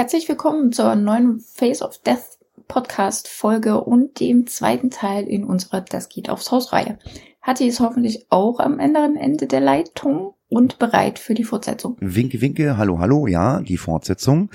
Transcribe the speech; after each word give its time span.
Herzlich 0.00 0.30
willkommen 0.30 0.72
zur 0.72 0.94
neuen 0.94 1.40
Face 1.40 1.82
of 1.82 1.98
Death 1.98 2.38
Podcast 2.68 3.28
Folge 3.28 3.82
und 3.82 4.18
dem 4.18 4.46
zweiten 4.46 4.88
Teil 4.88 5.24
in 5.24 5.44
unserer 5.44 5.82
Das 5.82 6.08
geht 6.08 6.30
aufs 6.30 6.50
Haus 6.50 6.72
Reihe. 6.72 6.98
Hattie 7.42 7.66
ist 7.66 7.80
hoffentlich 7.80 8.24
auch 8.30 8.60
am 8.60 8.80
anderen 8.80 9.16
Ende 9.16 9.46
der 9.46 9.60
Leitung 9.60 10.32
und 10.48 10.78
bereit 10.78 11.18
für 11.18 11.34
die 11.34 11.44
Fortsetzung. 11.44 11.98
Winke, 12.00 12.40
winke, 12.40 12.78
hallo, 12.78 12.98
hallo, 12.98 13.26
ja, 13.26 13.60
die 13.60 13.76
Fortsetzung. 13.76 14.50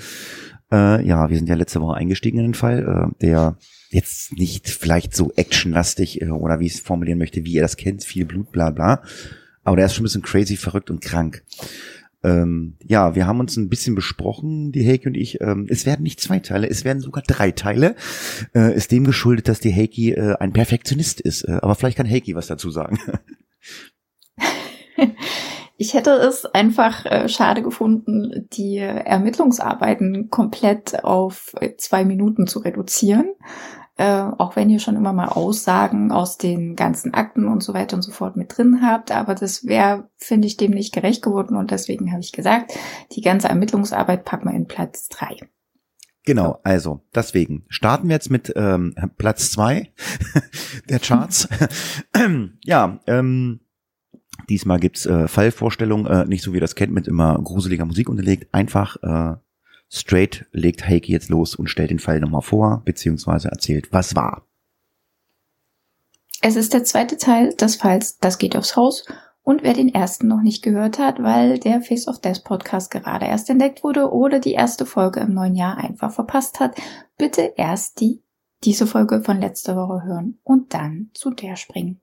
Äh, 0.72 1.06
ja, 1.06 1.30
wir 1.30 1.36
sind 1.36 1.48
ja 1.48 1.54
letzte 1.54 1.80
Woche 1.80 1.94
eingestiegen 1.94 2.38
in 2.38 2.46
den 2.46 2.54
Fall, 2.54 3.12
äh, 3.14 3.24
der 3.24 3.56
jetzt 3.90 4.32
nicht 4.32 4.68
vielleicht 4.68 5.14
so 5.14 5.30
actionlastig 5.36 6.22
äh, 6.22 6.30
oder 6.30 6.58
wie 6.58 6.66
ich 6.66 6.74
es 6.74 6.80
formulieren 6.80 7.20
möchte, 7.20 7.44
wie 7.44 7.52
ihr 7.52 7.62
das 7.62 7.76
kennt, 7.76 8.02
viel 8.02 8.24
Blut, 8.24 8.50
bla 8.50 8.70
bla. 8.70 9.00
Aber 9.62 9.76
der 9.76 9.86
ist 9.86 9.94
schon 9.94 10.02
ein 10.02 10.06
bisschen 10.06 10.22
crazy, 10.22 10.56
verrückt 10.56 10.90
und 10.90 11.00
krank. 11.00 11.44
Ähm, 12.26 12.76
ja, 12.82 13.14
wir 13.14 13.26
haben 13.28 13.38
uns 13.38 13.56
ein 13.56 13.68
bisschen 13.68 13.94
besprochen, 13.94 14.72
die 14.72 14.86
Heike 14.86 15.08
und 15.08 15.16
ich. 15.16 15.40
Ähm, 15.40 15.66
es 15.70 15.86
werden 15.86 16.02
nicht 16.02 16.20
zwei 16.20 16.40
Teile, 16.40 16.68
es 16.68 16.84
werden 16.84 17.00
sogar 17.00 17.22
drei 17.24 17.52
Teile. 17.52 17.94
Äh, 18.52 18.74
ist 18.74 18.90
dem 18.90 19.04
geschuldet, 19.04 19.46
dass 19.46 19.60
die 19.60 19.72
Heike 19.72 20.16
äh, 20.16 20.36
ein 20.40 20.52
Perfektionist 20.52 21.20
ist. 21.20 21.44
Äh, 21.44 21.58
aber 21.62 21.76
vielleicht 21.76 21.98
kann 21.98 22.10
Heike 22.10 22.34
was 22.34 22.48
dazu 22.48 22.70
sagen. 22.70 22.98
Ich 25.78 25.92
hätte 25.92 26.12
es 26.12 26.46
einfach 26.46 27.04
äh, 27.04 27.28
schade 27.28 27.60
gefunden, 27.60 28.48
die 28.54 28.78
Ermittlungsarbeiten 28.78 30.30
komplett 30.30 31.04
auf 31.04 31.54
zwei 31.76 32.06
Minuten 32.06 32.46
zu 32.46 32.60
reduzieren. 32.60 33.34
Äh, 33.98 34.30
auch 34.36 34.56
wenn 34.56 34.68
ihr 34.68 34.78
schon 34.78 34.96
immer 34.96 35.14
mal 35.14 35.28
Aussagen 35.28 36.12
aus 36.12 36.36
den 36.36 36.76
ganzen 36.76 37.14
Akten 37.14 37.48
und 37.48 37.62
so 37.62 37.72
weiter 37.72 37.96
und 37.96 38.02
so 38.02 38.12
fort 38.12 38.36
mit 38.36 38.56
drin 38.56 38.80
habt. 38.82 39.10
Aber 39.10 39.34
das 39.34 39.64
wäre, 39.64 40.10
finde 40.18 40.46
ich, 40.46 40.58
dem 40.58 40.72
nicht 40.72 40.92
gerecht 40.92 41.22
geworden. 41.22 41.56
Und 41.56 41.70
deswegen 41.70 42.12
habe 42.12 42.20
ich 42.20 42.32
gesagt, 42.32 42.74
die 43.12 43.22
ganze 43.22 43.48
Ermittlungsarbeit 43.48 44.24
packen 44.26 44.50
wir 44.50 44.54
in 44.54 44.66
Platz 44.66 45.08
drei. 45.08 45.36
Genau, 46.26 46.58
also 46.64 47.06
deswegen 47.14 47.64
starten 47.68 48.08
wir 48.08 48.14
jetzt 48.14 48.30
mit 48.30 48.52
ähm, 48.56 48.94
Platz 49.16 49.50
zwei 49.50 49.92
der 50.90 50.98
Charts. 50.98 51.48
ja, 52.64 53.00
ähm, 53.06 53.60
diesmal 54.50 54.80
gibt's 54.80 55.06
äh, 55.06 55.28
Fallvorstellungen, 55.28 56.06
äh, 56.06 56.26
nicht 56.26 56.42
so 56.42 56.52
wie 56.52 56.56
ihr 56.56 56.60
das 56.60 56.74
kennt, 56.74 56.92
mit 56.92 57.06
immer 57.06 57.40
gruseliger 57.42 57.84
Musik 57.84 58.08
unterlegt. 58.08 58.52
Einfach 58.52 58.96
äh, 59.02 59.36
straight 59.90 60.46
legt 60.52 60.86
Heike 60.86 61.10
jetzt 61.10 61.28
los 61.28 61.54
und 61.54 61.68
stellt 61.68 61.90
den 61.90 61.98
Fall 61.98 62.20
nochmal 62.20 62.42
vor, 62.42 62.82
beziehungsweise 62.84 63.48
erzählt, 63.48 63.92
was 63.92 64.14
war. 64.14 64.46
Es 66.42 66.56
ist 66.56 66.74
der 66.74 66.84
zweite 66.84 67.16
Teil 67.16 67.54
des 67.54 67.76
Falls 67.76 68.18
Das 68.18 68.38
geht 68.38 68.56
aufs 68.56 68.76
Haus. 68.76 69.04
Und 69.42 69.62
wer 69.62 69.74
den 69.74 69.94
ersten 69.94 70.26
noch 70.26 70.42
nicht 70.42 70.62
gehört 70.62 70.98
hat, 70.98 71.22
weil 71.22 71.60
der 71.60 71.80
Face 71.80 72.08
of 72.08 72.20
Death 72.20 72.42
Podcast 72.42 72.90
gerade 72.90 73.26
erst 73.26 73.48
entdeckt 73.48 73.84
wurde 73.84 74.10
oder 74.10 74.40
die 74.40 74.54
erste 74.54 74.84
Folge 74.86 75.20
im 75.20 75.34
neuen 75.34 75.54
Jahr 75.54 75.78
einfach 75.78 76.12
verpasst 76.12 76.58
hat, 76.58 76.74
bitte 77.16 77.52
erst 77.56 78.00
die, 78.00 78.22
diese 78.64 78.88
Folge 78.88 79.22
von 79.22 79.40
letzter 79.40 79.76
Woche 79.76 80.04
hören 80.04 80.38
und 80.42 80.74
dann 80.74 81.10
zu 81.14 81.30
der 81.30 81.54
springen. 81.54 82.00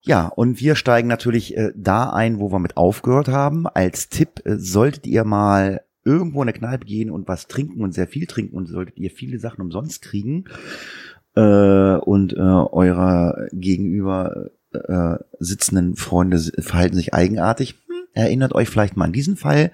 Ja, 0.00 0.26
und 0.26 0.60
wir 0.60 0.74
steigen 0.74 1.08
natürlich 1.08 1.56
äh, 1.56 1.72
da 1.74 2.10
ein, 2.10 2.38
wo 2.38 2.52
wir 2.52 2.58
mit 2.58 2.76
aufgehört 2.76 3.28
haben. 3.28 3.66
Als 3.66 4.10
Tipp 4.10 4.42
äh, 4.44 4.56
solltet 4.58 5.06
ihr 5.06 5.24
mal 5.24 5.80
irgendwo 6.04 6.42
in 6.42 6.48
eine 6.48 6.58
Kneipe 6.58 6.84
gehen 6.84 7.10
und 7.10 7.28
was 7.28 7.46
trinken 7.46 7.82
und 7.82 7.92
sehr 7.92 8.06
viel 8.06 8.26
trinken 8.26 8.56
und 8.56 8.66
solltet 8.66 8.98
ihr 8.98 9.10
viele 9.10 9.38
Sachen 9.38 9.60
umsonst 9.60 10.02
kriegen 10.02 10.44
äh, 11.34 11.96
und 11.96 12.32
äh, 12.32 12.40
eurer 12.40 13.48
gegenüber 13.52 14.50
äh, 14.72 15.16
sitzenden 15.38 15.96
Freunde 15.96 16.38
verhalten 16.38 16.96
sich 16.96 17.14
eigenartig, 17.14 17.74
hm, 17.86 18.06
erinnert 18.14 18.54
euch 18.54 18.68
vielleicht 18.68 18.96
mal 18.96 19.04
an 19.06 19.12
diesen 19.12 19.36
Fall, 19.36 19.70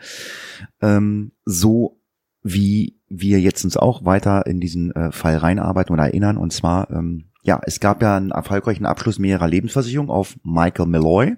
ähm, 0.82 1.32
so 1.44 2.00
wie 2.42 3.00
wir 3.08 3.40
jetzt 3.40 3.64
uns 3.64 3.76
auch 3.76 4.04
weiter 4.04 4.46
in 4.46 4.60
diesen 4.60 4.92
äh, 4.92 5.12
Fall 5.12 5.36
reinarbeiten 5.36 5.92
oder 5.92 6.04
erinnern 6.04 6.36
und 6.36 6.52
zwar 6.52 6.90
ähm, 6.90 7.24
ja, 7.42 7.60
es 7.64 7.80
gab 7.80 8.02
ja 8.02 8.16
einen 8.16 8.30
erfolgreichen 8.30 8.84
Abschluss 8.84 9.18
mehrerer 9.18 9.48
Lebensversicherungen 9.48 10.10
auf 10.10 10.36
Michael 10.42 10.86
Malloy, 10.86 11.36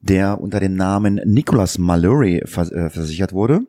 der 0.00 0.40
unter 0.40 0.60
dem 0.60 0.74
Namen 0.74 1.20
Nicholas 1.24 1.78
Mallory 1.78 2.42
vers 2.44 2.70
äh, 2.70 2.90
versichert 2.90 3.32
wurde. 3.32 3.62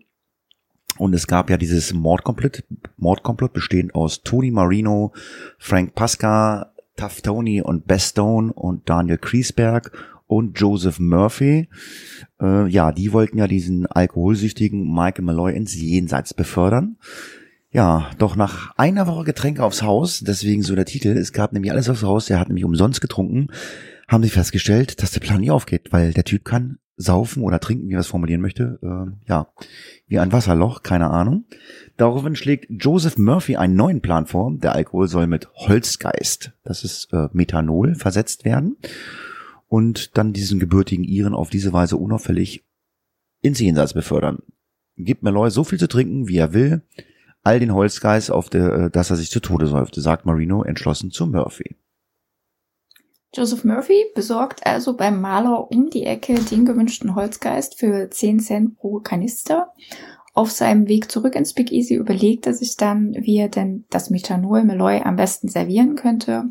Und 0.97 1.13
es 1.13 1.27
gab 1.27 1.49
ja 1.49 1.57
dieses 1.57 1.93
Mordkomplott, 1.93 2.63
Mordkomplott 2.97 3.53
bestehend 3.53 3.95
aus 3.95 4.23
Tony 4.23 4.51
Marino, 4.51 5.13
Frank 5.57 5.95
Pasca, 5.95 6.73
Tough 6.95 7.21
Tony 7.21 7.61
und 7.61 7.87
Bestone 7.87 8.51
und 8.51 8.89
Daniel 8.89 9.17
Kriesberg 9.17 9.91
und 10.25 10.59
Joseph 10.59 10.99
Murphy. 10.99 11.69
Äh, 12.41 12.67
ja, 12.67 12.91
die 12.91 13.13
wollten 13.13 13.37
ja 13.37 13.47
diesen 13.47 13.85
alkoholsüchtigen 13.85 14.91
Michael 14.93 15.23
Malloy 15.23 15.55
ins 15.55 15.75
Jenseits 15.75 16.33
befördern. 16.33 16.97
Ja, 17.71 18.09
doch 18.17 18.35
nach 18.35 18.71
einer 18.77 19.07
Woche 19.07 19.25
Getränke 19.25 19.63
aufs 19.63 19.81
Haus, 19.81 20.21
deswegen 20.25 20.63
so 20.63 20.75
der 20.75 20.85
Titel, 20.85 21.09
es 21.09 21.33
gab 21.33 21.53
nämlich 21.53 21.71
alles 21.71 21.89
aufs 21.89 22.03
Haus, 22.03 22.29
er 22.29 22.39
hat 22.39 22.47
nämlich 22.47 22.65
umsonst 22.65 23.01
getrunken, 23.01 23.47
haben 24.07 24.23
sie 24.23 24.29
festgestellt, 24.29 25.01
dass 25.01 25.11
der 25.11 25.19
Plan 25.19 25.41
nicht 25.41 25.51
aufgeht, 25.51 25.91
weil 25.91 26.13
der 26.13 26.23
Typ 26.23 26.45
kann 26.45 26.79
saufen 26.97 27.43
oder 27.43 27.59
trinken, 27.59 27.87
wie 27.89 27.93
er 27.93 27.99
es 27.99 28.07
formulieren 28.07 28.41
möchte, 28.41 28.79
äh, 28.81 29.29
ja, 29.29 29.47
wie 30.07 30.19
ein 30.19 30.31
Wasserloch, 30.31 30.81
keine 30.81 31.11
Ahnung. 31.11 31.45
Daraufhin 31.95 32.35
schlägt 32.35 32.65
Joseph 32.69 33.17
Murphy 33.17 33.55
einen 33.55 33.75
neuen 33.75 34.01
Plan 34.01 34.25
vor. 34.25 34.51
Der 34.57 34.73
Alkohol 34.73 35.07
soll 35.07 35.27
mit 35.27 35.47
Holzgeist, 35.53 36.53
das 36.63 36.83
ist 36.83 37.13
äh, 37.13 37.29
Methanol, 37.33 37.95
versetzt 37.95 38.45
werden 38.45 38.77
und 39.67 40.17
dann 40.17 40.33
diesen 40.33 40.59
gebürtigen 40.59 41.03
Iren 41.03 41.35
auf 41.35 41.49
diese 41.49 41.71
Weise 41.71 41.97
unauffällig 41.97 42.65
ins 43.41 43.59
Jenseits 43.59 43.93
befördern. 43.93 44.39
Gibt 44.95 45.21
Malloy 45.21 45.51
so 45.51 45.63
viel 45.63 45.77
zu 45.77 45.87
trinken, 45.87 46.27
wie 46.27 46.37
er 46.37 46.53
will, 46.53 46.81
all 47.43 47.59
den 47.59 47.73
Holzgeist, 47.73 48.31
auf 48.31 48.49
der, 48.49 48.73
äh, 48.73 48.89
dass 48.89 49.11
er 49.11 49.17
sich 49.17 49.29
zu 49.29 49.39
Tode 49.39 49.67
säufte, 49.67 50.01
sagt 50.01 50.25
Marino 50.25 50.63
entschlossen 50.63 51.11
zu 51.11 51.27
Murphy. 51.27 51.75
Joseph 53.33 53.63
Murphy 53.63 54.05
besorgt 54.15 54.65
also 54.65 54.95
beim 54.95 55.21
Maler 55.21 55.69
um 55.71 55.89
die 55.89 56.05
Ecke 56.05 56.35
den 56.35 56.65
gewünschten 56.65 57.15
Holzgeist 57.15 57.77
für 57.77 58.09
10 58.09 58.39
Cent 58.39 58.77
pro 58.77 58.99
Kanister. 58.99 59.73
Auf 60.33 60.51
seinem 60.51 60.87
Weg 60.87 61.11
zurück 61.11 61.35
ins 61.35 61.53
Big 61.53 61.71
Easy 61.71 61.95
überlegt 61.95 62.45
er 62.45 62.53
sich 62.53 62.77
dann, 62.77 63.15
wie 63.19 63.37
er 63.37 63.49
denn 63.49 63.85
das 63.89 64.09
Methanol 64.09 64.63
Meloy 64.63 65.01
am 65.01 65.15
besten 65.15 65.47
servieren 65.49 65.95
könnte 65.95 66.45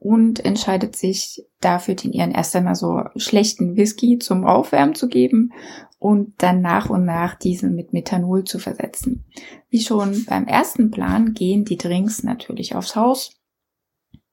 und 0.00 0.44
entscheidet 0.44 0.96
sich 0.96 1.44
dafür, 1.60 1.94
den 1.94 2.12
ihren 2.12 2.32
erst 2.32 2.56
einmal 2.56 2.74
so 2.74 3.02
schlechten 3.16 3.76
Whisky 3.76 4.18
zum 4.18 4.44
Aufwärmen 4.44 4.94
zu 4.94 5.08
geben 5.08 5.52
und 5.98 6.34
dann 6.38 6.62
nach 6.62 6.88
und 6.90 7.04
nach 7.04 7.34
diesen 7.34 7.76
mit 7.76 7.92
Methanol 7.92 8.44
zu 8.44 8.58
versetzen. 8.58 9.24
Wie 9.68 9.80
schon 9.80 10.24
beim 10.24 10.46
ersten 10.46 10.90
Plan 10.90 11.34
gehen 11.34 11.64
die 11.64 11.76
Drinks 11.76 12.22
natürlich 12.22 12.74
aufs 12.74 12.96
Haus 12.96 13.39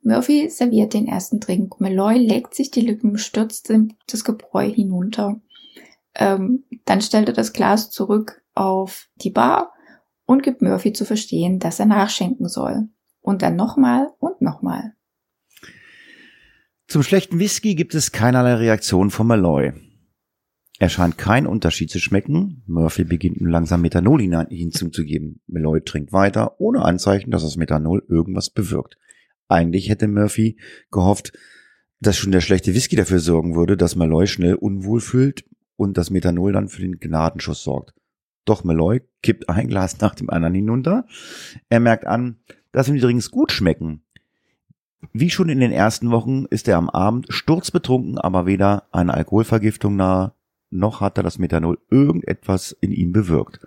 Murphy 0.07 0.49
serviert 0.49 0.93
den 0.93 1.05
ersten 1.05 1.41
Drink. 1.41 1.81
Malloy 1.81 2.17
legt 2.17 2.55
sich 2.55 2.71
die 2.71 2.79
Lippen, 2.79 3.17
stürzt 3.17 3.69
das 4.09 4.23
Gebräu 4.23 4.71
hinunter. 4.71 5.41
Ähm, 6.15 6.63
dann 6.85 7.01
stellt 7.01 7.27
er 7.27 7.33
das 7.33 7.51
Glas 7.51 7.91
zurück 7.91 8.41
auf 8.55 9.09
die 9.15 9.31
Bar 9.31 9.73
und 10.25 10.43
gibt 10.43 10.61
Murphy 10.61 10.93
zu 10.93 11.03
verstehen, 11.03 11.59
dass 11.59 11.81
er 11.81 11.87
nachschenken 11.87 12.47
soll. 12.47 12.87
Und 13.19 13.41
dann 13.41 13.57
nochmal 13.57 14.07
und 14.19 14.41
nochmal. 14.41 14.93
Zum 16.87 17.03
schlechten 17.03 17.37
Whisky 17.37 17.75
gibt 17.75 17.93
es 17.93 18.13
keinerlei 18.13 18.53
Reaktion 18.55 19.09
von 19.11 19.27
Malloy. 19.27 19.73
Er 20.79 20.87
scheint 20.87 21.17
keinen 21.17 21.47
Unterschied 21.47 21.89
zu 21.89 21.99
schmecken. 21.99 22.63
Murphy 22.65 23.03
beginnt 23.03 23.41
nun 23.41 23.49
langsam 23.49 23.81
Methanol 23.81 24.21
hinzuzugeben. 24.21 25.41
Malloy 25.47 25.81
trinkt 25.81 26.13
weiter, 26.13 26.61
ohne 26.61 26.83
Anzeichen, 26.83 27.29
dass 27.29 27.41
das 27.41 27.57
Methanol 27.57 28.05
irgendwas 28.07 28.49
bewirkt. 28.49 28.97
Eigentlich 29.47 29.89
hätte 29.89 30.07
Murphy 30.07 30.57
gehofft, 30.91 31.33
dass 31.99 32.17
schon 32.17 32.31
der 32.31 32.41
schlechte 32.41 32.73
Whisky 32.73 32.95
dafür 32.95 33.19
sorgen 33.19 33.55
würde, 33.55 33.77
dass 33.77 33.95
Malloy 33.95 34.27
schnell 34.27 34.55
unwohl 34.55 35.01
fühlt 35.01 35.45
und 35.75 35.97
das 35.97 36.09
Methanol 36.09 36.51
dann 36.51 36.69
für 36.69 36.81
den 36.81 36.99
Gnadenschuss 36.99 37.63
sorgt. 37.63 37.93
Doch 38.45 38.63
Malloy 38.63 39.01
kippt 39.21 39.49
ein 39.49 39.67
Glas 39.67 39.99
nach 39.99 40.15
dem 40.15 40.29
anderen 40.29 40.55
hinunter. 40.55 41.05
Er 41.69 41.79
merkt 41.79 42.05
an, 42.05 42.37
dass 42.71 42.87
ihm 42.87 42.95
die 42.95 43.01
Drinks 43.01 43.31
gut 43.31 43.51
schmecken. 43.51 44.03
Wie 45.13 45.29
schon 45.29 45.49
in 45.49 45.59
den 45.59 45.71
ersten 45.71 46.11
Wochen 46.11 46.45
ist 46.45 46.67
er 46.67 46.77
am 46.77 46.89
Abend 46.89 47.27
sturzbetrunken, 47.29 48.17
aber 48.17 48.45
weder 48.45 48.87
eine 48.91 49.13
Alkoholvergiftung 49.13 49.95
nahe, 49.95 50.33
noch 50.69 51.01
hat 51.01 51.17
er 51.17 51.23
das 51.23 51.39
Methanol 51.39 51.77
irgendetwas 51.89 52.71
in 52.71 52.91
ihm 52.91 53.11
bewirkt. 53.11 53.59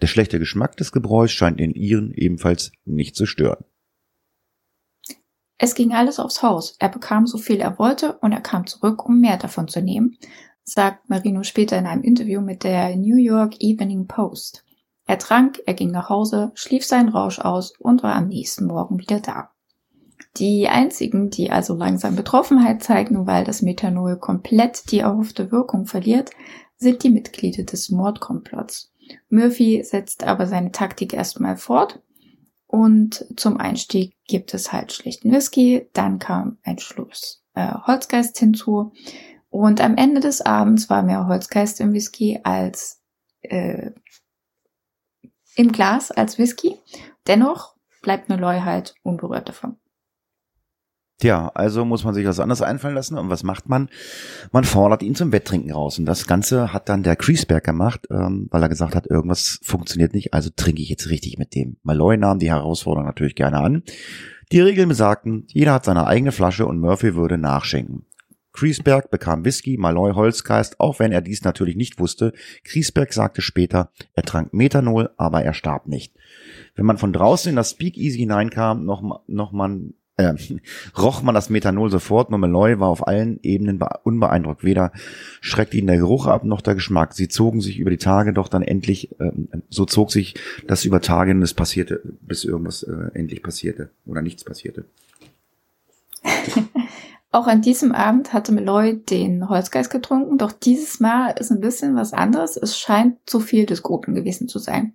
Der 0.00 0.06
schlechte 0.06 0.38
Geschmack 0.38 0.76
des 0.76 0.92
Gebräus 0.92 1.30
scheint 1.32 1.60
den 1.60 1.74
ihren 1.74 2.12
ebenfalls 2.12 2.72
nicht 2.84 3.14
zu 3.14 3.26
stören. 3.26 3.64
Es 5.62 5.74
ging 5.74 5.92
alles 5.92 6.18
aufs 6.18 6.42
Haus. 6.42 6.74
Er 6.78 6.88
bekam 6.88 7.26
so 7.26 7.36
viel 7.36 7.60
er 7.60 7.78
wollte 7.78 8.14
und 8.22 8.32
er 8.32 8.40
kam 8.40 8.66
zurück, 8.66 9.04
um 9.04 9.20
mehr 9.20 9.36
davon 9.36 9.68
zu 9.68 9.82
nehmen, 9.82 10.16
sagt 10.64 11.10
Marino 11.10 11.42
später 11.42 11.76
in 11.78 11.84
einem 11.84 12.02
Interview 12.02 12.40
mit 12.40 12.64
der 12.64 12.96
New 12.96 13.18
York 13.18 13.60
Evening 13.60 14.06
Post. 14.06 14.64
Er 15.06 15.18
trank, 15.18 15.60
er 15.66 15.74
ging 15.74 15.90
nach 15.90 16.08
Hause, 16.08 16.50
schlief 16.54 16.86
seinen 16.86 17.10
Rausch 17.10 17.40
aus 17.40 17.74
und 17.78 18.02
war 18.02 18.14
am 18.14 18.28
nächsten 18.28 18.64
Morgen 18.64 18.98
wieder 18.98 19.20
da. 19.20 19.50
Die 20.38 20.66
einzigen, 20.66 21.28
die 21.28 21.50
also 21.50 21.74
langsam 21.74 22.16
Betroffenheit 22.16 22.82
zeigen, 22.82 23.26
weil 23.26 23.44
das 23.44 23.60
Methanol 23.60 24.16
komplett 24.16 24.90
die 24.90 25.00
erhoffte 25.00 25.52
Wirkung 25.52 25.84
verliert, 25.84 26.30
sind 26.78 27.02
die 27.02 27.10
Mitglieder 27.10 27.64
des 27.64 27.90
Mordkomplotts. 27.90 28.94
Murphy 29.28 29.84
setzt 29.84 30.24
aber 30.24 30.46
seine 30.46 30.72
Taktik 30.72 31.12
erstmal 31.12 31.58
fort 31.58 32.00
und 32.66 33.26
zum 33.36 33.58
Einstieg 33.58 34.14
gibt 34.30 34.54
es 34.54 34.72
halt 34.72 34.92
schlichten 34.92 35.32
Whisky, 35.32 35.88
dann 35.92 36.20
kam 36.20 36.58
ein 36.62 36.78
Schluss 36.78 37.42
äh, 37.54 37.74
Holzgeist 37.86 38.38
hinzu 38.38 38.92
und 39.48 39.80
am 39.80 39.96
Ende 39.96 40.20
des 40.20 40.40
Abends 40.40 40.88
war 40.88 41.02
mehr 41.02 41.26
Holzgeist 41.26 41.80
im 41.80 41.92
Whisky 41.92 42.38
als 42.44 43.02
äh, 43.42 43.90
im 45.56 45.72
Glas 45.72 46.12
als 46.12 46.38
Whisky. 46.38 46.78
Dennoch 47.26 47.74
bleibt 48.02 48.28
Malloy 48.28 48.60
halt 48.60 48.94
unberührt 49.02 49.48
davon. 49.48 49.76
Tja, 51.20 51.50
also 51.54 51.84
muss 51.84 52.02
man 52.02 52.14
sich 52.14 52.26
was 52.26 52.40
anderes 52.40 52.62
einfallen 52.62 52.94
lassen. 52.94 53.18
Und 53.18 53.28
was 53.28 53.42
macht 53.42 53.68
man? 53.68 53.90
Man 54.52 54.64
fordert 54.64 55.02
ihn 55.02 55.14
zum 55.14 55.32
Wetttrinken 55.32 55.70
raus. 55.70 55.98
Und 55.98 56.06
das 56.06 56.26
Ganze 56.26 56.72
hat 56.72 56.88
dann 56.88 57.02
der 57.02 57.14
Creasberg 57.14 57.62
gemacht, 57.62 58.06
ähm, 58.10 58.48
weil 58.50 58.62
er 58.62 58.70
gesagt 58.70 58.94
hat, 58.94 59.06
irgendwas 59.06 59.60
funktioniert 59.62 60.14
nicht, 60.14 60.32
also 60.32 60.48
trinke 60.54 60.80
ich 60.80 60.88
jetzt 60.88 61.10
richtig 61.10 61.38
mit 61.38 61.54
dem. 61.54 61.76
Malloy 61.82 62.16
nahm 62.16 62.38
die 62.38 62.50
Herausforderung 62.50 63.06
natürlich 63.06 63.34
gerne 63.34 63.58
an. 63.58 63.82
Die 64.50 64.60
Regeln 64.60 64.88
besagten, 64.88 65.44
jeder 65.48 65.74
hat 65.74 65.84
seine 65.84 66.06
eigene 66.06 66.32
Flasche 66.32 66.66
und 66.66 66.80
Murphy 66.80 67.14
würde 67.14 67.36
nachschenken. 67.36 68.06
Kriesberg 68.52 69.10
bekam 69.10 69.44
Whisky, 69.44 69.76
Malloy 69.76 70.12
Holzgeist, 70.12 70.80
auch 70.80 70.98
wenn 70.98 71.12
er 71.12 71.20
dies 71.20 71.44
natürlich 71.44 71.76
nicht 71.76 72.00
wusste. 72.00 72.32
Kriesberg 72.64 73.12
sagte 73.12 73.42
später, 73.42 73.90
er 74.14 74.24
trank 74.24 74.52
Methanol, 74.52 75.10
aber 75.18 75.44
er 75.44 75.54
starb 75.54 75.86
nicht. 75.86 76.14
Wenn 76.74 76.86
man 76.86 76.98
von 76.98 77.12
draußen 77.12 77.50
in 77.50 77.56
das 77.56 77.70
Speakeasy 77.70 78.18
hineinkam, 78.18 78.84
noch, 78.84 79.22
noch 79.28 79.52
man 79.52 79.94
äh, 80.20 80.34
roch 80.98 81.22
man 81.22 81.34
das 81.34 81.50
Methanol 81.50 81.90
sofort. 81.90 82.30
Malloy 82.30 82.78
war 82.78 82.88
auf 82.88 83.06
allen 83.06 83.40
Ebenen 83.42 83.80
unbeeindruckt. 84.02 84.64
Weder 84.64 84.92
schreckte 85.40 85.76
ihn 85.76 85.86
der 85.86 85.98
Geruch 85.98 86.26
ab, 86.26 86.44
noch 86.44 86.60
der 86.60 86.74
Geschmack. 86.74 87.14
Sie 87.14 87.28
zogen 87.28 87.60
sich 87.60 87.78
über 87.78 87.90
die 87.90 87.96
Tage, 87.96 88.32
doch 88.32 88.48
dann 88.48 88.62
endlich, 88.62 89.10
äh, 89.20 89.32
so 89.68 89.84
zog 89.84 90.12
sich 90.12 90.34
das 90.66 90.84
über 90.84 91.00
Tage 91.00 91.32
und 91.32 91.42
es 91.42 91.54
passierte, 91.54 92.00
bis 92.20 92.44
irgendwas 92.44 92.82
äh, 92.82 93.10
endlich 93.14 93.42
passierte 93.42 93.90
oder 94.06 94.22
nichts 94.22 94.44
passierte. 94.44 94.84
Auch 97.32 97.46
an 97.46 97.62
diesem 97.62 97.92
Abend 97.92 98.32
hatte 98.32 98.50
Malloy 98.50 98.98
den 98.98 99.48
Holzgeist 99.48 99.90
getrunken, 99.90 100.36
doch 100.36 100.50
dieses 100.50 100.98
Mal 100.98 101.30
ist 101.38 101.52
ein 101.52 101.60
bisschen 101.60 101.94
was 101.94 102.12
anderes. 102.12 102.56
Es 102.56 102.76
scheint 102.76 103.18
zu 103.24 103.38
viel 103.38 103.66
des 103.66 103.84
Guten 103.84 104.16
gewesen 104.16 104.48
zu 104.48 104.58
sein. 104.58 104.94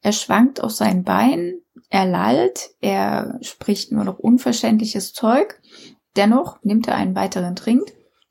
Er 0.00 0.12
schwankt 0.12 0.62
auf 0.62 0.70
seinen 0.70 1.02
Beinen, 1.02 1.60
er 1.92 2.06
lallt, 2.06 2.70
er 2.80 3.38
spricht 3.42 3.92
nur 3.92 4.04
noch 4.04 4.18
unverständliches 4.18 5.12
Zeug. 5.12 5.60
Dennoch 6.16 6.58
nimmt 6.62 6.88
er 6.88 6.96
einen 6.96 7.14
weiteren 7.14 7.54
Trink 7.54 7.82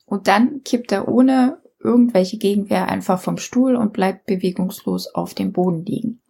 und 0.08 0.28
dann 0.28 0.64
kippt 0.64 0.92
er 0.92 1.08
ohne 1.08 1.62
irgendwelche 1.80 2.40
Gegenwehr 2.40 2.90
einfach 2.90 3.22
vom 3.22 3.38
Stuhl 3.38 3.76
und 3.76 3.94
bleibt 3.94 4.26
bewegungslos 4.26 5.14
auf 5.14 5.36
dem 5.36 5.52
Boden 5.52 5.86
liegen. 5.86 6.24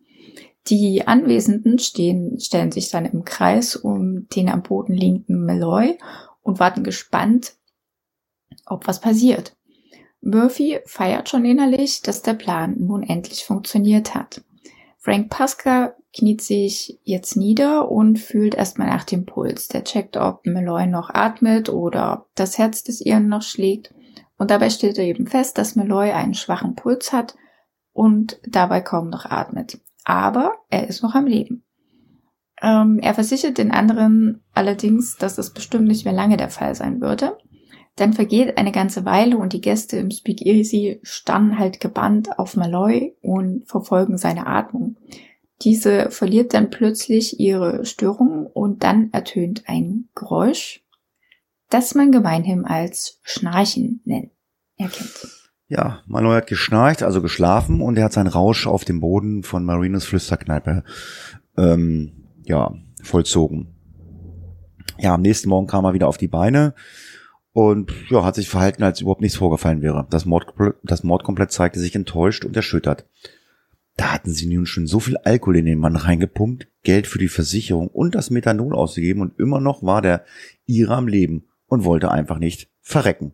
Die 0.68 1.08
Anwesenden 1.08 1.80
stehen, 1.80 2.38
stellen 2.38 2.74
sich 2.74 2.90
dann 2.90 3.06
im 3.06 3.24
Kreis 3.24 3.78
um 3.78 4.28
den 4.28 4.50
am 4.50 4.62
Boden 4.62 4.94
liegenden 4.94 5.46
Malloy 5.46 5.98
und 6.42 6.60
warten 6.60 6.84
gespannt, 6.84 7.54
ob 8.66 8.90
was 8.90 9.00
passiert. 9.00 9.56
Murphy 10.20 10.80
feiert 10.86 11.30
schon 11.30 11.46
innerlich, 11.46 12.02
dass 12.02 12.24
der 12.24 12.34
Plan 12.34 12.76
nun 12.78 13.04
endlich 13.04 13.46
funktioniert 13.46 14.16
hat. 14.16 14.44
Frank 15.04 15.32
Pasca 15.32 15.96
kniet 16.14 16.42
sich 16.42 17.00
jetzt 17.04 17.36
nieder 17.36 17.90
und 17.90 18.20
fühlt 18.20 18.54
erstmal 18.54 18.88
nach 18.88 19.04
dem 19.04 19.26
Puls. 19.26 19.68
Der 19.68 19.84
checkt, 19.84 20.16
ob 20.16 20.46
Malloy 20.46 20.86
noch 20.86 21.10
atmet 21.10 21.70
oder 21.70 22.14
ob 22.14 22.36
das 22.36 22.60
Herz 22.60 22.84
des 22.84 23.02
Iren 23.02 23.28
noch 23.28 23.42
schlägt. 23.42 23.92
Und 24.38 24.52
dabei 24.52 24.70
stellt 24.70 25.00
er 25.00 25.06
eben 25.06 25.26
fest, 25.26 25.58
dass 25.58 25.76
Malloy 25.76 26.12
einen 26.12 26.36
schwachen 26.36 26.76
Puls 26.76 27.12
hat 27.12 27.36
und 27.94 28.40
dabei 28.46 28.82
kaum 28.82 29.10
noch 29.10 29.26
atmet. 29.26 29.80
Aber 30.04 30.54
er 30.70 30.88
ist 30.88 31.02
noch 31.02 31.16
am 31.16 31.26
Leben. 31.26 31.64
Ähm, 32.62 33.00
er 33.00 33.16
versichert 33.16 33.58
den 33.58 33.72
anderen 33.72 34.44
allerdings, 34.54 35.18
dass 35.18 35.40
es 35.40 35.52
bestimmt 35.52 35.88
nicht 35.88 36.06
mehr 36.06 36.14
lange 36.14 36.38
der 36.38 36.50
Fall 36.50 36.76
sein 36.76 37.02
würde. 37.02 37.40
Dann 38.02 38.14
vergeht 38.14 38.58
eine 38.58 38.72
ganze 38.72 39.06
Weile 39.06 39.38
und 39.38 39.54
die 39.54 39.62
Gäste 39.62 39.98
im 39.98 40.10
Speakeasy 40.10 41.00
starren 41.04 41.60
halt 41.60 41.80
gebannt 41.80 42.40
auf 42.40 42.58
Malloy 42.58 43.16
und 43.22 43.68
verfolgen 43.68 44.18
seine 44.18 44.48
Atmung. 44.48 44.98
Diese 45.62 46.10
verliert 46.10 46.56
dann 46.56 46.72
plötzlich 46.72 47.40
ihre 47.40 47.86
Störung 47.86 48.48
und 48.48 48.82
dann 48.82 49.12
ertönt 49.12 49.66
ein 49.68 50.10
Geräusch, 50.16 50.84
das 51.70 51.94
man 51.94 52.12
gemeinhin 52.12 52.66
als 52.66 53.20
Schnarchen 53.22 54.02
nennt, 54.04 54.32
erkennt. 54.78 55.28
Ja, 55.68 56.02
Malloy 56.08 56.38
hat 56.38 56.48
geschnarcht, 56.48 57.04
also 57.04 57.22
geschlafen 57.22 57.82
und 57.82 58.00
er 58.00 58.06
hat 58.06 58.14
seinen 58.14 58.26
Rausch 58.26 58.66
auf 58.66 58.84
dem 58.84 59.00
Boden 59.00 59.44
von 59.44 59.64
Marinos 59.64 60.06
Flüsterkneipe 60.06 60.84
ähm, 61.56 62.14
ja, 62.46 62.74
vollzogen. 63.04 63.76
Ja, 64.98 65.14
am 65.14 65.22
nächsten 65.22 65.50
Morgen 65.50 65.68
kam 65.68 65.86
er 65.86 65.94
wieder 65.94 66.08
auf 66.08 66.18
die 66.18 66.28
Beine 66.28 66.74
und 67.54 67.92
ja, 68.10 68.24
hat 68.24 68.36
sich 68.36 68.50
verhalten, 68.50 68.84
als 68.84 69.02
überhaupt 69.02 69.22
nichts 69.22 69.38
vorgefallen 69.38 69.82
wäre. 69.82 70.08
Das, 70.10 70.26
Mord, 70.26 70.54
das 70.84 71.04
Mordkomplett 71.04 71.52
zeigte 71.52 71.80
sich 71.80 71.96
enttäuscht 71.96 72.46
und 72.46 72.56
erschüttert. 72.56 73.06
Da 73.98 74.14
hatten 74.14 74.32
sie 74.32 74.48
nun 74.48 74.66
schon 74.66 74.88
so 74.88 75.00
viel 75.00 75.18
Alkohol 75.18 75.58
in 75.58 75.66
den 75.66 75.80
Mann 75.80 75.96
reingepumpt, 75.96 76.68
Geld 76.84 77.08
für 77.08 77.20
die 77.20 77.28
Versicherung 77.28 77.88
und 77.88 78.16
das 78.16 78.30
Methanol 78.30 78.74
ausgegeben 78.74 79.22
und 79.22 79.38
immer 79.38 79.60
noch 79.60 79.84
war 79.84 80.02
der 80.02 80.24
ihre 80.66 80.96
am 80.96 81.08
Leben 81.08 81.46
und 81.68 81.84
wollte 81.84 82.10
einfach 82.10 82.40
nicht 82.40 82.70
verrecken. 82.82 83.34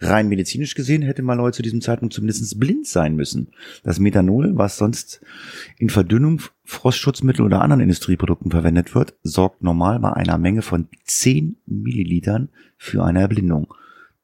Rein 0.00 0.28
medizinisch 0.28 0.74
gesehen 0.74 1.02
hätte 1.02 1.22
Malloy 1.22 1.50
zu 1.50 1.62
diesem 1.62 1.80
Zeitpunkt 1.80 2.14
zumindest 2.14 2.58
blind 2.60 2.86
sein 2.86 3.16
müssen. 3.16 3.50
Das 3.82 3.98
Methanol, 3.98 4.56
was 4.56 4.76
sonst 4.76 5.20
in 5.76 5.90
Verdünnung, 5.90 6.40
Frostschutzmittel 6.64 7.44
oder 7.44 7.62
anderen 7.62 7.80
Industrieprodukten 7.80 8.50
verwendet 8.52 8.94
wird, 8.94 9.14
sorgt 9.22 9.62
normal 9.62 9.98
bei 9.98 10.12
einer 10.12 10.38
Menge 10.38 10.62
von 10.62 10.88
10 11.04 11.56
Millilitern 11.66 12.50
für 12.76 13.04
eine 13.04 13.20
Erblindung. 13.20 13.74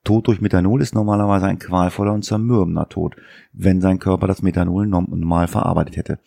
Tod 0.05 0.29
durch 0.29 0.41
Methanol 0.41 0.81
ist 0.81 0.95
normalerweise 0.95 1.47
ein 1.47 1.59
qualvoller 1.59 2.13
und 2.13 2.25
zermürbender 2.25 2.89
Tod, 2.89 3.17
wenn 3.53 3.81
sein 3.81 3.99
Körper 3.99 4.27
das 4.29 4.43
Methanol 4.43 4.87
normal 4.87 5.49
verarbeitet 5.49 5.97
hätte. 5.97 6.19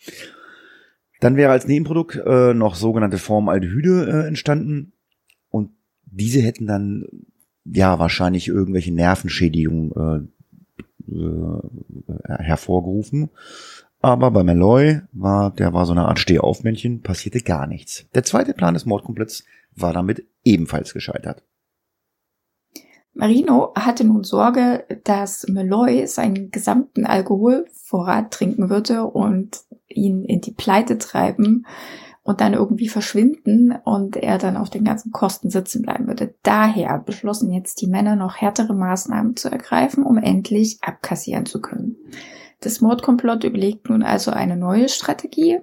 Dann 1.20 1.36
wäre 1.36 1.52
als 1.52 1.66
Nebenprodukt 1.66 2.16
äh, 2.16 2.52
noch 2.54 2.74
sogenannte 2.74 3.18
Formaldehyde 3.18 4.08
äh, 4.24 4.28
entstanden 4.28 4.92
und 5.48 5.70
diese 6.04 6.40
hätten 6.40 6.66
dann 6.66 7.06
ja 7.72 7.98
wahrscheinlich 7.98 8.48
irgendwelche 8.48 8.92
Nervenschädigungen 8.92 10.30
äh, 11.10 11.14
äh, 11.14 12.38
hervorgerufen. 12.38 13.30
Aber 14.00 14.30
bei 14.30 14.44
Malloy 14.44 15.00
war, 15.12 15.50
der 15.50 15.72
war 15.72 15.86
so 15.86 15.92
eine 15.92 16.06
Art 16.06 16.20
Stehaufmännchen, 16.20 17.02
passierte 17.02 17.40
gar 17.40 17.66
nichts. 17.66 18.06
Der 18.14 18.22
zweite 18.22 18.54
Plan 18.54 18.74
des 18.74 18.86
Mordkomplotts 18.86 19.44
war 19.74 19.92
damit 19.92 20.24
ebenfalls 20.44 20.94
gescheitert. 20.94 21.42
Marino 23.12 23.72
hatte 23.74 24.04
nun 24.04 24.22
Sorge, 24.22 24.84
dass 25.02 25.46
Malloy 25.48 26.06
seinen 26.06 26.52
gesamten 26.52 27.04
Alkoholvorrat 27.04 28.32
trinken 28.32 28.70
würde 28.70 29.04
und 29.04 29.62
ihn 29.88 30.24
in 30.24 30.40
die 30.40 30.52
Pleite 30.52 30.98
treiben 30.98 31.66
und 32.28 32.42
dann 32.42 32.52
irgendwie 32.52 32.90
verschwinden 32.90 33.74
und 33.84 34.18
er 34.18 34.36
dann 34.36 34.58
auf 34.58 34.68
den 34.68 34.84
ganzen 34.84 35.12
Kosten 35.12 35.48
sitzen 35.48 35.80
bleiben 35.80 36.08
würde. 36.08 36.34
Daher 36.42 36.98
beschlossen 36.98 37.50
jetzt 37.50 37.80
die 37.80 37.86
Männer 37.86 38.16
noch 38.16 38.36
härtere 38.36 38.74
Maßnahmen 38.74 39.34
zu 39.34 39.50
ergreifen, 39.50 40.04
um 40.04 40.18
endlich 40.18 40.76
abkassieren 40.82 41.46
zu 41.46 41.62
können. 41.62 41.96
Das 42.60 42.82
Mordkomplott 42.82 43.44
überlegt 43.44 43.88
nun 43.88 44.02
also 44.02 44.30
eine 44.30 44.58
neue 44.58 44.90
Strategie, 44.90 45.60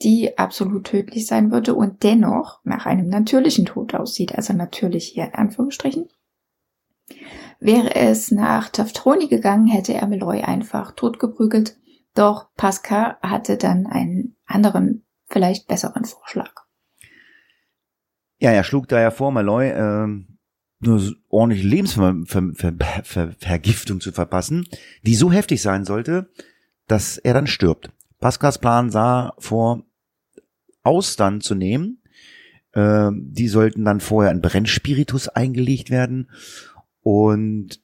die 0.00 0.38
absolut 0.38 0.84
tödlich 0.84 1.26
sein 1.26 1.52
würde 1.52 1.74
und 1.74 2.02
dennoch 2.02 2.60
nach 2.64 2.86
einem 2.86 3.10
natürlichen 3.10 3.66
Tod 3.66 3.94
aussieht, 3.94 4.34
also 4.34 4.54
natürlich 4.54 5.08
hier 5.08 5.26
in 5.26 5.34
Anführungsstrichen. 5.34 6.08
Wäre 7.60 7.94
es 7.94 8.30
nach 8.30 8.70
Taftroni 8.70 9.26
gegangen, 9.26 9.66
hätte 9.66 9.92
er 9.92 10.06
Meloy 10.06 10.40
einfach 10.44 10.92
totgeprügelt, 10.92 11.76
doch 12.14 12.46
Pascal 12.56 13.18
hatte 13.20 13.58
dann 13.58 13.86
einen 13.86 14.34
anderen 14.46 15.05
vielleicht 15.28 15.66
besseren 15.66 16.04
Vorschlag. 16.04 16.52
Ja, 18.38 18.50
er 18.50 18.64
schlug 18.64 18.88
daher 18.88 19.10
vor, 19.10 19.32
Malloy 19.32 19.70
äh, 19.70 20.06
nur 20.80 21.14
ordentlich 21.28 21.64
Lebensvergiftung 21.64 24.00
zu 24.00 24.12
verpassen, 24.12 24.68
die 25.02 25.14
so 25.14 25.32
heftig 25.32 25.62
sein 25.62 25.84
sollte, 25.84 26.28
dass 26.86 27.18
er 27.18 27.34
dann 27.34 27.46
stirbt. 27.46 27.90
Pascals 28.20 28.58
Plan 28.58 28.90
sah 28.90 29.34
vor, 29.38 29.84
Austern 30.82 31.40
zu 31.40 31.54
nehmen. 31.54 32.02
Äh, 32.72 33.10
die 33.12 33.48
sollten 33.48 33.84
dann 33.84 34.00
vorher 34.00 34.32
in 34.32 34.40
Brennspiritus 34.40 35.28
eingelegt 35.28 35.90
werden 35.90 36.30
und 37.02 37.80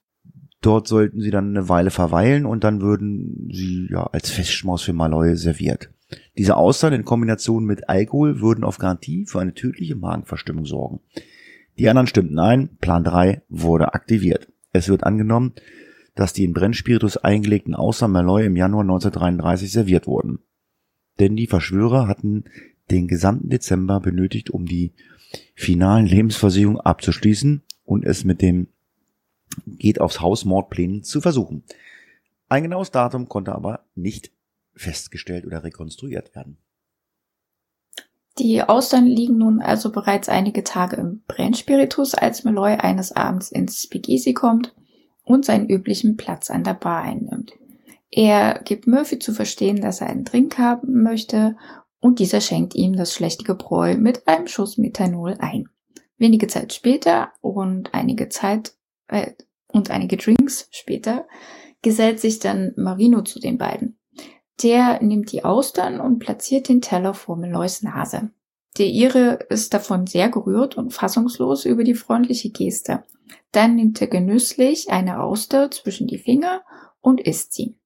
dort 0.60 0.86
sollten 0.86 1.20
sie 1.20 1.30
dann 1.30 1.50
eine 1.50 1.68
Weile 1.68 1.90
verweilen 1.90 2.46
und 2.46 2.62
dann 2.62 2.80
würden 2.80 3.48
sie 3.52 3.88
ja 3.90 4.04
als 4.04 4.30
Festschmaus 4.30 4.82
für 4.82 4.92
Malloy 4.92 5.36
serviert. 5.36 5.90
Diese 6.36 6.56
Austern 6.56 6.92
in 6.92 7.04
Kombination 7.04 7.64
mit 7.64 7.88
Alkohol 7.88 8.40
würden 8.40 8.64
auf 8.64 8.78
Garantie 8.78 9.26
für 9.26 9.40
eine 9.40 9.54
tödliche 9.54 9.96
Magenverstimmung 9.96 10.66
sorgen. 10.66 11.00
Die 11.78 11.88
anderen 11.88 12.06
stimmten 12.06 12.38
ein, 12.38 12.76
Plan 12.80 13.04
3 13.04 13.42
wurde 13.48 13.94
aktiviert. 13.94 14.48
Es 14.72 14.88
wird 14.88 15.04
angenommen, 15.04 15.54
dass 16.14 16.32
die 16.32 16.44
in 16.44 16.52
Brennspiritus 16.52 17.16
eingelegten 17.16 17.74
Austern 17.74 18.12
Malloy 18.12 18.46
im 18.46 18.56
Januar 18.56 18.82
1933 18.82 19.72
serviert 19.72 20.06
wurden. 20.06 20.40
Denn 21.18 21.36
die 21.36 21.46
Verschwörer 21.46 22.06
hatten 22.06 22.44
den 22.90 23.08
gesamten 23.08 23.48
Dezember 23.48 24.00
benötigt, 24.00 24.50
um 24.50 24.66
die 24.66 24.92
finalen 25.54 26.06
Lebensversicherungen 26.06 26.80
abzuschließen 26.80 27.62
und 27.84 28.04
es 28.04 28.24
mit 28.24 28.42
dem 28.42 28.68
Geht 29.66 30.00
aufs 30.00 30.20
Haus 30.20 30.44
Mordplänen 30.44 31.02
zu 31.02 31.20
versuchen. 31.20 31.62
Ein 32.48 32.62
genaues 32.62 32.90
Datum 32.90 33.28
konnte 33.28 33.54
aber 33.54 33.84
nicht 33.94 34.30
festgestellt 34.74 35.46
oder 35.46 35.64
rekonstruiert 35.64 36.34
werden. 36.34 36.58
Die 38.38 38.62
Austern 38.62 39.06
liegen 39.06 39.36
nun 39.36 39.60
also 39.60 39.92
bereits 39.92 40.28
einige 40.28 40.64
Tage 40.64 40.96
im 40.96 41.22
Brennspiritus, 41.28 42.14
als 42.14 42.44
Malloy 42.44 42.76
eines 42.76 43.12
Abends 43.12 43.52
ins 43.52 43.82
Speakeasy 43.82 44.32
kommt 44.32 44.74
und 45.22 45.44
seinen 45.44 45.68
üblichen 45.68 46.16
Platz 46.16 46.50
an 46.50 46.64
der 46.64 46.74
Bar 46.74 47.02
einnimmt. 47.02 47.52
Er 48.10 48.60
gibt 48.64 48.86
Murphy 48.86 49.18
zu 49.18 49.32
verstehen, 49.32 49.80
dass 49.80 50.00
er 50.00 50.08
einen 50.08 50.24
Drink 50.24 50.58
haben 50.58 51.02
möchte 51.02 51.56
und 52.00 52.18
dieser 52.18 52.40
schenkt 52.40 52.74
ihm 52.74 52.96
das 52.96 53.14
schlechte 53.14 53.44
Gebräu 53.44 53.96
mit 53.96 54.26
einem 54.26 54.46
Schuss 54.48 54.78
Methanol 54.78 55.36
ein. 55.38 55.68
Wenige 56.16 56.46
Zeit 56.46 56.72
später 56.72 57.32
und 57.40 57.94
einige 57.94 58.28
Zeit 58.28 58.74
äh, 59.08 59.32
und 59.68 59.90
einige 59.90 60.16
Drinks 60.16 60.68
später 60.70 61.26
gesellt 61.80 62.20
sich 62.20 62.38
dann 62.38 62.72
Marino 62.76 63.22
zu 63.22 63.40
den 63.40 63.58
beiden. 63.58 63.98
Der 64.62 65.02
nimmt 65.02 65.32
die 65.32 65.44
Austern 65.44 66.00
und 66.00 66.18
platziert 66.18 66.68
den 66.68 66.80
Teller 66.80 67.14
vor 67.14 67.36
Meloys 67.36 67.82
Nase. 67.82 68.30
Der 68.78 68.86
Ire 68.86 69.38
ist 69.50 69.74
davon 69.74 70.06
sehr 70.06 70.30
gerührt 70.30 70.76
und 70.76 70.92
fassungslos 70.92 71.64
über 71.64 71.84
die 71.84 71.94
freundliche 71.94 72.50
Geste. 72.50 73.02
Dann 73.50 73.74
nimmt 73.76 74.00
er 74.00 74.06
genüsslich 74.06 74.90
eine 74.90 75.20
Auster 75.20 75.70
zwischen 75.70 76.06
die 76.06 76.18
Finger 76.18 76.62
und 77.00 77.20
isst 77.20 77.52
sie. 77.52 77.76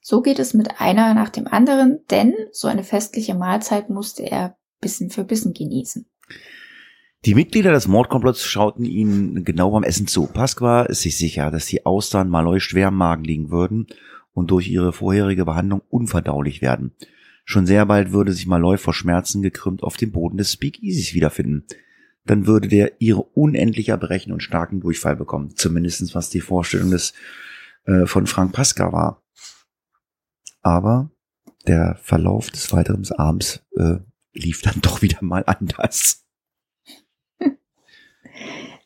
So 0.00 0.20
geht 0.20 0.40
es 0.40 0.52
mit 0.52 0.80
einer 0.80 1.14
nach 1.14 1.30
dem 1.30 1.46
anderen, 1.46 2.00
denn 2.10 2.34
so 2.50 2.66
eine 2.66 2.82
festliche 2.82 3.34
Mahlzeit 3.34 3.88
musste 3.88 4.24
er 4.24 4.56
Bissen 4.80 5.10
für 5.10 5.24
Bissen 5.24 5.54
genießen. 5.54 6.06
Die 7.24 7.36
Mitglieder 7.36 7.70
des 7.70 7.86
Mordkomplotts 7.86 8.44
schauten 8.44 8.84
ihnen 8.84 9.44
genau 9.44 9.70
beim 9.70 9.84
Essen 9.84 10.08
zu. 10.08 10.26
Pasqua 10.26 10.82
ist 10.82 11.02
sich 11.02 11.16
sicher, 11.16 11.52
dass 11.52 11.66
die 11.66 11.86
Austern 11.86 12.28
Malloy 12.28 12.58
schwer 12.58 12.88
im 12.88 12.96
Magen 12.96 13.22
liegen 13.22 13.50
würden 13.52 13.86
und 14.32 14.50
durch 14.50 14.68
ihre 14.68 14.92
vorherige 14.92 15.44
Behandlung 15.44 15.82
unverdaulich 15.88 16.62
werden. 16.62 16.92
Schon 17.44 17.66
sehr 17.66 17.86
bald 17.86 18.12
würde 18.12 18.32
sich 18.32 18.46
Malloy 18.46 18.78
vor 18.78 18.94
Schmerzen 18.94 19.42
gekrümmt 19.42 19.82
auf 19.82 19.96
dem 19.96 20.12
Boden 20.12 20.36
des 20.36 20.52
Speakeasies 20.52 21.14
wiederfinden. 21.14 21.64
Dann 22.24 22.46
würde 22.46 22.68
der 22.68 23.00
ihre 23.00 23.22
unendlich 23.22 23.88
erbrechen 23.88 24.32
und 24.32 24.42
starken 24.42 24.80
Durchfall 24.80 25.16
bekommen. 25.16 25.56
Zumindestens 25.56 26.14
was 26.14 26.30
die 26.30 26.40
Vorstellung 26.40 26.90
des 26.90 27.14
äh, 27.84 28.06
von 28.06 28.26
Frank 28.26 28.52
Pasca 28.52 28.92
war. 28.92 29.22
Aber 30.62 31.10
der 31.66 31.98
Verlauf 32.00 32.50
des 32.50 32.72
weiteren 32.72 33.04
Abends 33.16 33.64
äh, 33.76 33.96
lief 34.32 34.62
dann 34.62 34.76
doch 34.82 35.02
wieder 35.02 35.18
mal 35.20 35.42
anders. 35.46 36.21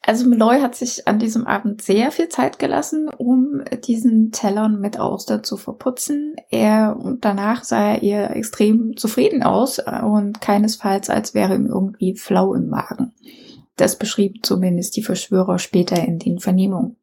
Also 0.06 0.28
Meloy 0.28 0.60
hat 0.60 0.76
sich 0.76 1.08
an 1.08 1.18
diesem 1.18 1.48
Abend 1.48 1.82
sehr 1.82 2.12
viel 2.12 2.28
Zeit 2.28 2.60
gelassen, 2.60 3.08
um 3.08 3.64
diesen 3.88 4.30
Tellern 4.30 4.80
mit 4.80 5.00
Auster 5.00 5.42
zu 5.42 5.56
verputzen. 5.56 6.36
Er 6.48 6.96
und 6.96 7.24
danach 7.24 7.64
sah 7.64 7.94
er 7.94 8.02
ihr 8.04 8.30
extrem 8.30 8.96
zufrieden 8.96 9.42
aus 9.42 9.80
und 9.80 10.40
keinesfalls 10.40 11.10
als 11.10 11.34
wäre 11.34 11.56
ihm 11.56 11.66
irgendwie 11.66 12.14
flau 12.14 12.54
im 12.54 12.68
Magen. 12.68 13.14
Das 13.74 13.98
beschrieb 13.98 14.46
zumindest 14.46 14.94
die 14.96 15.02
Verschwörer 15.02 15.58
später 15.58 15.96
in 15.96 16.20
den 16.20 16.38
Vernehmungen. 16.38 16.94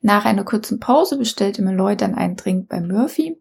Nach 0.00 0.24
einer 0.24 0.44
kurzen 0.44 0.80
Pause 0.80 1.18
bestellte 1.18 1.60
Meloy 1.60 1.96
dann 1.96 2.14
einen 2.14 2.36
Drink 2.36 2.70
bei 2.70 2.80
Murphy 2.80 3.36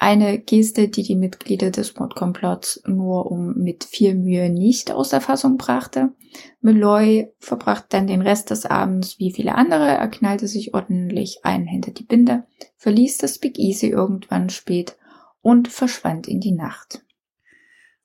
eine 0.00 0.38
Geste, 0.38 0.88
die 0.88 1.02
die 1.02 1.14
Mitglieder 1.14 1.70
des 1.70 1.94
Mordkomplotts 1.94 2.82
nur 2.86 3.30
um 3.30 3.54
mit 3.58 3.84
viel 3.84 4.14
Mühe 4.14 4.48
nicht 4.50 4.90
aus 4.90 5.10
der 5.10 5.20
Fassung 5.20 5.58
brachte. 5.58 6.14
Meloy 6.60 7.28
verbrachte 7.38 7.88
dann 7.90 8.06
den 8.06 8.22
Rest 8.22 8.50
des 8.50 8.66
Abends 8.66 9.18
wie 9.18 9.32
viele 9.32 9.54
andere, 9.54 9.86
er 9.86 10.08
knallte 10.08 10.46
sich 10.46 10.74
ordentlich 10.74 11.40
ein 11.42 11.66
hinter 11.66 11.90
die 11.90 12.04
Binde, 12.04 12.44
verließ 12.76 13.18
das 13.18 13.38
Big 13.38 13.58
Easy 13.58 13.88
irgendwann 13.88 14.50
spät 14.50 14.96
und 15.42 15.68
verschwand 15.68 16.28
in 16.28 16.40
die 16.40 16.52
Nacht. 16.52 17.04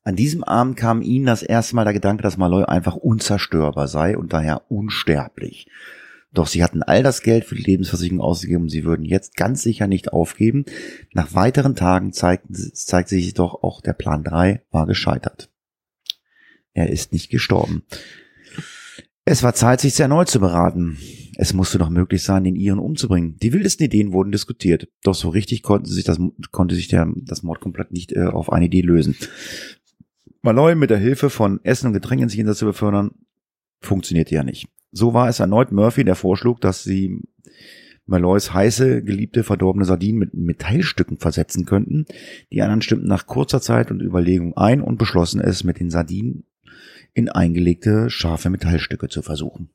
An 0.02 0.14
diesem 0.14 0.44
Abend 0.44 0.76
kam 0.76 1.02
ihnen 1.02 1.26
das 1.26 1.42
erste 1.42 1.74
Mal 1.74 1.84
der 1.84 1.92
Gedanke, 1.92 2.22
dass 2.22 2.36
Malloy 2.36 2.64
einfach 2.64 2.94
unzerstörbar 2.94 3.88
sei 3.88 4.16
und 4.16 4.32
daher 4.32 4.70
unsterblich. 4.70 5.68
Doch 6.32 6.46
sie 6.46 6.62
hatten 6.62 6.82
all 6.82 7.02
das 7.02 7.22
Geld 7.22 7.44
für 7.44 7.54
die 7.54 7.62
Lebensversicherung 7.62 8.20
ausgegeben 8.20 8.64
und 8.64 8.68
sie 8.68 8.84
würden 8.84 9.04
jetzt 9.04 9.36
ganz 9.36 9.62
sicher 9.62 9.86
nicht 9.86 10.12
aufgeben. 10.12 10.64
Nach 11.12 11.34
weiteren 11.34 11.74
Tagen 11.74 12.12
zeigten, 12.12 12.54
zeigte 12.54 13.14
sich 13.14 13.34
doch 13.34 13.62
auch 13.62 13.80
der 13.80 13.94
Plan 13.94 14.22
3 14.22 14.62
war 14.70 14.86
gescheitert. 14.86 15.50
Er 16.76 16.90
ist 16.90 17.14
nicht 17.14 17.30
gestorben. 17.30 17.84
Es 19.24 19.42
war 19.42 19.54
Zeit, 19.54 19.80
sich 19.80 19.98
erneut 19.98 20.28
zu 20.28 20.40
beraten. 20.40 20.98
Es 21.38 21.54
musste 21.54 21.78
doch 21.78 21.88
möglich 21.88 22.22
sein, 22.22 22.44
den 22.44 22.54
ihren 22.54 22.78
umzubringen. 22.78 23.38
Die 23.42 23.54
wildesten 23.54 23.86
Ideen 23.86 24.12
wurden 24.12 24.30
diskutiert. 24.30 24.86
Doch 25.02 25.14
so 25.14 25.30
richtig 25.30 25.62
konnte 25.62 25.90
sich 25.90 26.04
das, 26.04 26.18
konnte 26.50 26.74
sich 26.74 26.88
der, 26.88 27.10
das 27.16 27.42
Mordkomplett 27.42 27.92
nicht 27.92 28.12
äh, 28.12 28.24
auf 28.24 28.52
eine 28.52 28.66
Idee 28.66 28.82
lösen. 28.82 29.16
Malloy 30.42 30.74
mit 30.74 30.90
der 30.90 30.98
Hilfe 30.98 31.30
von 31.30 31.60
Essen 31.64 31.86
und 31.86 31.92
Getränken 31.94 32.24
ins 32.24 32.36
Jenseits 32.36 32.58
zu 32.58 32.66
befördern, 32.66 33.12
funktionierte 33.80 34.34
ja 34.34 34.44
nicht. 34.44 34.68
So 34.92 35.14
war 35.14 35.30
es 35.30 35.40
erneut 35.40 35.72
Murphy, 35.72 36.04
der 36.04 36.14
vorschlug, 36.14 36.60
dass 36.60 36.84
sie 36.84 37.22
Malloys 38.04 38.52
heiße, 38.52 39.02
geliebte, 39.02 39.44
verdorbene 39.44 39.86
Sardinen 39.86 40.18
mit 40.18 40.34
Metallstücken 40.34 41.16
versetzen 41.16 41.64
könnten. 41.64 42.04
Die 42.52 42.60
anderen 42.60 42.82
stimmten 42.82 43.08
nach 43.08 43.26
kurzer 43.26 43.62
Zeit 43.62 43.90
und 43.90 44.02
Überlegung 44.02 44.54
ein 44.58 44.82
und 44.82 44.98
beschlossen 44.98 45.40
es 45.40 45.64
mit 45.64 45.80
den 45.80 45.88
Sardinen 45.88 46.44
in 47.16 47.30
eingelegte 47.30 48.10
scharfe 48.10 48.50
Metallstücke 48.50 49.08
zu 49.08 49.22
versuchen. 49.22 49.70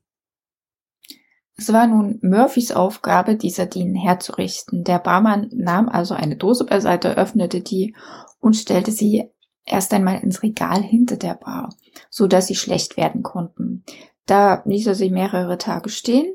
Es 1.57 1.73
war 1.73 1.87
nun 1.87 2.19
Murphys 2.21 2.71
Aufgabe, 2.71 3.35
die 3.35 3.49
Sardinen 3.49 3.95
herzurichten. 3.95 4.83
Der 4.83 4.99
Barmann 4.99 5.49
nahm 5.51 5.89
also 5.89 6.13
eine 6.13 6.35
Dose 6.35 6.65
beiseite, 6.65 7.17
öffnete 7.17 7.61
die 7.61 7.95
und 8.39 8.55
stellte 8.55 8.91
sie 8.91 9.29
erst 9.65 9.91
einmal 9.93 10.19
ins 10.19 10.43
Regal 10.43 10.81
hinter 10.81 11.17
der 11.17 11.33
Bar, 11.33 11.75
so 12.09 12.27
dass 12.27 12.45
sie 12.45 12.55
schlecht 12.55 12.95
werden 12.95 13.23
konnten. 13.23 13.83
Da 14.27 14.61
ließ 14.65 14.87
er 14.87 14.95
sie 14.95 15.09
mehrere 15.09 15.57
Tage 15.57 15.89
stehen 15.89 16.33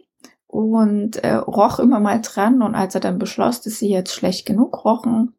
und 0.48 1.16
äh, 1.22 1.34
roch 1.34 1.78
immer 1.78 2.00
mal 2.00 2.20
dran. 2.20 2.62
Und 2.62 2.74
als 2.74 2.96
er 2.96 3.00
dann 3.00 3.18
beschloss, 3.18 3.60
dass 3.60 3.78
sie 3.78 3.90
jetzt 3.90 4.12
schlecht 4.12 4.44
genug 4.44 4.84
rochen, 4.84 5.34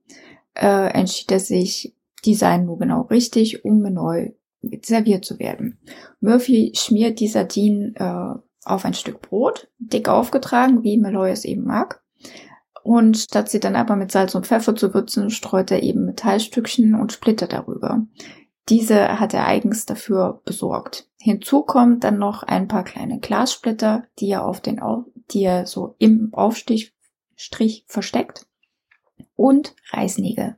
äh, 0.53 0.91
entschied 0.93 1.29
er 1.31 1.41
sich, 1.41 1.93
die 2.24 2.36
seien 2.36 2.65
nur 2.65 2.79
genau 2.79 3.01
richtig, 3.01 3.65
um 3.65 3.81
neu 3.81 4.31
serviert 4.62 5.26
zu 5.26 5.40
werden. 5.40 5.80
Murphy 6.20 6.74
schmiert 6.76 7.20
die 7.20 7.28
Sardinen 7.28 7.96
äh, 7.96 8.36
auf 8.66 8.86
ein 8.86 8.94
Stück 8.94 9.22
Brot, 9.22 9.70
dick 9.80 10.10
aufgetragen, 10.10 10.84
wie 10.84 10.98
Malloy 10.98 11.32
es 11.32 11.46
eben 11.46 11.64
mag. 11.64 12.04
Und 12.84 13.18
statt 13.18 13.50
sie 13.50 13.60
dann 13.60 13.76
aber 13.76 13.96
mit 13.96 14.12
Salz 14.12 14.34
und 14.36 14.48
Pfeffer 14.48 14.76
zu 14.76 14.94
würzen, 14.94 15.30
streut 15.30 15.72
er 15.72 15.84
eben 15.84 16.06
Metallstückchen 16.06 16.96
und 16.96 17.12
Splitter 17.12 17.48
darüber. 17.48 18.06
Diese 18.70 19.20
hat 19.20 19.34
er 19.34 19.46
eigens 19.46 19.86
dafür 19.86 20.42
besorgt. 20.46 21.08
Hinzu 21.20 21.64
kommt 21.64 22.04
dann 22.04 22.18
noch 22.18 22.44
ein 22.44 22.68
paar 22.68 22.84
kleine 22.84 23.20
Glassplitter, 23.20 24.06
die 24.20 24.30
er 24.30 24.46
auf 24.46 24.62
den, 24.62 24.82
die 25.32 25.44
er 25.44 25.66
so 25.66 25.96
im 26.00 26.34
Aufstich 26.34 26.94
Strich 27.36 27.86
versteckt 27.88 28.48
und 29.36 29.76
Reißnägel. 29.92 30.58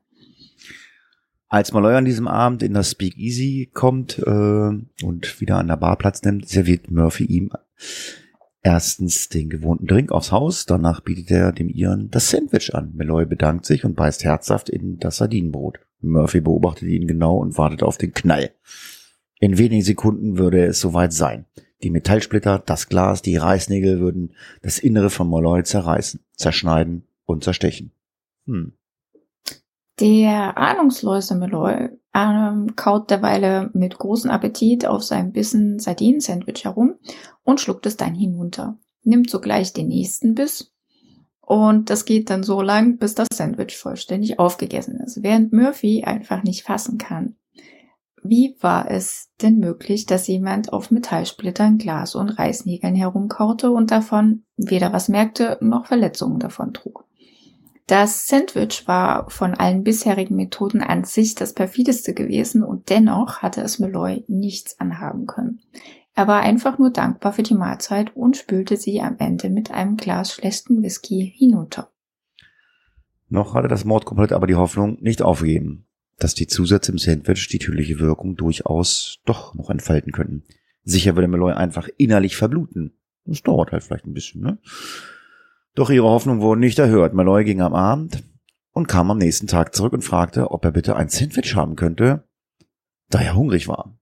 Als 1.50 1.74
Malloy 1.74 1.96
an 1.96 2.06
diesem 2.06 2.28
Abend 2.28 2.62
in 2.62 2.76
das 2.76 2.92
Speakeasy 2.92 3.72
kommt 3.74 4.20
äh, 4.20 4.26
und 4.30 5.42
wieder 5.42 5.58
an 5.58 5.68
der 5.68 5.78
Bar 5.78 5.98
Platz 5.98 6.22
nimmt, 6.22 6.48
serviert 6.48 6.92
Murphy 6.92 7.26
ihm 7.26 7.52
erstens 8.62 9.30
den 9.30 9.50
gewohnten 9.50 9.88
Drink 9.88 10.12
aufs 10.12 10.32
Haus, 10.32 10.68
danach 10.68 11.02
bietet 11.02 11.32
er 11.32 11.52
dem 11.52 11.70
Iren 11.70 12.12
das 12.12 12.30
Sandwich 12.30 12.76
an. 12.76 12.94
Malloy 12.96 13.26
bedankt 13.26 13.66
sich 13.66 13.84
und 13.84 13.96
beißt 13.96 14.24
herzhaft 14.24 14.70
in 14.70 15.00
das 15.00 15.18
Sardinenbrot. 15.18 15.80
Murphy 16.02 16.40
beobachtet 16.40 16.88
ihn 16.90 17.08
genau 17.08 17.38
und 17.38 17.58
wartet 17.58 17.82
auf 17.82 17.98
den 17.98 18.14
Knall. 18.14 18.52
In 19.40 19.58
wenigen 19.58 19.84
Sekunden 19.84 20.38
würde 20.38 20.66
es 20.66 20.80
soweit 20.80 21.14
sein. 21.14 21.46
Die 21.82 21.90
Metallsplitter, 21.90 22.60
das 22.60 22.90
Glas, 22.90 23.24
die 23.24 23.38
Reißnägel 23.38 24.00
würden 24.00 24.36
das 24.62 24.78
Innere 24.78 25.10
von 25.10 25.28
Molloy 25.28 25.64
zerreißen, 25.64 26.20
zerschneiden 26.36 27.08
und 27.26 27.44
zerstechen. 27.44 27.92
Hm. 28.46 28.74
Der 30.00 30.58
ahnungslose 30.58 31.36
Malloy 31.36 31.90
ähm, 32.14 32.76
kaut 32.76 33.10
derweile 33.10 33.70
mit 33.74 33.98
großem 33.98 34.32
Appetit 34.32 34.86
auf 34.86 35.04
seinem 35.04 35.34
Bissen 35.34 35.80
Sardinen-Sandwich 35.80 36.64
herum 36.64 36.96
und 37.44 37.60
schluckt 37.60 37.86
es 37.86 37.98
dann 37.98 38.16
hinunter. 38.16 38.78
Nimmt 39.04 39.30
sogleich 39.30 39.74
den 39.74 39.88
nächsten 39.90 40.36
Biss 40.36 40.72
und 41.42 41.90
das 41.90 42.06
geht 42.06 42.30
dann 42.30 42.44
so 42.44 42.62
lang, 42.62 42.98
bis 42.98 43.16
das 43.16 43.28
Sandwich 43.34 43.78
vollständig 43.78 44.40
aufgegessen 44.40 45.00
ist, 45.00 45.22
während 45.24 45.52
Murphy 45.52 46.04
einfach 46.06 46.44
nicht 46.44 46.64
fassen 46.64 46.98
kann. 46.98 47.36
Wie 48.24 48.56
war 48.62 48.92
es 48.92 49.30
denn 49.42 49.60
möglich, 49.60 50.06
dass 50.06 50.28
jemand 50.28 50.72
auf 50.72 50.92
Metallsplittern, 50.92 51.78
Glas 51.78 52.16
und 52.16 52.30
Reißnägeln 52.30 52.96
herumkaute 52.96 53.72
und 53.72 53.92
davon 53.92 54.44
weder 54.58 54.94
was 54.94 55.10
merkte 55.10 55.58
noch 55.62 55.88
Verletzungen 55.88 56.40
davon 56.40 56.74
trug? 56.74 57.09
Das 57.90 58.28
Sandwich 58.28 58.88
war 58.88 59.32
von 59.32 59.56
allen 59.56 59.84
bisherigen 59.84 60.36
Methoden 60.36 60.84
an 60.84 61.06
sich 61.06 61.34
das 61.34 61.54
perfideste 61.54 62.14
gewesen 62.14 62.62
und 62.62 62.92
dennoch 62.92 63.42
hatte 63.42 63.62
es 63.62 63.80
Malloy 63.80 64.24
nichts 64.28 64.80
anhaben 64.80 65.26
können. 65.26 65.62
Er 66.14 66.28
war 66.28 66.42
einfach 66.42 66.78
nur 66.78 66.92
dankbar 66.92 67.34
für 67.34 67.42
die 67.42 67.56
Mahlzeit 67.56 68.16
und 68.16 68.38
spülte 68.38 68.78
sie 68.78 69.02
am 69.02 69.16
Ende 69.18 69.50
mit 69.50 69.72
einem 69.72 69.98
Glas 69.98 70.32
schlechten 70.32 70.84
Whisky 70.84 71.34
hinunter. 71.36 71.90
Noch 73.28 73.56
hatte 73.56 73.68
das 73.68 73.86
Mordkomplett 73.86 74.34
aber 74.34 74.46
die 74.46 74.54
Hoffnung 74.54 75.00
nicht 75.02 75.24
aufgegeben, 75.24 75.88
dass 76.20 76.36
die 76.36 76.46
Zusätze 76.46 76.92
im 76.92 77.00
Sandwich 77.00 77.48
die 77.48 77.58
tödliche 77.58 77.98
Wirkung 77.98 78.36
durchaus 78.36 79.18
doch 79.26 79.56
noch 79.56 79.72
entfalten 79.72 80.12
könnten. 80.12 80.44
Sicher 80.84 81.16
würde 81.16 81.28
Malloy 81.28 81.54
einfach 81.54 81.90
innerlich 81.98 82.38
verbluten. 82.38 82.94
Das 83.26 83.42
dauert 83.42 83.72
halt 83.72 83.82
vielleicht 83.82 84.06
ein 84.06 84.14
bisschen, 84.14 84.42
ne? 84.42 84.60
Doch 85.80 85.90
ihre 85.90 86.10
Hoffnung 86.10 86.42
wurde 86.42 86.60
nicht 86.60 86.78
erhört. 86.78 87.14
Malloy 87.14 87.46
ging 87.46 87.62
am 87.62 87.74
Abend 87.74 88.22
und 88.74 88.90
kam 88.90 89.10
am 89.12 89.18
nächsten 89.18 89.48
Tag 89.48 89.74
zurück 89.74 89.94
und 89.94 90.02
fragte, 90.02 90.52
ob 90.52 90.66
er 90.66 90.72
bitte 90.72 90.98
ein 90.98 91.08
Sandwich 91.08 91.56
haben 91.56 91.78
könnte, 91.78 92.28
da 93.08 93.22
er 93.22 93.34
hungrig 93.34 93.70
war. 93.70 93.98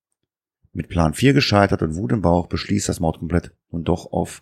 Mit 0.74 0.89
Plan 0.89 1.13
4 1.13 1.34
gescheitert 1.34 1.84
und 1.84 1.93
Wut 1.93 2.13
im 2.13 2.24
Bauch 2.24 2.48
beschließt 2.48 2.89
das 2.89 3.00
Mordkomplett 3.00 3.55
nun 3.69 3.84
doch 3.84 4.12
auf 4.12 4.41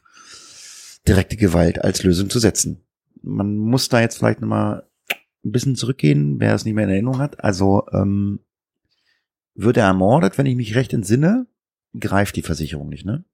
direkte 1.09 1.35
Gewalt 1.35 1.83
als 1.83 2.03
Lösung 2.03 2.29
zu 2.29 2.39
setzen. 2.39 2.85
Man 3.21 3.57
muss 3.57 3.89
da 3.89 3.99
jetzt 3.99 4.17
vielleicht 4.17 4.39
nochmal 4.39 4.87
ein 5.43 5.51
bisschen 5.51 5.75
zurückgehen, 5.75 6.39
wer 6.39 6.55
es 6.55 6.63
nicht 6.63 6.75
mehr 6.75 6.85
in 6.85 6.91
Erinnerung 6.91 7.19
hat. 7.19 7.43
Also 7.43 7.85
ähm, 7.91 8.39
wird 9.55 9.75
er 9.75 9.87
ermordet, 9.87 10.37
wenn 10.37 10.45
ich 10.45 10.55
mich 10.55 10.75
recht 10.75 10.93
entsinne, 10.93 11.47
greift 11.99 12.37
die 12.37 12.43
Versicherung 12.43 12.87
nicht, 12.87 13.05
ne? 13.05 13.25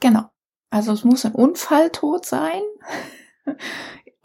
Genau. 0.00 0.30
Also 0.70 0.92
es 0.92 1.04
muss 1.04 1.24
ein 1.24 1.32
Unfalltod 1.32 2.26
sein 2.26 2.62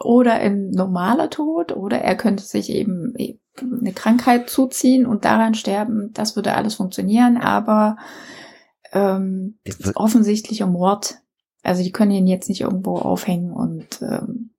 oder 0.00 0.34
ein 0.34 0.70
normaler 0.70 1.30
Tod 1.30 1.72
oder 1.72 1.98
er 1.98 2.16
könnte 2.16 2.44
sich 2.44 2.70
eben 2.70 3.14
eine 3.60 3.92
Krankheit 3.92 4.50
zuziehen 4.50 5.06
und 5.06 5.24
daran 5.24 5.54
sterben. 5.54 6.12
Das 6.12 6.36
würde 6.36 6.54
alles 6.54 6.74
funktionieren, 6.74 7.36
aber 7.36 7.96
ähm, 8.92 9.58
offensichtlicher 9.94 10.66
Mord. 10.66 11.18
Also 11.62 11.82
die 11.82 11.92
können 11.92 12.10
ihn 12.10 12.26
jetzt 12.26 12.48
nicht 12.48 12.62
irgendwo 12.62 12.96
aufhängen 12.96 13.52
und 13.52 14.02
ähm, 14.02 14.50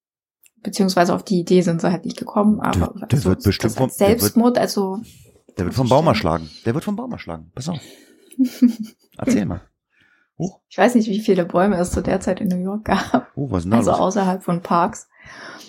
beziehungsweise 0.62 1.13
auf 1.13 1.24
die 1.24 1.40
Idee 1.40 1.62
sind 1.62 1.82
sie 1.82 1.92
halt 1.92 2.06
nicht 2.06 2.18
gekommen, 2.18 2.62
aber 2.62 2.94
der, 3.00 3.08
der 3.08 3.18
also, 3.18 3.30
wird 3.30 3.44
bestimmt 3.44 3.74
vom 3.74 3.90
Selbstmord, 3.90 4.58
also 4.58 5.02
der 5.58 5.66
wird 5.66 5.75
vom 5.75 5.90
Baum 5.90 6.08
erschlagen. 6.08 6.50
Der 6.66 6.74
wird 6.74 6.84
vom 6.84 6.96
Baum 6.96 7.12
erschlagen. 7.12 7.52
Pass 7.54 7.70
auf. 7.70 7.80
Erzähl 9.18 9.46
mal. 9.46 9.62
Oh. 10.38 10.52
Ich 10.68 10.78
weiß 10.78 10.96
nicht, 10.96 11.10
wie 11.10 11.20
viele 11.20 11.46
Bäume 11.46 11.78
es 11.78 11.92
zu 11.92 12.02
der 12.02 12.20
Zeit 12.20 12.42
in 12.42 12.48
New 12.48 12.58
York 12.63 12.86
gab. 12.86 13.32
Oh, 13.36 13.52
was 13.52 13.66
ist 13.66 13.72
Also 13.74 13.92
los? 13.92 14.00
außerhalb 14.00 14.44
von 14.44 14.62
Parks. 14.62 15.08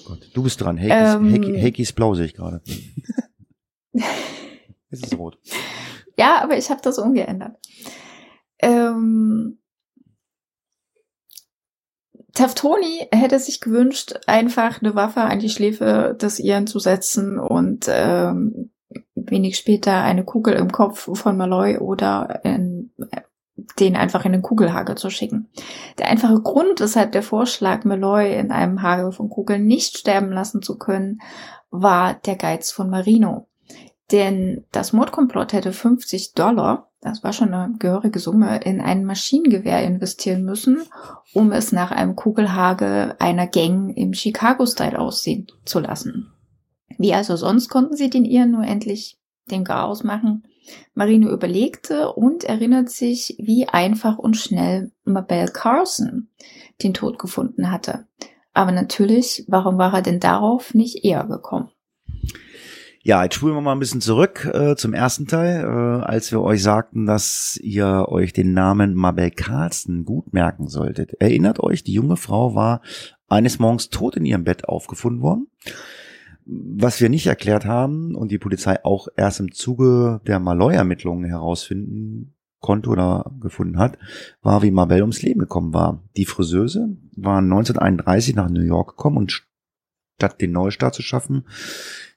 Gott, 0.06 0.30
du 0.34 0.42
bist 0.42 0.60
dran. 0.60 0.78
Hakis, 0.78 1.14
Ähm. 1.14 1.32
Haki, 1.32 1.60
Hakis 1.60 1.92
blau 1.92 2.14
sehe 2.14 2.26
ich 2.26 2.34
gerade. 2.34 2.62
Es 4.90 5.00
ist 5.02 5.18
rot. 5.18 5.38
Ja, 6.16 6.40
aber 6.42 6.56
ich 6.56 6.70
habe 6.70 6.80
das 6.82 6.98
umgeändert. 6.98 7.56
Ähm, 8.60 9.58
Taftoni 12.32 13.08
hätte 13.12 13.38
sich 13.40 13.60
gewünscht, 13.60 14.14
einfach 14.26 14.80
eine 14.82 14.94
Waffe 14.94 15.20
an 15.22 15.40
die 15.40 15.48
Schläfe 15.48 16.16
des 16.20 16.38
Iren 16.38 16.66
zu 16.68 16.78
setzen 16.78 17.38
und 17.40 17.86
ähm, 17.88 18.70
wenig 19.16 19.56
später 19.56 20.02
eine 20.02 20.24
Kugel 20.24 20.54
im 20.54 20.70
Kopf 20.70 21.08
von 21.18 21.36
Malloy 21.36 21.78
oder 21.78 22.40
in, 22.44 22.92
den 23.78 23.96
einfach 23.96 24.24
in 24.24 24.32
den 24.32 24.42
Kugelhagel 24.42 24.96
zu 24.96 25.10
schicken. 25.10 25.48
Der 25.98 26.08
einfache 26.08 26.40
Grund, 26.40 26.80
weshalb 26.80 27.12
der 27.12 27.22
Vorschlag, 27.22 27.84
Malloy 27.84 28.38
in 28.38 28.50
einem 28.50 28.82
Hagel 28.82 29.12
von 29.12 29.30
Kugeln 29.30 29.66
nicht 29.66 29.98
sterben 29.98 30.32
lassen 30.32 30.62
zu 30.62 30.78
können, 30.78 31.20
war 31.70 32.14
der 32.14 32.36
Geiz 32.36 32.70
von 32.70 32.90
Marino. 32.90 33.48
Denn 34.12 34.64
das 34.70 34.92
Mordkomplott 34.92 35.52
hätte 35.52 35.72
50 35.72 36.34
Dollar, 36.34 36.90
das 37.00 37.24
war 37.24 37.32
schon 37.32 37.52
eine 37.52 37.74
gehörige 37.78 38.18
Summe, 38.18 38.60
in 38.62 38.80
ein 38.80 39.04
Maschinengewehr 39.04 39.82
investieren 39.82 40.44
müssen, 40.44 40.82
um 41.32 41.52
es 41.52 41.72
nach 41.72 41.90
einem 41.90 42.14
Kugelhagel 42.14 43.14
einer 43.18 43.46
Gang 43.46 43.96
im 43.96 44.14
Chicago-Style 44.14 44.98
aussehen 44.98 45.46
zu 45.64 45.80
lassen. 45.80 46.30
Wie 46.98 47.14
also 47.14 47.36
sonst 47.36 47.68
konnten 47.68 47.96
sie 47.96 48.10
den 48.10 48.24
Iren 48.24 48.52
nur 48.52 48.64
endlich 48.64 49.18
den 49.50 49.64
Chaos 49.64 50.04
machen. 50.04 50.44
Marino 50.94 51.30
überlegte 51.30 52.12
und 52.12 52.44
erinnert 52.44 52.90
sich, 52.90 53.36
wie 53.38 53.68
einfach 53.68 54.18
und 54.18 54.36
schnell 54.36 54.90
Mabel 55.04 55.48
Carson 55.48 56.28
den 56.82 56.94
Tod 56.94 57.18
gefunden 57.18 57.70
hatte. 57.70 58.06
Aber 58.52 58.72
natürlich, 58.72 59.44
warum 59.48 59.78
war 59.78 59.94
er 59.94 60.02
denn 60.02 60.20
darauf 60.20 60.74
nicht 60.74 61.04
eher 61.04 61.24
gekommen? 61.24 61.70
Ja, 63.06 63.22
jetzt 63.22 63.34
spulen 63.34 63.54
wir 63.54 63.60
mal 63.60 63.72
ein 63.72 63.80
bisschen 63.80 64.00
zurück 64.00 64.50
äh, 64.54 64.76
zum 64.76 64.94
ersten 64.94 65.26
Teil, 65.26 65.62
äh, 65.62 66.04
als 66.06 66.32
wir 66.32 66.40
euch 66.40 66.62
sagten, 66.62 67.04
dass 67.04 67.58
ihr 67.62 68.06
euch 68.08 68.32
den 68.32 68.54
Namen 68.54 68.94
Mabel 68.94 69.30
Carlson 69.30 70.06
gut 70.06 70.32
merken 70.32 70.68
solltet. 70.68 71.12
Erinnert 71.20 71.60
euch, 71.60 71.84
die 71.84 71.92
junge 71.92 72.16
Frau 72.16 72.54
war 72.54 72.80
eines 73.28 73.58
Morgens 73.58 73.90
tot 73.90 74.16
in 74.16 74.24
ihrem 74.24 74.44
Bett 74.44 74.66
aufgefunden 74.66 75.20
worden. 75.20 75.48
Was 76.46 77.00
wir 77.00 77.08
nicht 77.08 77.26
erklärt 77.26 77.64
haben 77.64 78.14
und 78.14 78.30
die 78.30 78.38
Polizei 78.38 78.84
auch 78.84 79.08
erst 79.16 79.40
im 79.40 79.52
Zuge 79.52 80.20
der 80.26 80.40
Malloy-Ermittlungen 80.40 81.24
herausfinden 81.24 82.34
konnte 82.60 82.88
oder 82.90 83.30
gefunden 83.40 83.78
hat, 83.78 83.98
war, 84.42 84.62
wie 84.62 84.70
Mabel 84.70 85.02
ums 85.02 85.22
Leben 85.22 85.40
gekommen 85.40 85.74
war. 85.74 86.02
Die 86.16 86.24
Friseuse 86.24 86.96
war 87.14 87.38
1931 87.38 88.34
nach 88.34 88.48
New 88.48 88.62
York 88.62 88.96
gekommen 88.96 89.18
und 89.18 89.46
statt 90.16 90.40
den 90.40 90.52
Neustart 90.52 90.94
zu 90.94 91.02
schaffen, 91.02 91.44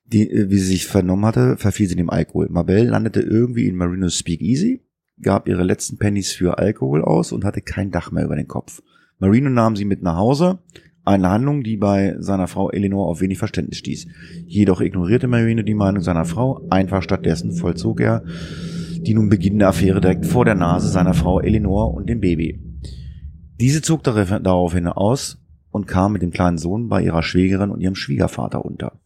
die, 0.06 0.30
äh, 0.30 0.50
wie 0.50 0.58
sie 0.58 0.68
sich 0.68 0.88
vernommen 0.88 1.26
hatte, 1.26 1.58
verfiel 1.58 1.88
sie 1.88 1.96
dem 1.96 2.10
Alkohol. 2.10 2.48
Mabel 2.50 2.88
landete 2.88 3.22
irgendwie 3.22 3.68
in 3.68 3.76
Marinos 3.76 4.18
Speakeasy, 4.18 4.86
gab 5.22 5.48
ihre 5.48 5.64
letzten 5.64 5.98
Pennies 5.98 6.32
für 6.32 6.58
Alkohol 6.58 7.04
aus 7.04 7.32
und 7.32 7.44
hatte 7.44 7.62
kein 7.62 7.92
Dach 7.92 8.12
mehr 8.12 8.26
über 8.26 8.36
den 8.36 8.48
Kopf. 8.48 8.82
Marino 9.20 9.50
nahm 9.50 9.76
sie 9.76 9.86
mit 9.86 10.04
nach 10.04 10.16
Hause, 10.16 10.60
eine 11.08 11.30
Handlung, 11.30 11.64
die 11.64 11.78
bei 11.78 12.16
seiner 12.20 12.48
Frau 12.48 12.70
Eleanor 12.70 13.08
auf 13.08 13.22
wenig 13.22 13.38
Verständnis 13.38 13.78
stieß. 13.78 14.08
Jedoch 14.46 14.82
ignorierte 14.82 15.28
Marino 15.28 15.64
die 15.64 15.74
Meinung 15.74 16.02
seiner 16.02 16.26
Frau, 16.26 16.66
einfach 16.70 17.02
stattdessen 17.02 17.54
vollzog 17.54 18.02
er 18.02 18.24
die 19.08 19.14
nun 19.14 19.30
beginnende 19.30 19.68
Affäre 19.68 20.02
direkt 20.02 20.26
vor 20.26 20.44
der 20.46 20.56
Nase 20.56 20.90
seiner 20.90 21.14
Frau 21.14 21.40
Eleanor 21.40 21.94
und 21.94 22.10
dem 22.10 22.20
Baby. 22.20 22.60
Diese 23.60 23.82
zog 23.82 24.04
daraufhin 24.04 24.88
aus 24.88 25.38
und 25.72 25.88
kam 25.88 26.14
mit 26.14 26.22
dem 26.22 26.32
kleinen 26.32 26.58
Sohn 26.58 26.90
bei 26.90 27.02
ihrer 27.02 27.24
Schwägerin 27.24 27.70
und 27.70 27.80
ihrem 27.80 27.96
Schwiegervater 27.96 28.64
unter. 28.64 29.00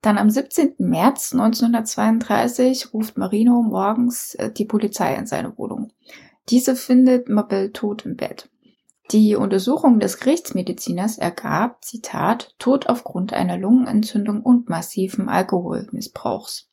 Dann 0.00 0.18
am 0.18 0.30
17. 0.30 0.74
März 0.78 1.32
1932 1.32 2.92
ruft 2.92 3.18
Marino 3.18 3.62
morgens 3.62 4.34
äh, 4.34 4.50
die 4.50 4.64
Polizei 4.64 5.14
in 5.14 5.26
seine 5.26 5.56
Wohnung. 5.56 5.92
Diese 6.48 6.74
findet 6.74 7.28
Mabel 7.28 7.70
tot 7.70 8.04
im 8.04 8.16
Bett. 8.16 8.50
Die 9.12 9.36
Untersuchung 9.36 10.00
des 10.00 10.20
Gerichtsmediziners 10.20 11.18
ergab, 11.18 11.84
Zitat, 11.84 12.54
Tod 12.58 12.88
aufgrund 12.88 13.34
einer 13.34 13.58
Lungenentzündung 13.58 14.40
und 14.40 14.70
massiven 14.70 15.28
Alkoholmissbrauchs. 15.28 16.70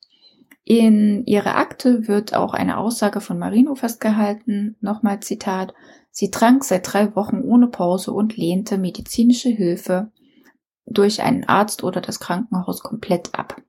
In 0.63 1.25
ihrer 1.25 1.57
Akte 1.57 2.07
wird 2.07 2.33
auch 2.33 2.53
eine 2.53 2.77
Aussage 2.77 3.19
von 3.19 3.39
Marino 3.39 3.75
festgehalten, 3.75 4.77
nochmal 4.79 5.19
Zitat, 5.19 5.73
sie 6.11 6.31
trank 6.31 6.63
seit 6.63 6.93
drei 6.93 7.13
Wochen 7.13 7.41
ohne 7.41 7.67
Pause 7.67 8.13
und 8.13 8.37
lehnte 8.37 8.77
medizinische 8.77 9.49
Hilfe 9.49 10.13
durch 10.85 11.21
einen 11.21 11.43
Arzt 11.43 11.83
oder 11.83 11.99
das 11.99 12.21
Krankenhaus 12.21 12.83
komplett 12.83 13.37
ab. 13.37 13.61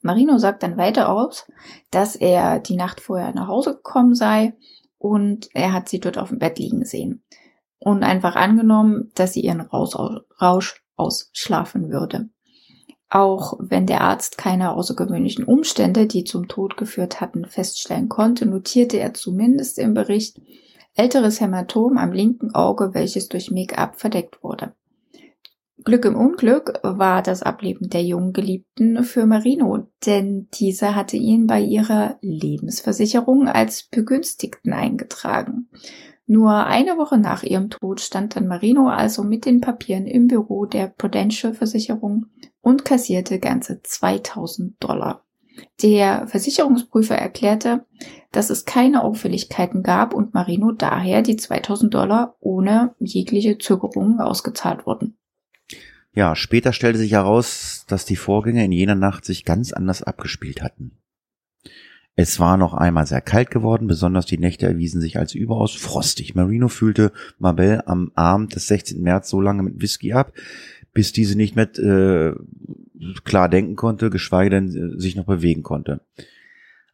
Marino 0.00 0.38
sagt 0.38 0.62
dann 0.62 0.78
weiter 0.78 1.10
aus, 1.10 1.46
dass 1.90 2.16
er 2.16 2.58
die 2.58 2.76
Nacht 2.76 3.02
vorher 3.02 3.34
nach 3.34 3.48
Hause 3.48 3.74
gekommen 3.74 4.14
sei 4.14 4.54
und 4.96 5.50
er 5.52 5.74
hat 5.74 5.90
sie 5.90 6.00
dort 6.00 6.16
auf 6.16 6.30
dem 6.30 6.38
Bett 6.38 6.58
liegen 6.58 6.84
sehen 6.86 7.22
und 7.78 8.02
einfach 8.02 8.36
angenommen, 8.36 9.10
dass 9.14 9.32
sie 9.32 9.40
ihren 9.40 9.60
Rausch 9.60 10.82
ausschlafen 10.96 11.90
würde. 11.90 12.28
Auch 13.08 13.54
wenn 13.60 13.86
der 13.86 14.00
Arzt 14.00 14.36
keine 14.36 14.72
außergewöhnlichen 14.72 15.44
Umstände, 15.44 16.06
die 16.06 16.24
zum 16.24 16.48
Tod 16.48 16.76
geführt 16.76 17.20
hatten, 17.20 17.44
feststellen 17.44 18.08
konnte, 18.08 18.46
notierte 18.46 18.98
er 18.98 19.14
zumindest 19.14 19.78
im 19.78 19.94
Bericht 19.94 20.40
älteres 20.94 21.40
Hämatom 21.40 21.98
am 21.98 22.12
linken 22.12 22.54
Auge, 22.54 22.94
welches 22.94 23.28
durch 23.28 23.50
Make-up 23.50 23.96
verdeckt 23.96 24.42
wurde. 24.42 24.74
Glück 25.84 26.04
im 26.04 26.16
Unglück 26.16 26.80
war 26.82 27.22
das 27.22 27.44
Ableben 27.44 27.90
der 27.90 28.02
jungen 28.02 28.32
Geliebten 28.32 29.04
für 29.04 29.24
Marino, 29.24 29.86
denn 30.04 30.48
diese 30.54 30.96
hatte 30.96 31.16
ihn 31.16 31.46
bei 31.46 31.60
ihrer 31.60 32.18
Lebensversicherung 32.22 33.46
als 33.46 33.84
Begünstigten 33.84 34.72
eingetragen. 34.72 35.68
Nur 36.26 36.66
eine 36.66 36.98
Woche 36.98 37.18
nach 37.18 37.44
ihrem 37.44 37.70
Tod 37.70 38.00
stand 38.00 38.34
dann 38.34 38.48
Marino 38.48 38.88
also 38.88 39.22
mit 39.22 39.46
den 39.46 39.60
Papieren 39.60 40.06
im 40.06 40.26
Büro 40.26 40.66
der 40.66 40.88
Prudential 40.88 41.54
Versicherung 41.54 42.26
und 42.60 42.84
kassierte 42.84 43.38
ganze 43.38 43.80
2000 43.82 44.82
Dollar. 44.82 45.22
Der 45.82 46.26
Versicherungsprüfer 46.26 47.14
erklärte, 47.14 47.86
dass 48.32 48.50
es 48.50 48.64
keine 48.64 49.04
Auffälligkeiten 49.04 49.82
gab 49.82 50.14
und 50.14 50.34
Marino 50.34 50.72
daher 50.72 51.22
die 51.22 51.36
2000 51.36 51.94
Dollar 51.94 52.36
ohne 52.40 52.94
jegliche 52.98 53.58
Zögerungen 53.58 54.20
ausgezahlt 54.20 54.84
wurden. 54.84 55.16
Ja, 56.12 56.34
später 56.34 56.72
stellte 56.72 56.98
sich 56.98 57.12
heraus, 57.12 57.84
dass 57.88 58.04
die 58.04 58.16
Vorgänge 58.16 58.64
in 58.64 58.72
jener 58.72 58.94
Nacht 58.94 59.24
sich 59.24 59.44
ganz 59.44 59.72
anders 59.72 60.02
abgespielt 60.02 60.62
hatten. 60.62 60.98
Es 62.18 62.40
war 62.40 62.56
noch 62.56 62.72
einmal 62.72 63.06
sehr 63.06 63.20
kalt 63.20 63.50
geworden, 63.50 63.86
besonders 63.86 64.24
die 64.24 64.38
Nächte 64.38 64.66
erwiesen 64.66 65.02
sich 65.02 65.18
als 65.18 65.34
überaus 65.34 65.74
frostig. 65.74 66.34
Marino 66.34 66.68
fühlte 66.68 67.12
Mabel 67.38 67.82
am 67.84 68.10
Abend 68.14 68.54
des 68.54 68.68
16. 68.68 69.02
März 69.02 69.28
so 69.28 69.42
lange 69.42 69.62
mit 69.62 69.82
Whisky 69.82 70.14
ab, 70.14 70.32
bis 70.94 71.12
diese 71.12 71.36
nicht 71.36 71.56
mehr 71.56 71.68
äh, 71.78 72.34
klar 73.24 73.50
denken 73.50 73.76
konnte, 73.76 74.08
geschweige 74.08 74.48
denn 74.48 74.68
äh, 74.68 74.98
sich 74.98 75.14
noch 75.14 75.26
bewegen 75.26 75.62
konnte. 75.62 76.00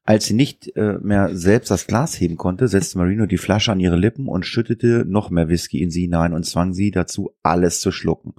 Als 0.05 0.25
sie 0.25 0.35
nicht 0.35 0.75
äh, 0.75 0.99
mehr 1.01 1.37
selbst 1.37 1.71
das 1.71 1.87
Glas 1.87 2.21
heben 2.21 2.37
konnte, 2.37 2.67
setzte 2.67 2.99
Marino 2.99 3.27
die 3.27 3.39
Flasche 3.39 3.71
an 3.71 3.79
ihre 3.79 3.95
Lippen 3.95 4.27
und 4.27 4.45
schüttete 4.45 5.05
noch 5.07 5.31
mehr 5.31 5.49
Whisky 5.49 5.81
in 5.81 5.93
sie 5.93 6.03
hinein 6.03 6.35
und 6.35 6.45
zwang 6.45 6.75
sie 6.75 6.91
dazu, 6.91 7.33
alles 7.45 7.81
zu 7.81 7.93
schlucken. 7.93 8.35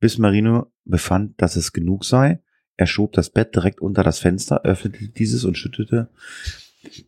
Bis 0.00 0.18
Marino 0.18 0.66
befand, 0.84 1.40
dass 1.40 1.54
es 1.54 1.72
genug 1.72 2.04
sei, 2.04 2.40
er 2.76 2.86
schob 2.86 3.12
das 3.12 3.30
Bett 3.30 3.54
direkt 3.54 3.80
unter 3.80 4.02
das 4.02 4.18
Fenster, 4.18 4.62
öffnete 4.64 5.08
dieses 5.08 5.44
und 5.44 5.56
schüttete 5.56 6.08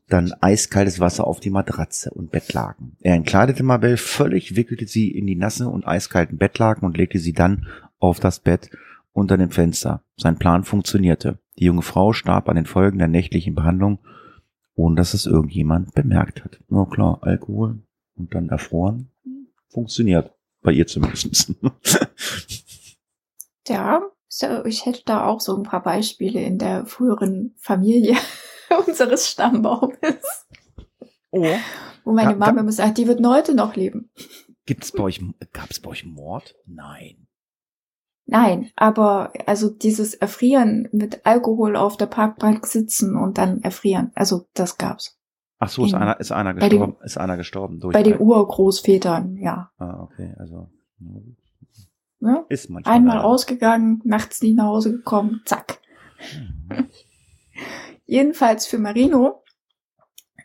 dann 0.09 0.33
eiskaltes 0.40 1.00
Wasser 1.00 1.26
auf 1.26 1.40
die 1.40 1.50
Matratze 1.50 2.11
und 2.11 2.31
Bettlaken. 2.31 2.96
Er 3.00 3.14
entkleidete 3.14 3.62
Mabel 3.62 3.96
völlig, 3.96 4.57
wickelte 4.57 4.87
sie 4.87 5.11
in 5.11 5.26
die 5.26 5.37
nasse 5.37 5.68
und 5.68 5.87
eiskalten 5.87 6.38
Bettlaken 6.38 6.87
und 6.87 6.96
legte 6.96 7.18
sie 7.18 7.33
dann 7.33 7.66
auf 7.98 8.20
das 8.20 8.40
Bett 8.40 8.70
unter 9.12 9.37
dem 9.37 9.50
Fenster. 9.50 10.02
Sein 10.16 10.38
Plan 10.38 10.64
funktionierte. 10.64 11.38
Die 11.59 11.64
junge 11.64 11.83
Frau 11.83 12.12
starb 12.12 12.48
an 12.48 12.57
den 12.57 12.66
Folgen 12.66 12.98
der 12.98 13.09
nächtlichen 13.09 13.55
Behandlung, 13.55 13.98
ohne 14.74 14.96
dass 14.96 15.14
es 15.14 15.26
irgendjemand 15.26 15.94
bemerkt 15.94 16.44
hat. 16.44 16.59
Na 16.68 16.85
klar, 16.85 17.18
Alkohol 17.22 17.81
und 18.14 18.35
dann 18.35 18.48
erfroren. 18.48 19.11
Funktioniert. 19.68 20.33
Bei 20.62 20.72
ihr 20.72 20.87
zumindest. 20.87 21.55
ja, 23.68 24.02
ich 24.64 24.86
hätte 24.86 25.02
da 25.04 25.26
auch 25.26 25.40
so 25.40 25.56
ein 25.56 25.62
paar 25.62 25.82
Beispiele 25.82 26.40
in 26.40 26.58
der 26.58 26.86
früheren 26.86 27.54
Familie 27.58 28.16
unseres 28.86 29.28
Stammbaumes. 29.28 30.46
Oh. 31.30 31.46
Wo 32.04 32.12
meine 32.12 32.32
da, 32.32 32.36
Mama 32.36 32.60
immer 32.60 32.72
sagt, 32.72 32.98
die 32.98 33.06
wird 33.06 33.24
heute 33.26 33.54
noch 33.54 33.76
leben. 33.76 34.10
Gibt's 34.64 34.92
bei 34.92 35.04
euch, 35.04 35.20
gab's 35.52 35.80
bei 35.80 35.90
euch 35.90 36.04
Mord? 36.04 36.54
Nein. 36.66 37.26
Nein, 38.28 38.70
aber 38.74 39.32
also 39.46 39.70
dieses 39.70 40.14
Erfrieren 40.14 40.88
mit 40.90 41.24
Alkohol 41.24 41.76
auf 41.76 41.96
der 41.96 42.06
Parkbank 42.06 42.66
sitzen 42.66 43.16
und 43.16 43.38
dann 43.38 43.62
erfrieren, 43.62 44.10
also 44.16 44.46
das 44.54 44.78
gab's. 44.78 45.16
Ach 45.58 45.68
so, 45.68 45.84
ist 45.84 45.92
In, 45.92 45.98
einer, 45.98 46.20
ist 46.20 46.32
einer 46.32 46.54
gestorben, 46.54 46.96
den, 46.98 47.04
ist 47.04 47.18
einer 47.18 47.36
gestorben 47.36 47.80
durch. 47.80 47.92
Bei 47.92 48.02
den 48.02 48.20
Urgroßvätern, 48.20 49.36
ja. 49.36 49.70
Ah, 49.78 50.02
okay, 50.02 50.34
also. 50.38 50.68
Ja? 52.20 52.44
Ist 52.48 52.70
manchmal. 52.70 52.94
Einmal 52.94 53.18
ausgegangen, 53.20 54.00
nachts 54.05 54.42
nicht 54.42 54.57
nach 54.57 54.66
Hause 54.66 54.92
gekommen, 54.92 55.42
zack. 55.44 55.81
Mhm. 56.68 56.88
Jedenfalls 58.07 58.66
für 58.66 58.79
Marino 58.79 59.42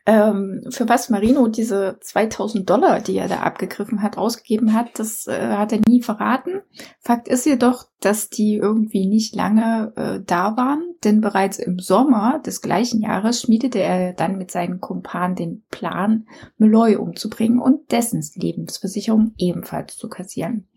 ähm, 0.05 0.63
für 0.69 0.89
was 0.89 1.10
Marino 1.10 1.47
diese 1.47 1.97
2000 2.01 2.67
Dollar, 2.67 3.01
die 3.01 3.17
er 3.17 3.27
da 3.27 3.41
abgegriffen 3.41 4.01
hat, 4.01 4.17
ausgegeben 4.17 4.73
hat, 4.73 4.97
das 4.97 5.27
äh, 5.27 5.55
hat 5.55 5.71
er 5.71 5.79
nie 5.88 6.01
verraten. 6.01 6.62
Fakt 6.99 7.27
ist 7.27 7.45
jedoch, 7.45 7.86
dass 7.99 8.29
die 8.29 8.55
irgendwie 8.55 9.05
nicht 9.05 9.36
lange 9.36 9.93
äh, 9.95 10.19
da 10.25 10.57
waren, 10.57 10.95
denn 11.03 11.21
bereits 11.21 11.60
im 11.60 11.77
Sommer 11.77 12.39
des 12.39 12.62
gleichen 12.62 13.01
Jahres 13.01 13.41
schmiedete 13.41 13.79
er 13.79 14.13
dann 14.13 14.38
mit 14.38 14.49
seinen 14.49 14.79
Kumpanen 14.79 15.36
den 15.36 15.63
Plan, 15.69 16.25
Meloy 16.57 16.95
umzubringen 16.95 17.60
und 17.60 17.91
dessen 17.91 18.27
Lebensversicherung 18.34 19.34
ebenfalls 19.38 19.97
zu 19.97 20.10
kassieren. 20.10 20.67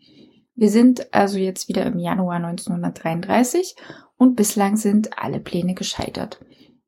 Wir 0.55 0.71
sind 0.71 1.13
also 1.13 1.39
jetzt 1.39 1.69
wieder 1.69 1.85
im 1.87 1.99
Januar 1.99 2.37
1933 2.37 3.77
und 4.17 4.37
bislang 4.37 4.77
sind 4.77 5.19
alle 5.19 5.41
Pläne 5.41 5.75
gescheitert. 5.75 6.41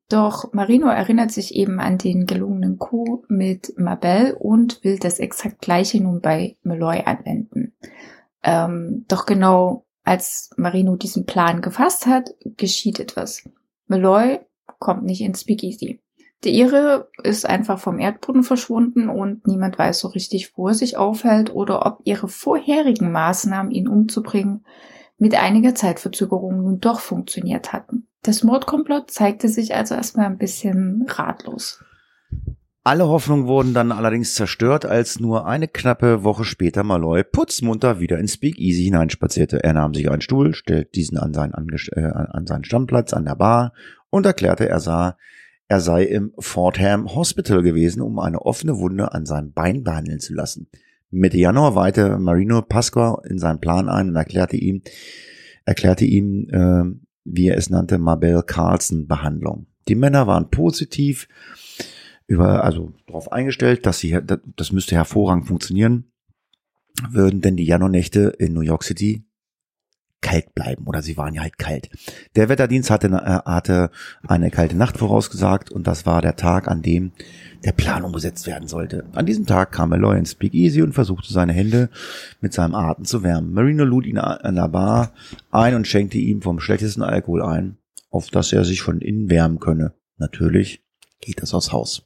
Doch 0.09 0.52
Marino 0.52 0.87
erinnert 0.87 1.33
sich 1.33 1.55
eben 1.55 1.81
an 1.81 1.98
den 1.98 2.26
gelungenen 2.26 2.79
Coup 2.79 3.24
mit 3.29 3.76
Mabel 3.76 4.37
und 4.38 4.85
will 4.85 4.98
das 4.98 5.18
exakt 5.18 5.61
gleiche 5.61 6.00
nun 6.00 6.20
bei 6.20 6.57
Meloy 6.62 7.02
anwenden. 7.05 7.74
Ähm, 8.44 9.05
doch 9.09 9.26
genau 9.26 9.85
als 10.05 10.50
Marino 10.57 10.94
diesen 10.94 11.26
Plan 11.26 11.61
gefasst 11.61 12.07
hat, 12.07 12.31
geschieht 12.57 13.00
etwas. 13.00 13.48
Meloy 13.88 14.38
kommt 14.79 15.02
nicht 15.02 15.22
ins 15.22 15.40
Speakeasy. 15.40 16.00
Der 16.44 16.53
Ihre 16.53 17.09
ist 17.22 17.46
einfach 17.46 17.79
vom 17.79 17.99
Erdboden 17.99 18.42
verschwunden 18.42 19.09
und 19.09 19.46
niemand 19.46 19.79
weiß 19.79 19.99
so 19.99 20.09
richtig, 20.09 20.57
wo 20.57 20.68
er 20.68 20.75
sich 20.75 20.96
aufhält 20.96 21.55
oder 21.55 21.87
ob 21.87 22.01
ihre 22.05 22.29
vorherigen 22.29 23.11
Maßnahmen, 23.11 23.72
ihn 23.72 23.88
umzubringen, 23.88 24.64
mit 25.18 25.35
einiger 25.35 25.75
Zeitverzögerung 25.75 26.62
nun 26.62 26.79
doch 26.79 27.01
funktioniert 27.01 27.72
hatten. 27.72 28.07
Das 28.22 28.42
Mordkomplott 28.42 29.11
zeigte 29.11 29.49
sich 29.49 29.75
also 29.75 29.94
erstmal 29.94 30.27
ein 30.27 30.38
bisschen 30.38 31.07
ratlos. 31.09 31.83
Alle 32.85 33.09
Hoffnungen 33.09 33.49
wurden 33.49 33.75
dann 33.75 33.90
allerdings 33.90 34.35
zerstört, 34.35 34.85
als 34.85 35.18
nur 35.18 35.46
eine 35.46 35.66
knappe 35.66 36.22
Woche 36.22 36.44
später 36.44 36.85
Malloy 36.85 37.25
putzmunter 37.25 37.99
wieder 37.99 38.18
ins 38.18 38.35
Speakeasy 38.35 38.85
hineinspazierte. 38.85 39.64
Er 39.64 39.72
nahm 39.72 39.92
sich 39.92 40.09
einen 40.09 40.20
Stuhl, 40.20 40.55
stellte 40.55 40.90
diesen 40.92 41.18
an 41.18 41.35
seinen, 41.35 41.53
äh, 41.96 42.01
an 42.05 42.46
seinen 42.46 42.62
Stammplatz 42.62 43.12
an 43.12 43.25
der 43.25 43.35
Bar 43.35 43.72
und 44.11 44.25
erklärte, 44.25 44.68
er 44.68 44.79
sah, 44.79 45.16
er 45.68 45.81
sei 45.81 46.05
im 46.05 46.33
Fordham 46.38 47.14
Hospital 47.14 47.62
gewesen, 47.62 48.00
um 48.00 48.18
eine 48.18 48.42
offene 48.42 48.79
Wunde 48.79 49.12
an 49.12 49.26
seinem 49.26 49.52
Bein 49.52 49.83
behandeln 49.83 50.20
zu 50.20 50.35
lassen. 50.35 50.68
Mitte 51.11 51.38
Januar 51.38 51.74
weihte 51.74 52.18
Marino 52.18 52.62
Pasqua 52.62 53.22
in 53.29 53.38
seinen 53.38 53.61
Plan 53.61 53.88
ein 53.88 54.09
und 54.09 54.16
erklärte 54.16 54.57
ihm, 54.57 54.83
erklärte 55.64 56.05
ihm, 56.05 56.48
äh, 56.50 56.85
wie 57.24 57.48
er 57.48 57.57
es 57.57 57.70
nannte, 57.70 57.98
Mabel 57.98 58.42
Carlson 58.42 59.07
Behandlung. 59.07 59.66
Die 59.88 59.94
Männer 59.94 60.26
waren 60.26 60.50
positiv 60.50 61.29
über, 62.26 62.64
also 62.64 62.92
darauf 63.07 63.31
eingestellt, 63.31 63.87
dass 63.87 63.98
sie, 63.98 64.18
das 64.57 64.72
müsste 64.72 64.96
hervorragend 64.96 65.46
funktionieren, 65.46 66.12
würden 67.11 67.40
denn 67.40 67.57
die 67.57 67.64
Januarnächte 67.64 68.35
in 68.38 68.52
New 68.52 68.62
York 68.62 68.83
City 68.83 69.26
kalt 70.20 70.55
bleiben 70.55 70.87
oder 70.87 71.02
sie 71.02 71.16
waren 71.16 71.35
ja 71.35 71.42
halt 71.42 71.59
kalt. 71.59 71.88
Der 72.35 72.48
Wetterdienst 72.48 72.90
hatte, 72.90 73.09
äh, 73.09 73.50
hatte 73.50 73.90
eine 74.26 74.50
kalte 74.50 74.76
Nacht 74.76 74.96
vorausgesagt 74.98 75.70
und 75.70 75.87
das 75.87 76.07
war 76.07 76.22
der 76.22 76.37
Tag, 76.37 76.68
an 76.68 76.83
dem 76.83 77.12
der 77.64 77.72
Plan 77.72 78.05
umgesetzt 78.05 78.46
werden 78.46 78.68
sollte. 78.68 79.05
An 79.12 79.26
diesem 79.26 79.46
Tag 79.46 79.72
kam 79.72 79.92
Eloy 79.92 80.18
ins 80.18 80.35
Big 80.35 80.55
Easy 80.55 80.83
und 80.83 80.92
versuchte 80.92 81.33
seine 81.33 81.52
Hände 81.52 81.90
mit 82.40 82.52
seinem 82.52 82.74
Atem 82.74 83.05
zu 83.05 83.22
wärmen. 83.22 83.52
Marino 83.52 83.85
lud 83.85 84.07
ihn 84.07 84.18
an 84.18 84.55
der 84.55 84.68
Bar 84.68 85.12
ein 85.50 85.74
und 85.74 85.87
schenkte 85.87 86.18
ihm 86.18 86.42
vom 86.42 86.61
schlechtesten 86.61 87.02
Alkohol 87.02 87.42
ein, 87.42 87.79
auf 88.11 88.31
dass 88.31 88.52
er 88.52 88.64
sich 88.64 88.83
von 88.83 89.00
innen 89.00 89.31
wärmen 89.31 89.61
könne. 89.61 89.94
Natürlich 90.16 90.83
geht 91.20 91.42
das 91.42 91.55
aus 91.55 91.72
Haus. 91.72 92.06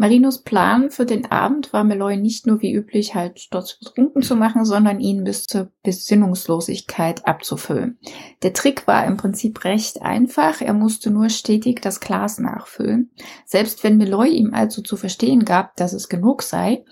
Marinos 0.00 0.42
Plan 0.42 0.90
für 0.90 1.04
den 1.04 1.30
Abend 1.32 1.72
war 1.72 1.82
Meloy 1.82 2.16
nicht 2.16 2.46
nur 2.46 2.62
wie 2.62 2.72
üblich 2.72 3.16
halt 3.16 3.40
sturzbetrunken 3.40 4.22
zu 4.22 4.36
machen, 4.36 4.64
sondern 4.64 5.00
ihn 5.00 5.24
bis 5.24 5.44
zur 5.44 5.72
Besinnungslosigkeit 5.82 7.26
abzufüllen. 7.26 7.98
Der 8.42 8.52
Trick 8.52 8.86
war 8.86 9.04
im 9.04 9.16
Prinzip 9.16 9.64
recht 9.64 10.00
einfach, 10.00 10.60
er 10.60 10.72
musste 10.72 11.10
nur 11.10 11.30
stetig 11.30 11.82
das 11.82 11.98
Glas 11.98 12.38
nachfüllen. 12.38 13.10
Selbst 13.44 13.82
wenn 13.82 13.96
Meloy 13.96 14.28
ihm 14.28 14.54
also 14.54 14.82
zu 14.82 14.96
verstehen 14.96 15.44
gab, 15.44 15.74
dass 15.74 15.92
es 15.92 16.08
genug 16.08 16.44
sei, 16.44 16.84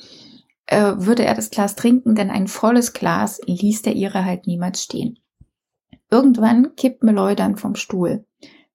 äh, 0.66 0.94
würde 0.96 1.24
er 1.24 1.34
das 1.34 1.50
Glas 1.50 1.76
trinken, 1.76 2.16
denn 2.16 2.30
ein 2.30 2.48
volles 2.48 2.92
Glas 2.92 3.40
ließ 3.46 3.82
der 3.82 3.94
ihre 3.94 4.24
halt 4.24 4.48
niemals 4.48 4.82
stehen. 4.82 5.20
Irgendwann 6.10 6.74
kippt 6.74 7.04
Meloy 7.04 7.36
dann 7.36 7.56
vom 7.56 7.76
Stuhl. 7.76 8.24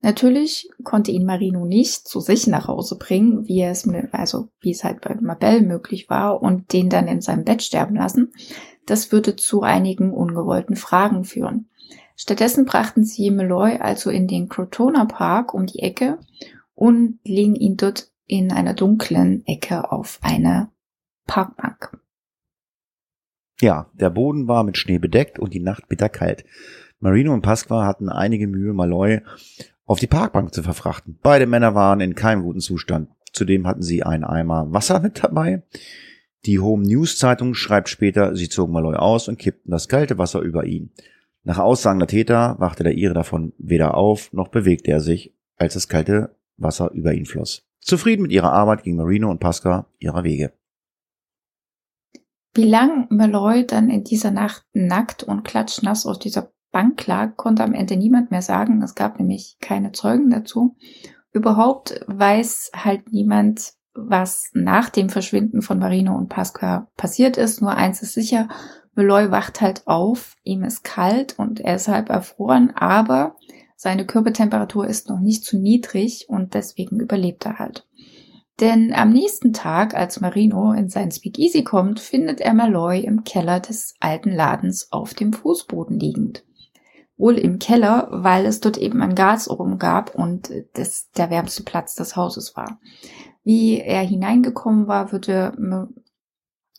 Natürlich 0.04 0.68
konnte 0.84 1.12
ihn 1.12 1.26
Marino 1.26 1.66
nicht 1.66 2.08
zu 2.08 2.20
sich 2.20 2.48
nach 2.48 2.68
Hause 2.68 2.98
bringen, 2.98 3.48
wie 3.48 3.62
es, 3.62 3.88
also 4.12 4.50
wie 4.60 4.72
es 4.72 4.84
halt 4.84 5.02
bei 5.02 5.16
Mabel 5.16 5.62
möglich 5.62 6.10
war 6.10 6.42
und 6.42 6.74
den 6.74 6.90
dann 6.90 7.08
in 7.08 7.22
seinem 7.22 7.44
Bett 7.44 7.62
sterben 7.62 7.96
lassen. 7.96 8.34
Das 8.88 9.12
würde 9.12 9.36
zu 9.36 9.62
einigen 9.62 10.12
ungewollten 10.12 10.76
Fragen 10.76 11.24
führen. 11.24 11.70
Stattdessen 12.16 12.66
brachten 12.66 13.04
sie 13.04 13.30
Meloy 13.30 13.78
also 13.78 14.10
in 14.10 14.28
den 14.28 14.50
Crotona 14.50 15.06
Park 15.06 15.54
um 15.54 15.68
die 15.68 15.80
Ecke 15.80 16.20
und 16.74 17.20
legen 17.24 17.56
ihn 17.56 17.78
dort 17.78 18.12
in 18.26 18.52
einer 18.52 18.74
dunklen 18.74 19.46
Ecke 19.46 19.92
auf 19.92 20.20
eine 20.22 20.72
Parkbank. 21.28 21.98
Ja, 23.60 23.92
der 23.94 24.10
Boden 24.10 24.48
war 24.48 24.64
mit 24.64 24.78
Schnee 24.78 24.98
bedeckt 24.98 25.38
und 25.38 25.54
die 25.54 25.60
Nacht 25.60 25.88
bitterkalt. 25.88 26.44
Marino 27.00 27.34
und 27.34 27.42
Pasqua 27.42 27.86
hatten 27.86 28.10
einige 28.10 28.48
Mühe, 28.48 28.74
Malloy 28.74 29.22
auf 29.92 30.00
die 30.00 30.08
Parkbank 30.08 30.54
zu 30.54 30.64
verfrachten. 30.64 31.20
Beide 31.22 31.46
Männer 31.46 31.76
waren 31.76 32.00
in 32.00 32.16
keinem 32.16 32.44
guten 32.44 32.62
Zustand. 32.62 33.10
Zudem 33.34 33.68
hatten 33.68 33.82
sie 33.82 34.04
einen 34.04 34.24
Eimer 34.24 34.72
Wasser 34.72 35.02
mit 35.02 35.22
dabei. 35.22 35.64
Die 36.46 36.60
Home 36.60 36.88
News 36.88 37.18
Zeitung 37.18 37.56
schreibt 37.56 37.90
später, 37.90 38.34
sie 38.38 38.48
zogen 38.48 38.72
Malloy 38.72 38.96
aus 38.96 39.28
und 39.28 39.38
kippten 39.38 39.70
das 39.70 39.90
kalte 39.90 40.18
Wasser 40.18 40.40
über 40.40 40.66
ihn. 40.66 40.92
Nach 41.44 41.60
Aussagen 41.60 42.00
der 42.00 42.08
Täter 42.08 42.56
wachte 42.58 42.84
der 42.84 42.96
Ire 42.96 43.14
davon 43.14 43.52
weder 43.58 43.96
auf, 43.96 44.32
noch 44.32 44.48
bewegte 44.48 44.92
er 44.92 45.02
sich, 45.02 45.36
als 45.58 45.74
das 45.74 45.90
kalte 45.90 46.38
Wasser 46.56 46.92
über 46.92 47.14
ihn 47.14 47.26
floss. 47.26 47.68
Zufrieden 47.82 48.22
mit 48.22 48.32
ihrer 48.32 48.54
Arbeit 48.54 48.84
ging 48.84 48.96
Marino 48.96 49.30
und 49.30 49.42
Pasca 49.42 49.88
ihrer 50.00 50.24
Wege. 50.24 50.54
Wie 52.54 52.64
lang 52.64 53.08
Malloy 53.10 53.68
dann 53.68 53.90
in 53.90 54.06
dieser 54.06 54.32
Nacht 54.32 54.64
nackt 54.72 55.24
und 55.24 55.44
klatschnass 55.44 56.06
aus 56.06 56.20
dieser 56.20 56.54
Bank 56.72 57.06
lag, 57.06 57.36
konnte 57.36 57.64
am 57.64 57.74
Ende 57.74 57.98
niemand 57.98 58.32
mehr 58.32 58.42
sagen. 58.42 58.82
Es 58.82 58.96
gab 58.96 59.20
nämlich 59.20 59.58
keine 59.60 59.92
Zeugen 59.92 60.30
dazu. 60.30 60.76
Überhaupt 61.34 62.02
weiß 62.08 62.72
halt 62.76 63.12
niemand, 63.12 63.74
was 63.94 64.50
nach 64.54 64.90
dem 64.90 65.10
Verschwinden 65.10 65.62
von 65.62 65.80
Marino 65.80 66.16
und 66.16 66.30
Pasqua 66.30 66.88
passiert 66.96 67.38
ist. 67.38 67.62
Nur 67.62 67.76
eins 67.76 68.02
ist 68.02 68.14
sicher, 68.14 68.48
Malloy 68.96 69.32
wacht 69.32 69.62
halt 69.62 69.88
auf, 69.88 70.36
ihm 70.44 70.64
ist 70.64 70.84
kalt 70.84 71.38
und 71.38 71.60
er 71.60 71.76
ist 71.76 71.88
halb 71.88 72.10
erfroren, 72.10 72.72
aber 72.76 73.36
seine 73.76 74.06
Körpertemperatur 74.06 74.88
ist 74.88 75.10
noch 75.10 75.20
nicht 75.20 75.44
zu 75.44 75.58
niedrig 75.58 76.28
und 76.30 76.54
deswegen 76.54 77.00
überlebt 77.00 77.46
er 77.46 77.60
halt. 77.60 77.88
Denn 78.60 78.94
am 78.94 79.12
nächsten 79.12 79.54
Tag, 79.54 79.96
als 79.96 80.22
Marino 80.22 80.72
in 80.74 80.88
sein 80.88 81.12
Speakeasy 81.12 81.64
kommt, 81.64 82.00
findet 82.00 82.42
er 82.42 82.54
Malloy 82.54 83.00
im 83.00 83.24
Keller 83.24 83.60
des 83.60 83.96
alten 84.00 84.32
Ladens 84.32 84.92
auf 84.92 85.14
dem 85.14 85.34
Fußboden 85.34 86.00
liegend 86.00 86.44
wohl 87.22 87.38
im 87.38 87.60
Keller, 87.60 88.08
weil 88.12 88.46
es 88.46 88.60
dort 88.60 88.78
eben 88.78 89.02
ein 89.02 89.16
Gasofen 89.16 89.78
gab 89.78 90.16
und 90.16 90.52
das 90.74 91.12
der 91.12 91.30
wärmste 91.30 91.64
Platz 91.64 91.96
des 91.96 92.16
Hauses 92.16 92.58
war. 92.58 92.80
Wie 93.44 93.80
er 93.80 94.02
hineingekommen 94.02 94.88
war, 94.88 95.12
würde 95.12 95.54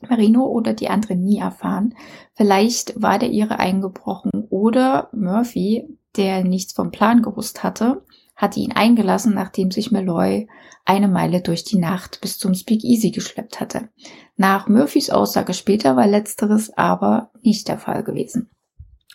Marino 0.08 0.44
oder 0.46 0.74
die 0.74 0.88
anderen 0.88 1.22
nie 1.22 1.38
erfahren. 1.38 1.94
Vielleicht 2.34 3.00
war 3.00 3.18
der 3.18 3.30
ihre 3.30 3.58
eingebrochen 3.58 4.46
oder 4.50 5.08
Murphy, 5.12 5.96
der 6.16 6.44
nichts 6.44 6.72
vom 6.72 6.90
Plan 6.90 7.22
gewusst 7.22 7.62
hatte, 7.62 8.04
hatte 8.34 8.60
ihn 8.60 8.72
eingelassen, 8.72 9.34
nachdem 9.34 9.70
sich 9.70 9.92
Malloy 9.92 10.48
eine 10.84 11.08
Meile 11.08 11.40
durch 11.40 11.64
die 11.64 11.78
Nacht 11.78 12.20
bis 12.20 12.38
zum 12.38 12.54
Speakeasy 12.54 13.12
geschleppt 13.12 13.60
hatte. 13.60 13.88
Nach 14.36 14.68
Murphys 14.68 15.10
Aussage 15.10 15.54
später 15.54 15.96
war 15.96 16.06
letzteres 16.08 16.76
aber 16.76 17.30
nicht 17.42 17.68
der 17.68 17.78
Fall 17.78 18.02
gewesen. 18.02 18.50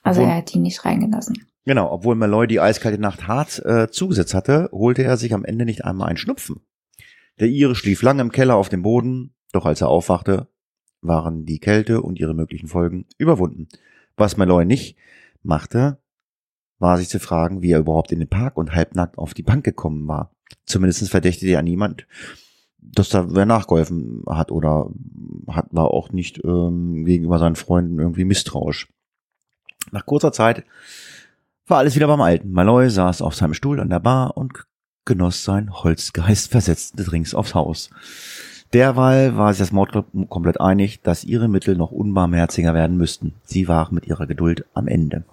Also 0.07 0.21
obwohl, 0.21 0.31
er 0.31 0.37
hat 0.37 0.55
ihn 0.55 0.61
nicht 0.61 0.85
reingelassen. 0.85 1.45
Genau, 1.65 1.91
obwohl 1.91 2.15
Malloy 2.15 2.47
die 2.47 2.61
eiskalte 2.61 2.99
Nacht 2.99 3.27
hart 3.27 3.63
äh, 3.65 3.89
zugesetzt 3.89 4.33
hatte, 4.33 4.69
holte 4.71 5.03
er 5.03 5.17
sich 5.17 5.33
am 5.33 5.45
Ende 5.45 5.65
nicht 5.65 5.83
einmal 5.83 6.09
einen 6.09 6.17
Schnupfen. 6.17 6.61
Der 7.39 7.47
Ire 7.47 7.75
schlief 7.75 8.01
lange 8.01 8.21
im 8.21 8.31
Keller 8.31 8.55
auf 8.55 8.69
dem 8.69 8.81
Boden, 8.81 9.35
doch 9.51 9.65
als 9.65 9.81
er 9.81 9.89
aufwachte, 9.89 10.47
waren 11.01 11.45
die 11.45 11.59
Kälte 11.59 12.01
und 12.01 12.19
ihre 12.19 12.33
möglichen 12.33 12.67
Folgen 12.67 13.05
überwunden. 13.17 13.67
Was 14.15 14.37
Malloy 14.37 14.65
nicht 14.65 14.97
machte, 15.43 15.99
war 16.79 16.97
sich 16.97 17.09
zu 17.09 17.19
fragen, 17.19 17.61
wie 17.61 17.71
er 17.71 17.79
überhaupt 17.79 18.11
in 18.11 18.19
den 18.19 18.29
Park 18.29 18.57
und 18.57 18.73
halbnackt 18.73 19.17
auf 19.17 19.33
die 19.33 19.43
Bank 19.43 19.63
gekommen 19.63 20.07
war. 20.07 20.31
Zumindest 20.65 21.09
verdächtigte 21.09 21.53
er 21.53 21.61
niemand, 21.61 22.07
dass 22.79 23.09
da 23.09 23.33
wer 23.35 23.45
nachgeholfen 23.45 24.23
hat 24.27 24.51
oder 24.51 24.89
hat, 25.47 25.67
war 25.71 25.91
auch 25.91 26.11
nicht 26.11 26.43
ähm, 26.43 27.05
gegenüber 27.05 27.39
seinen 27.39 27.55
Freunden 27.55 27.99
irgendwie 27.99 28.25
misstrauisch. 28.25 28.87
Nach 29.91 30.05
kurzer 30.05 30.31
Zeit 30.31 30.63
war 31.67 31.79
alles 31.79 31.95
wieder 31.95 32.07
beim 32.07 32.21
Alten. 32.21 32.51
Malloy 32.51 32.89
saß 32.89 33.21
auf 33.21 33.35
seinem 33.35 33.53
Stuhl 33.53 33.79
an 33.79 33.89
der 33.89 33.99
Bar 33.99 34.37
und 34.37 34.65
genoss 35.05 35.43
sein 35.43 35.71
Holzgeist 35.71 36.51
versetzte 36.51 37.03
Drinks 37.03 37.33
aufs 37.33 37.55
Haus. 37.55 37.89
Derweil 38.73 39.37
war 39.37 39.53
sich 39.53 39.59
das 39.59 39.71
Mord 39.71 40.05
komplett 40.29 40.59
einig, 40.59 41.01
dass 41.01 41.23
ihre 41.23 41.47
Mittel 41.47 41.77
noch 41.77 41.91
unbarmherziger 41.91 42.73
werden 42.73 42.97
müssten. 42.97 43.33
Sie 43.43 43.67
waren 43.67 43.95
mit 43.95 44.07
ihrer 44.07 44.27
Geduld 44.27 44.65
am 44.73 44.87
Ende. 44.87 45.23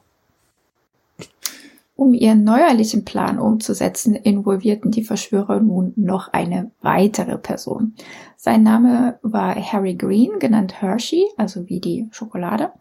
Um 1.96 2.12
ihren 2.12 2.42
neuerlichen 2.42 3.04
Plan 3.04 3.38
umzusetzen, 3.38 4.16
involvierten 4.16 4.90
die 4.90 5.04
Verschwörer 5.04 5.60
nun 5.60 5.92
noch 5.94 6.32
eine 6.32 6.72
weitere 6.80 7.38
Person. 7.38 7.94
Sein 8.36 8.64
Name 8.64 9.18
war 9.22 9.54
Harry 9.54 9.94
Green, 9.94 10.40
genannt 10.40 10.82
Hershey, 10.82 11.24
also 11.36 11.68
wie 11.68 11.78
die 11.78 12.08
Schokolade, 12.10 12.72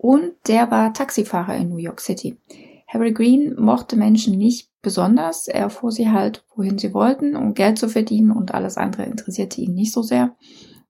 und 0.00 0.32
der 0.48 0.70
war 0.70 0.94
Taxifahrer 0.94 1.56
in 1.56 1.68
New 1.68 1.76
York 1.76 2.00
City. 2.00 2.38
Harry 2.88 3.12
Green 3.12 3.54
mochte 3.60 3.96
Menschen 3.96 4.38
nicht 4.38 4.70
besonders. 4.80 5.46
Er 5.46 5.68
fuhr 5.68 5.92
sie 5.92 6.08
halt, 6.08 6.42
wohin 6.56 6.78
sie 6.78 6.94
wollten, 6.94 7.36
um 7.36 7.52
Geld 7.52 7.78
zu 7.78 7.86
verdienen 7.86 8.30
und 8.30 8.54
alles 8.54 8.78
andere 8.78 9.02
interessierte 9.02 9.60
ihn 9.60 9.74
nicht 9.74 9.92
so 9.92 10.00
sehr. 10.00 10.34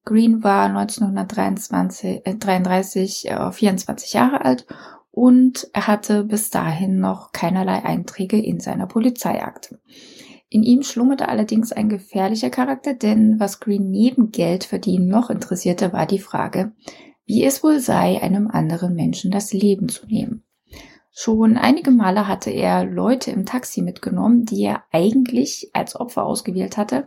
Green 0.05 0.45
war 0.45 0.67
1933 0.67 2.21
äh, 2.25 2.35
33, 2.37 3.29
äh, 3.29 3.51
24 3.51 4.13
Jahre 4.13 4.45
alt 4.45 4.67
und 5.11 5.69
er 5.73 5.89
hatte 5.89 6.23
bis 6.23 6.51
dahin 6.51 7.01
noch 7.01 7.33
keinerlei 7.33 7.85
Einträge 7.85 8.41
in 8.41 8.61
seiner 8.61 8.87
Polizeiakte. 8.87 9.81
In 10.49 10.63
ihm 10.63 10.85
schlummerte 10.85 11.29
allerdings 11.29 11.73
ein 11.73 11.89
gefährlicher 11.89 12.51
Charakter, 12.51 12.95
denn 12.95 13.41
was 13.41 13.59
Green 13.59 13.91
neben 13.91 14.31
Geld 14.31 14.63
verdienen 14.63 15.09
noch 15.09 15.31
interessierte, 15.31 15.93
war 15.93 16.07
die 16.07 16.21
Frage, 16.21 16.73
wie 17.31 17.45
es 17.45 17.63
wohl 17.63 17.79
sei, 17.79 18.21
einem 18.21 18.49
anderen 18.49 18.97
Menschen 18.97 19.31
das 19.31 19.53
Leben 19.53 19.89
zu 19.89 20.05
nehmen. 20.05 20.43
Schon 21.13 21.57
einige 21.57 21.93
Male 21.93 22.27
hatte 22.27 22.51
er 22.51 22.85
Leute 22.85 23.31
im 23.31 23.47
Taxi 23.47 23.83
mitgenommen, 23.83 24.47
die 24.47 24.65
er 24.65 24.83
eigentlich 24.91 25.71
als 25.73 25.95
Opfer 25.95 26.25
ausgewählt 26.25 26.77
hatte, 26.77 27.07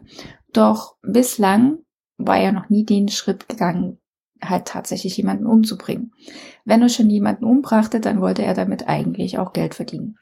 doch 0.53 0.95
bislang 1.01 1.79
war 2.17 2.37
er 2.37 2.53
noch 2.53 2.69
nie 2.69 2.85
den 2.85 3.09
Schritt 3.09 3.49
gegangen, 3.49 3.97
halt 4.41 4.65
tatsächlich 4.65 5.17
jemanden 5.17 5.45
umzubringen. 5.45 6.13
Wenn 6.63 6.81
er 6.81 6.87
schon 6.87 7.09
jemanden 7.09 7.43
umbrachte, 7.43 7.99
dann 7.99 8.21
wollte 8.21 8.43
er 8.43 8.53
damit 8.53 8.87
eigentlich 8.87 9.39
auch 9.39 9.51
Geld 9.51 9.75
verdienen. 9.75 10.15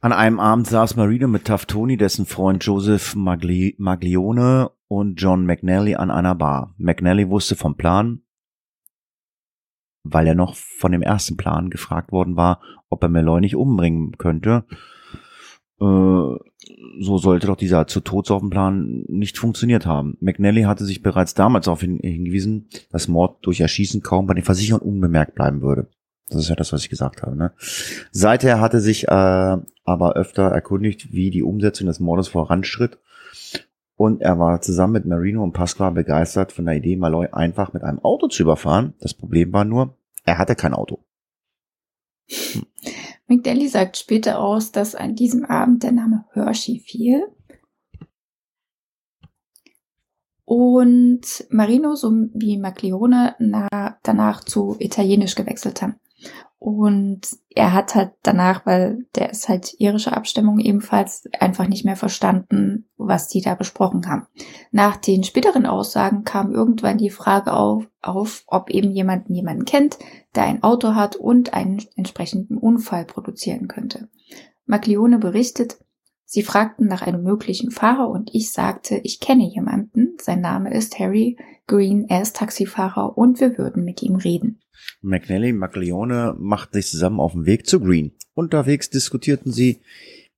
An 0.00 0.14
einem 0.14 0.40
Abend 0.40 0.68
saß 0.68 0.96
Marino 0.96 1.28
mit 1.28 1.44
Taftoni, 1.44 1.98
dessen 1.98 2.24
Freund 2.24 2.64
Joseph 2.64 3.14
Magli 3.14 3.74
Maglione 3.76 4.70
und 4.88 5.20
John 5.20 5.44
McNally 5.44 5.96
an 5.96 6.10
einer 6.10 6.34
Bar. 6.34 6.74
McNally 6.78 7.28
wusste 7.28 7.56
vom 7.56 7.76
Plan, 7.76 8.22
weil 10.04 10.26
er 10.26 10.34
noch 10.34 10.54
von 10.54 10.92
dem 10.92 11.02
ersten 11.02 11.36
Plan 11.36 11.70
gefragt 11.70 12.12
worden 12.12 12.36
war, 12.36 12.60
ob 12.88 13.02
er 13.02 13.08
Malloy 13.08 13.40
nicht 13.40 13.56
umbringen 13.56 14.16
könnte. 14.18 14.64
Äh, 15.80 16.36
so 17.00 17.18
sollte 17.18 17.46
doch 17.46 17.56
dieser 17.56 17.86
zu 17.86 18.00
Todsaufenplan 18.00 19.04
nicht 19.08 19.38
funktioniert 19.38 19.86
haben. 19.86 20.16
McNally 20.20 20.62
hatte 20.62 20.84
sich 20.84 21.02
bereits 21.02 21.34
damals 21.34 21.64
darauf 21.64 21.80
hingewiesen, 21.80 22.68
dass 22.90 23.08
Mord 23.08 23.38
durch 23.42 23.60
Erschießen 23.60 24.02
kaum 24.02 24.26
bei 24.26 24.34
den 24.34 24.44
Versicherern 24.44 24.82
unbemerkt 24.82 25.34
bleiben 25.34 25.62
würde. 25.62 25.88
Das 26.28 26.42
ist 26.42 26.48
ja 26.48 26.56
das, 26.56 26.72
was 26.72 26.82
ich 26.82 26.90
gesagt 26.90 27.22
habe. 27.22 27.36
Ne? 27.36 27.52
Seither 28.10 28.60
hatte 28.60 28.80
sich 28.80 29.08
äh, 29.08 29.56
aber 29.84 30.12
öfter 30.14 30.44
erkundigt, 30.44 31.12
wie 31.12 31.30
die 31.30 31.42
Umsetzung 31.42 31.88
des 31.88 32.00
Mordes 32.00 32.28
voranschritt. 32.28 32.98
Und 34.02 34.20
er 34.20 34.36
war 34.40 34.60
zusammen 34.60 34.94
mit 34.94 35.06
Marino 35.06 35.44
und 35.44 35.52
Pasqua 35.52 35.90
begeistert 35.90 36.50
von 36.50 36.64
der 36.64 36.74
Idee, 36.74 36.96
Malloy 36.96 37.28
einfach 37.30 37.72
mit 37.72 37.84
einem 37.84 38.00
Auto 38.00 38.26
zu 38.26 38.42
überfahren. 38.42 38.94
Das 38.98 39.14
Problem 39.14 39.52
war 39.52 39.64
nur, 39.64 39.96
er 40.24 40.38
hatte 40.38 40.56
kein 40.56 40.74
Auto. 40.74 41.04
Hm. 42.26 42.66
McDally 43.28 43.68
sagt 43.68 43.96
später 43.96 44.40
aus, 44.40 44.72
dass 44.72 44.96
an 44.96 45.14
diesem 45.14 45.44
Abend 45.44 45.84
der 45.84 45.92
Name 45.92 46.24
Hershey 46.32 46.80
fiel. 46.80 47.28
Und 50.44 51.46
Marino 51.50 51.94
sowie 51.94 52.58
Maglione 52.58 53.36
danach 54.02 54.42
zu 54.42 54.74
Italienisch 54.80 55.36
gewechselt 55.36 55.80
haben. 55.80 55.94
Und 56.62 57.22
er 57.56 57.72
hat 57.72 57.96
halt 57.96 58.12
danach, 58.22 58.64
weil 58.66 59.04
der 59.16 59.30
ist 59.30 59.48
halt 59.48 59.74
irische 59.80 60.16
Abstimmung 60.16 60.60
ebenfalls 60.60 61.24
einfach 61.40 61.66
nicht 61.66 61.84
mehr 61.84 61.96
verstanden, 61.96 62.88
was 62.96 63.26
die 63.26 63.40
da 63.40 63.56
besprochen 63.56 64.06
haben. 64.06 64.28
Nach 64.70 64.96
den 64.96 65.24
späteren 65.24 65.66
Aussagen 65.66 66.22
kam 66.22 66.52
irgendwann 66.52 66.98
die 66.98 67.10
Frage 67.10 67.52
auf, 67.52 67.88
auf 68.00 68.44
ob 68.46 68.70
eben 68.70 68.92
jemanden 68.92 69.34
jemanden 69.34 69.64
kennt, 69.64 69.98
der 70.36 70.44
ein 70.44 70.62
Auto 70.62 70.94
hat 70.94 71.16
und 71.16 71.52
einen 71.52 71.82
entsprechenden 71.96 72.58
Unfall 72.58 73.06
produzieren 73.06 73.66
könnte. 73.66 74.08
Maglione 74.64 75.18
berichtet, 75.18 75.78
sie 76.32 76.42
fragten 76.42 76.86
nach 76.86 77.02
einem 77.02 77.22
möglichen 77.22 77.70
Fahrer 77.70 78.08
und 78.08 78.30
ich 78.32 78.52
sagte, 78.52 78.98
ich 79.04 79.20
kenne 79.20 79.46
jemanden, 79.46 80.16
sein 80.18 80.40
Name 80.40 80.72
ist 80.72 80.98
Harry 80.98 81.36
Green, 81.66 82.06
er 82.08 82.22
ist 82.22 82.36
Taxifahrer 82.36 83.18
und 83.18 83.38
wir 83.38 83.58
würden 83.58 83.84
mit 83.84 84.02
ihm 84.02 84.14
reden. 84.16 84.58
McNally 85.02 85.52
und 85.52 85.58
McLeone 85.58 86.34
machten 86.38 86.72
sich 86.72 86.88
zusammen 86.88 87.20
auf 87.20 87.32
den 87.32 87.44
Weg 87.44 87.66
zu 87.66 87.80
Green. 87.80 88.12
Unterwegs 88.32 88.88
diskutierten 88.88 89.52
sie, 89.52 89.82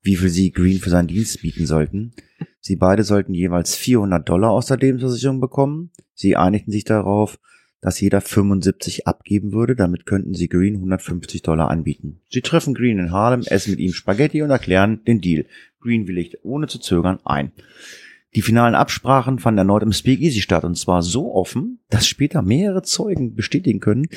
wie 0.03 0.17
viel 0.17 0.31
sie 0.31 0.51
Green 0.51 0.81
für 0.81 0.91
seinen 0.91 1.07
Dienst 1.07 1.43
bieten 1.43 1.65
sollten. 1.65 2.13
Sie 2.61 2.75
beide 2.75 3.05
sollten 3.05 3.33
jeweils 3.33 3.77
400 3.77 4.29
Dollar 4.29 4.51
aus 4.51 4.67
der 4.67 4.79
Lebensversicherung 4.79 5.41
bekommen. 5.41 5.93
Sie 6.13 6.35
einigten 6.35 6.73
sich 6.73 6.85
darauf, 6.85 7.39
dass 7.85 8.01
jeder 8.01 8.23
75 8.23 9.07
abgeben 9.07 9.53
würde. 9.53 9.77
Damit 9.77 10.07
könnten 10.07 10.33
sie 10.33 10.49
Green 10.49 10.77
150 10.77 11.43
Dollar 11.43 11.71
anbieten. 11.71 12.23
Sie 12.31 12.41
treffen 12.41 12.73
Green 12.73 12.99
in 12.99 13.13
Harlem, 13.13 13.43
essen 13.43 13.73
mit 13.73 13.79
ihm 13.79 13.93
Spaghetti 13.93 14.41
und 14.41 14.49
erklären 14.49 15.05
den 15.07 15.21
Deal. 15.21 15.45
Green 15.81 16.09
willigt 16.09 16.39
ohne 16.45 16.67
zu 16.67 16.79
zögern 16.79 17.19
ein. 17.27 17.53
Die 18.35 18.41
finalen 18.41 18.75
Absprachen 18.75 19.39
fanden 19.39 19.59
erneut 19.59 19.83
im 19.83 19.93
Speakeasy 19.93 20.41
statt 20.41 20.65
und 20.65 20.79
zwar 20.79 21.03
so 21.03 21.35
offen, 21.35 21.81
dass 21.91 22.07
später 22.07 22.41
mehrere 22.41 22.83
Zeugen 22.83 23.35
bestätigen 23.35 23.81
können, 23.81 24.09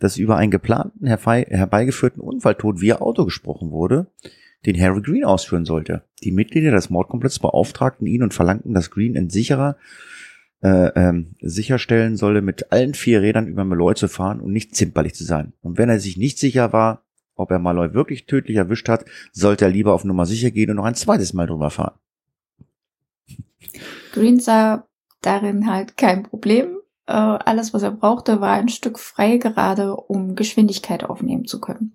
dass 0.00 0.18
über 0.18 0.36
einen 0.36 0.50
geplanten 0.50 1.06
herbeigeführten 1.06 2.20
Unfalltod 2.20 2.80
via 2.80 3.00
Auto 3.00 3.24
gesprochen 3.24 3.70
wurde, 3.70 4.08
den 4.66 4.80
Harry 4.80 5.00
Green 5.00 5.24
ausführen 5.24 5.64
sollte. 5.64 6.02
Die 6.24 6.32
Mitglieder 6.32 6.72
des 6.72 6.90
Mordkomplexes 6.90 7.38
beauftragten 7.38 8.08
ihn 8.08 8.24
und 8.24 8.34
verlangten, 8.34 8.74
dass 8.74 8.90
Green 8.90 9.14
in 9.14 9.30
sicherer 9.30 9.76
äh, 10.62 10.88
ähm, 10.94 11.34
sicherstellen 11.40 12.16
solle, 12.16 12.40
mit 12.40 12.72
allen 12.72 12.94
vier 12.94 13.20
Rädern 13.20 13.48
über 13.48 13.64
Malloy 13.64 13.94
zu 13.94 14.08
fahren 14.08 14.40
und 14.40 14.52
nicht 14.52 14.74
zimperlich 14.74 15.14
zu 15.14 15.24
sein. 15.24 15.52
Und 15.60 15.78
wenn 15.78 15.88
er 15.88 16.00
sich 16.00 16.16
nicht 16.16 16.38
sicher 16.38 16.72
war, 16.72 17.02
ob 17.34 17.50
er 17.50 17.58
Malloy 17.58 17.94
wirklich 17.94 18.26
tödlich 18.26 18.56
erwischt 18.56 18.88
hat, 18.88 19.04
sollte 19.32 19.64
er 19.64 19.70
lieber 19.70 19.92
auf 19.92 20.04
Nummer 20.04 20.26
sicher 20.26 20.50
gehen 20.50 20.70
und 20.70 20.76
noch 20.76 20.84
ein 20.84 20.94
zweites 20.94 21.32
Mal 21.32 21.46
drüber 21.46 21.70
fahren. 21.70 21.98
Green 24.12 24.38
sah 24.38 24.86
darin 25.20 25.70
halt 25.70 25.96
kein 25.96 26.22
Problem. 26.22 26.78
Äh, 27.06 27.12
alles, 27.12 27.74
was 27.74 27.82
er 27.82 27.90
brauchte, 27.90 28.40
war 28.40 28.52
ein 28.52 28.68
Stück 28.68 28.98
frei 28.98 29.38
gerade, 29.38 29.96
um 29.96 30.36
Geschwindigkeit 30.36 31.04
aufnehmen 31.04 31.46
zu 31.46 31.60
können. 31.60 31.94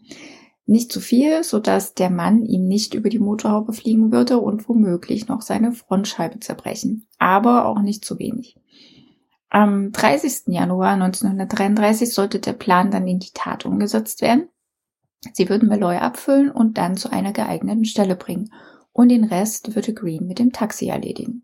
Nicht 0.69 0.91
zu 0.91 0.99
viel, 0.99 1.45
so 1.45 1.59
dass 1.59 1.93
der 1.93 2.09
Mann 2.09 2.43
ihm 2.43 2.67
nicht 2.67 2.93
über 2.93 3.07
die 3.09 3.19
Motorhaube 3.19 3.71
fliegen 3.71 4.11
würde 4.11 4.37
und 4.39 4.67
womöglich 4.67 5.29
noch 5.29 5.41
seine 5.41 5.71
Frontscheibe 5.71 6.41
zerbrechen. 6.41 7.07
Aber 7.17 7.65
auch 7.65 7.81
nicht 7.81 8.03
zu 8.03 8.19
wenig. 8.19 8.57
Am 9.49 9.93
30. 9.93 10.47
Januar 10.47 10.91
1933 10.91 12.13
sollte 12.13 12.39
der 12.39 12.51
Plan 12.51 12.91
dann 12.91 13.07
in 13.07 13.19
die 13.19 13.31
Tat 13.33 13.65
umgesetzt 13.65 14.21
werden. 14.21 14.49
Sie 15.31 15.47
würden 15.47 15.69
Malloy 15.69 15.95
abfüllen 15.95 16.51
und 16.51 16.77
dann 16.77 16.97
zu 16.97 17.09
einer 17.09 17.31
geeigneten 17.31 17.85
Stelle 17.85 18.17
bringen. 18.17 18.51
Und 18.91 19.07
den 19.07 19.23
Rest 19.23 19.73
würde 19.73 19.93
Green 19.93 20.27
mit 20.27 20.37
dem 20.37 20.51
Taxi 20.51 20.87
erledigen. 20.87 21.43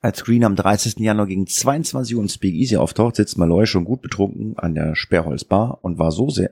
Als 0.00 0.24
Green 0.24 0.44
am 0.44 0.56
30. 0.56 0.98
Januar 0.98 1.26
gegen 1.26 1.46
22 1.46 2.16
Uhr 2.16 2.22
im 2.22 2.28
Speak 2.28 2.54
Easy 2.54 2.76
auftaucht, 2.76 3.16
sitzt 3.16 3.38
Malloy 3.38 3.66
schon 3.66 3.84
gut 3.84 4.02
betrunken 4.02 4.58
an 4.58 4.74
der 4.74 4.96
Sperrholzbar 4.96 5.78
und 5.82 5.98
war 5.98 6.10
so 6.10 6.28
sehr, 6.28 6.50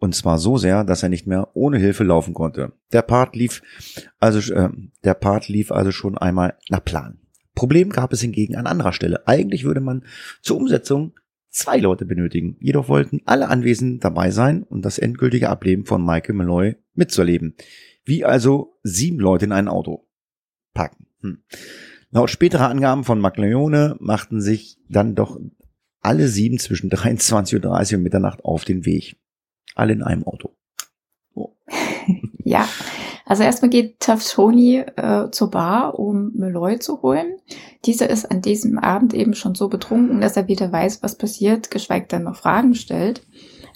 und 0.00 0.14
zwar 0.14 0.38
so 0.38 0.56
sehr, 0.56 0.82
dass 0.82 1.02
er 1.02 1.10
nicht 1.10 1.26
mehr 1.26 1.50
ohne 1.54 1.78
Hilfe 1.78 2.04
laufen 2.04 2.34
konnte. 2.34 2.72
Der 2.92 3.02
Part 3.02 3.36
lief 3.36 3.62
also, 4.18 4.52
äh, 4.52 4.70
der 5.04 5.14
Part 5.14 5.48
lief 5.48 5.70
also 5.70 5.92
schon 5.92 6.18
einmal 6.18 6.54
nach 6.68 6.84
Plan. 6.84 7.18
Problem 7.54 7.90
gab 7.90 8.12
es 8.12 8.22
hingegen 8.22 8.56
an 8.56 8.66
anderer 8.66 8.94
Stelle. 8.94 9.28
Eigentlich 9.28 9.64
würde 9.64 9.80
man 9.80 10.04
zur 10.40 10.56
Umsetzung 10.56 11.12
zwei 11.50 11.76
Leute 11.78 12.06
benötigen. 12.06 12.56
Jedoch 12.60 12.88
wollten 12.88 13.20
alle 13.26 13.48
Anwesenden 13.48 14.00
dabei 14.00 14.30
sein 14.30 14.62
und 14.62 14.84
das 14.84 14.98
endgültige 14.98 15.50
Ableben 15.50 15.84
von 15.84 16.04
Michael 16.04 16.34
Malloy 16.34 16.76
mitzuerleben. 16.94 17.54
Wie 18.04 18.24
also 18.24 18.78
sieben 18.82 19.20
Leute 19.20 19.44
in 19.44 19.52
ein 19.52 19.68
Auto 19.68 20.08
packen. 20.72 21.06
Hm. 21.20 21.42
Laut 22.10 22.30
späterer 22.30 22.70
Angaben 22.70 23.04
von 23.04 23.20
Macleone 23.20 23.96
machten 24.00 24.40
sich 24.40 24.78
dann 24.88 25.14
doch 25.14 25.38
alle 26.00 26.28
sieben 26.28 26.58
zwischen 26.58 26.90
23.30 26.90 27.92
Uhr 27.92 27.98
und 27.98 28.02
Mitternacht 28.02 28.44
auf 28.44 28.64
den 28.64 28.86
Weg. 28.86 29.19
Alle 29.80 29.94
in 29.94 30.02
einem 30.02 30.24
Auto. 30.24 30.50
Oh. 31.34 31.54
ja, 32.44 32.68
also 33.24 33.44
erstmal 33.44 33.70
geht 33.70 34.00
Tony 34.00 34.76
äh, 34.78 35.30
zur 35.30 35.50
Bar, 35.50 35.98
um 35.98 36.32
Meloy 36.34 36.78
zu 36.80 37.00
holen. 37.00 37.36
Dieser 37.86 38.10
ist 38.10 38.30
an 38.30 38.42
diesem 38.42 38.78
Abend 38.78 39.14
eben 39.14 39.34
schon 39.34 39.54
so 39.54 39.68
betrunken, 39.68 40.20
dass 40.20 40.36
er 40.36 40.48
weder 40.48 40.70
weiß, 40.70 41.02
was 41.02 41.16
passiert, 41.16 41.70
geschweige 41.70 42.08
denn 42.08 42.24
noch 42.24 42.36
Fragen 42.36 42.74
stellt. 42.74 43.22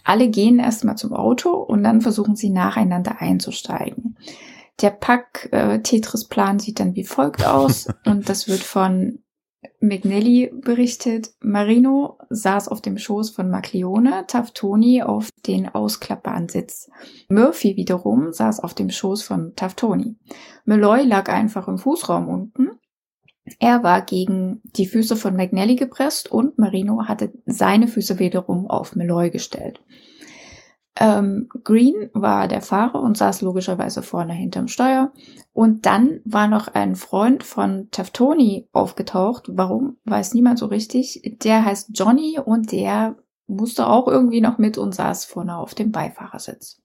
Alle 0.04 0.28
gehen 0.28 0.58
erstmal 0.58 0.96
zum 0.96 1.14
Auto 1.14 1.50
und 1.52 1.82
dann 1.84 2.02
versuchen 2.02 2.36
sie 2.36 2.50
nacheinander 2.50 3.22
einzusteigen. 3.22 4.18
Der 4.82 4.90
Pack-Tetris-Plan 4.90 6.58
sieht 6.58 6.80
dann 6.80 6.94
wie 6.96 7.04
folgt 7.04 7.46
aus 7.46 7.86
und 8.04 8.28
das 8.28 8.46
wird 8.46 8.62
von 8.62 9.20
McNally 9.80 10.52
berichtet. 10.54 11.30
Marino 11.40 12.18
saß 12.30 12.68
auf 12.68 12.80
dem 12.80 12.98
Schoß 12.98 13.30
von 13.30 13.50
Macleone, 13.50 14.24
Taftoni 14.26 15.02
auf 15.02 15.30
den 15.46 15.68
ausklappbaren 15.68 16.48
Sitz. 16.48 16.90
Murphy 17.28 17.76
wiederum 17.76 18.32
saß 18.32 18.60
auf 18.60 18.74
dem 18.74 18.90
Schoß 18.90 19.22
von 19.22 19.54
Taftoni. 19.56 20.16
Malloy 20.64 21.02
lag 21.02 21.28
einfach 21.28 21.68
im 21.68 21.78
Fußraum 21.78 22.28
unten. 22.28 22.70
Er 23.58 23.82
war 23.82 24.02
gegen 24.02 24.62
die 24.64 24.86
Füße 24.86 25.16
von 25.16 25.36
McNally 25.36 25.76
gepresst 25.76 26.32
und 26.32 26.58
Marino 26.58 27.06
hatte 27.06 27.32
seine 27.44 27.88
Füße 27.88 28.18
wiederum 28.18 28.66
auf 28.68 28.96
Malloy 28.96 29.30
gestellt. 29.30 29.82
Ähm, 30.96 31.48
Green 31.64 32.10
war 32.12 32.46
der 32.46 32.60
Fahrer 32.60 33.02
und 33.02 33.16
saß 33.16 33.42
logischerweise 33.42 34.02
vorne 34.02 34.32
hinterm 34.32 34.68
Steuer. 34.68 35.12
Und 35.52 35.86
dann 35.86 36.20
war 36.24 36.46
noch 36.46 36.68
ein 36.68 36.94
Freund 36.94 37.42
von 37.42 37.88
Taftoni 37.90 38.68
aufgetaucht. 38.72 39.46
Warum, 39.48 39.96
weiß 40.04 40.34
niemand 40.34 40.58
so 40.58 40.66
richtig. 40.66 41.38
Der 41.42 41.64
heißt 41.64 41.90
Johnny 41.94 42.38
und 42.42 42.70
der 42.70 43.16
musste 43.46 43.88
auch 43.88 44.08
irgendwie 44.08 44.40
noch 44.40 44.58
mit 44.58 44.78
und 44.78 44.94
saß 44.94 45.24
vorne 45.24 45.56
auf 45.56 45.74
dem 45.74 45.90
Beifahrersitz. 45.90 46.80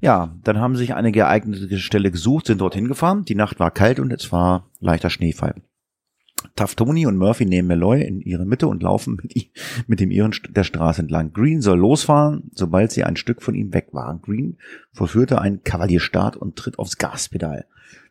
Ja, 0.00 0.34
dann 0.42 0.58
haben 0.58 0.76
sich 0.76 0.94
eine 0.94 1.12
geeignete 1.12 1.78
Stelle 1.78 2.10
gesucht, 2.10 2.46
sind 2.46 2.60
dorthin 2.60 2.88
gefahren. 2.88 3.24
Die 3.24 3.34
Nacht 3.34 3.60
war 3.60 3.70
kalt 3.70 4.00
und 4.00 4.12
es 4.12 4.32
war 4.32 4.70
leichter 4.78 5.10
Schneefall. 5.10 5.56
Taftoni 6.60 7.06
und 7.06 7.16
Murphy 7.16 7.46
nehmen 7.46 7.68
Malloy 7.68 8.02
in 8.02 8.20
ihre 8.20 8.44
Mitte 8.44 8.68
und 8.68 8.82
laufen 8.82 9.16
mit, 9.22 9.50
mit 9.86 9.98
dem 9.98 10.10
ihren 10.10 10.34
der 10.50 10.62
Straße 10.64 11.00
entlang. 11.00 11.32
Green 11.32 11.62
soll 11.62 11.78
losfahren, 11.78 12.50
sobald 12.54 12.92
sie 12.92 13.02
ein 13.02 13.16
Stück 13.16 13.40
von 13.40 13.54
ihm 13.54 13.72
weg 13.72 13.88
waren. 13.92 14.20
Green 14.20 14.58
vollführte 14.92 15.40
einen 15.40 15.64
Kavalierstart 15.64 16.36
und 16.36 16.56
tritt 16.56 16.78
aufs 16.78 16.98
Gaspedal. 16.98 17.64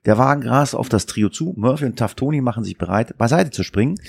Der 0.06 0.18
Wagen 0.18 0.48
rast 0.48 0.74
auf 0.76 0.90
das 0.90 1.06
Trio 1.06 1.30
zu. 1.30 1.54
Murphy 1.58 1.86
und 1.86 2.00
Taftoni 2.00 2.42
machen 2.42 2.64
sich 2.64 2.80
bereit, 2.80 3.20
beiseite 3.20 3.52
zu 3.52 3.62
springen. 3.62 4.00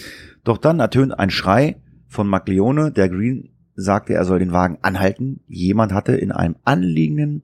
Doch 0.42 0.56
dann 0.56 0.80
ertönt 0.80 1.18
ein 1.18 1.28
Schrei 1.28 1.76
von 2.08 2.26
Macleone, 2.26 2.92
der 2.92 3.10
Green 3.10 3.50
sagte, 3.74 4.14
er 4.14 4.24
soll 4.24 4.38
den 4.38 4.52
Wagen 4.52 4.78
anhalten. 4.80 5.40
Jemand 5.48 5.92
hatte 5.92 6.12
in 6.12 6.32
einem 6.32 6.56
anliegenden 6.64 7.42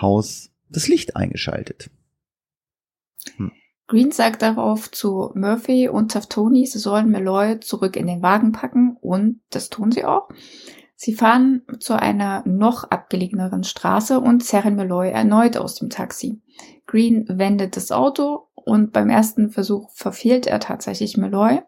Haus 0.00 0.52
das 0.70 0.86
Licht 0.86 1.16
eingeschaltet. 1.16 1.90
Hm. 3.38 3.50
Green 3.88 4.12
sagt 4.12 4.42
darauf 4.42 4.90
zu 4.90 5.30
Murphy 5.34 5.88
und 5.88 6.12
Taftoni, 6.12 6.66
sie 6.66 6.78
sollen 6.78 7.10
Malloy 7.10 7.58
zurück 7.60 7.96
in 7.96 8.06
den 8.06 8.22
Wagen 8.22 8.52
packen 8.52 8.98
und 9.00 9.40
das 9.50 9.70
tun 9.70 9.90
sie 9.90 10.04
auch. 10.04 10.28
Sie 10.94 11.14
fahren 11.14 11.62
zu 11.80 11.94
einer 11.94 12.42
noch 12.44 12.84
abgelegeneren 12.84 13.64
Straße 13.64 14.20
und 14.20 14.44
zerren 14.44 14.76
Malloy 14.76 15.10
erneut 15.10 15.56
aus 15.56 15.76
dem 15.76 15.88
Taxi. 15.88 16.42
Green 16.86 17.24
wendet 17.28 17.76
das 17.76 17.90
Auto 17.90 18.48
und 18.54 18.92
beim 18.92 19.08
ersten 19.08 19.48
Versuch 19.48 19.90
verfehlt 19.90 20.46
er 20.46 20.60
tatsächlich 20.60 21.16
Malloy 21.16 21.62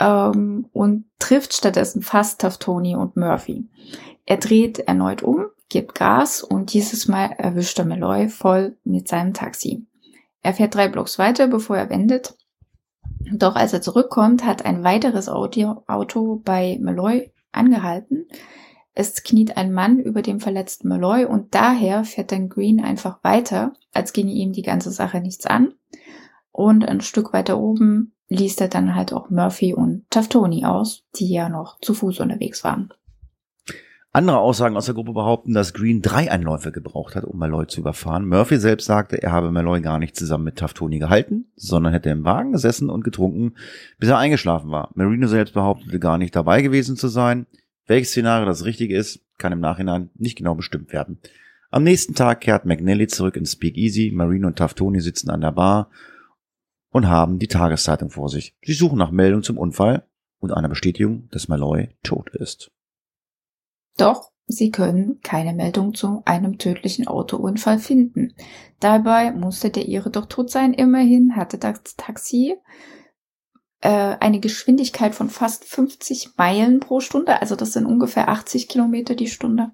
ähm, 0.00 0.68
und 0.72 1.04
trifft 1.18 1.52
stattdessen 1.52 2.00
fast 2.00 2.40
Taftoni 2.40 2.96
und 2.96 3.16
Murphy. 3.16 3.68
Er 4.24 4.38
dreht 4.38 4.78
erneut 4.78 5.22
um, 5.22 5.46
gibt 5.68 5.94
Gas 5.94 6.42
und 6.42 6.72
dieses 6.72 7.06
Mal 7.06 7.32
erwischt 7.36 7.78
er 7.78 7.84
Malloy 7.84 8.28
voll 8.28 8.78
mit 8.84 9.08
seinem 9.08 9.34
Taxi. 9.34 9.84
Er 10.44 10.52
fährt 10.52 10.74
drei 10.74 10.88
Blocks 10.88 11.18
weiter, 11.18 11.48
bevor 11.48 11.78
er 11.78 11.88
wendet. 11.88 12.36
Doch 13.32 13.56
als 13.56 13.72
er 13.72 13.80
zurückkommt, 13.80 14.44
hat 14.44 14.66
ein 14.66 14.84
weiteres 14.84 15.30
Auto 15.30 16.42
bei 16.44 16.78
Malloy 16.82 17.32
angehalten. 17.50 18.26
Es 18.92 19.22
kniet 19.22 19.56
ein 19.56 19.72
Mann 19.72 19.98
über 19.98 20.20
dem 20.20 20.40
verletzten 20.40 20.88
Malloy 20.88 21.24
und 21.24 21.54
daher 21.54 22.04
fährt 22.04 22.30
dann 22.30 22.50
Green 22.50 22.84
einfach 22.84 23.24
weiter, 23.24 23.72
als 23.94 24.12
ginge 24.12 24.32
ihm 24.32 24.52
die 24.52 24.62
ganze 24.62 24.90
Sache 24.90 25.22
nichts 25.22 25.46
an. 25.46 25.72
Und 26.52 26.86
ein 26.86 27.00
Stück 27.00 27.32
weiter 27.32 27.58
oben 27.58 28.12
liest 28.28 28.60
er 28.60 28.68
dann 28.68 28.94
halt 28.94 29.14
auch 29.14 29.30
Murphy 29.30 29.72
und 29.72 30.04
Taftoni 30.10 30.66
aus, 30.66 31.04
die 31.16 31.32
ja 31.32 31.48
noch 31.48 31.80
zu 31.80 31.94
Fuß 31.94 32.20
unterwegs 32.20 32.62
waren. 32.64 32.92
Andere 34.16 34.38
Aussagen 34.38 34.76
aus 34.76 34.84
der 34.86 34.94
Gruppe 34.94 35.12
behaupten, 35.12 35.54
dass 35.54 35.74
Green 35.74 36.00
drei 36.00 36.30
Einläufe 36.30 36.70
gebraucht 36.70 37.16
hat, 37.16 37.24
um 37.24 37.36
Malloy 37.36 37.66
zu 37.66 37.80
überfahren. 37.80 38.28
Murphy 38.28 38.58
selbst 38.58 38.86
sagte, 38.86 39.20
er 39.20 39.32
habe 39.32 39.50
Malloy 39.50 39.80
gar 39.80 39.98
nicht 39.98 40.14
zusammen 40.14 40.44
mit 40.44 40.54
Taftoni 40.54 41.00
gehalten, 41.00 41.46
sondern 41.56 41.92
hätte 41.92 42.10
im 42.10 42.24
Wagen 42.24 42.52
gesessen 42.52 42.90
und 42.90 43.02
getrunken, 43.02 43.54
bis 43.98 44.10
er 44.10 44.18
eingeschlafen 44.18 44.70
war. 44.70 44.92
Marino 44.94 45.26
selbst 45.26 45.54
behauptete 45.54 45.98
gar 45.98 46.16
nicht 46.16 46.36
dabei 46.36 46.62
gewesen 46.62 46.96
zu 46.96 47.08
sein. 47.08 47.46
Welches 47.88 48.10
Szenario 48.10 48.46
das 48.46 48.64
richtig 48.64 48.92
ist, 48.92 49.18
kann 49.36 49.52
im 49.52 49.58
Nachhinein 49.58 50.10
nicht 50.14 50.38
genau 50.38 50.54
bestimmt 50.54 50.92
werden. 50.92 51.18
Am 51.72 51.82
nächsten 51.82 52.14
Tag 52.14 52.40
kehrt 52.40 52.66
McNally 52.66 53.08
zurück 53.08 53.34
ins 53.34 53.54
Speak 53.54 53.76
Easy. 53.76 54.12
Marino 54.14 54.46
und 54.46 54.56
Taftoni 54.56 55.00
sitzen 55.00 55.28
an 55.28 55.40
der 55.40 55.50
Bar 55.50 55.90
und 56.90 57.08
haben 57.08 57.40
die 57.40 57.48
Tageszeitung 57.48 58.10
vor 58.10 58.28
sich. 58.28 58.54
Sie 58.62 58.74
suchen 58.74 58.96
nach 58.96 59.10
Meldung 59.10 59.42
zum 59.42 59.58
Unfall 59.58 60.04
und 60.38 60.52
einer 60.52 60.68
Bestätigung, 60.68 61.26
dass 61.32 61.48
Malloy 61.48 61.88
tot 62.04 62.30
ist. 62.30 62.70
Doch 63.96 64.30
sie 64.46 64.70
können 64.70 65.20
keine 65.22 65.52
Meldung 65.52 65.94
zu 65.94 66.22
einem 66.24 66.58
tödlichen 66.58 67.06
Autounfall 67.06 67.78
finden. 67.78 68.34
Dabei 68.80 69.32
musste 69.32 69.70
der 69.70 69.86
ihre 69.86 70.10
doch 70.10 70.26
tot 70.26 70.50
sein. 70.50 70.74
Immerhin 70.74 71.36
hatte 71.36 71.58
das 71.58 71.82
Taxi 71.96 72.54
äh, 73.80 74.16
eine 74.18 74.40
Geschwindigkeit 74.40 75.14
von 75.14 75.28
fast 75.28 75.64
50 75.64 76.30
Meilen 76.36 76.80
pro 76.80 77.00
Stunde, 77.00 77.40
also 77.40 77.54
das 77.54 77.72
sind 77.72 77.86
ungefähr 77.86 78.28
80 78.28 78.68
Kilometer 78.68 79.14
die 79.14 79.28
Stunde, 79.28 79.72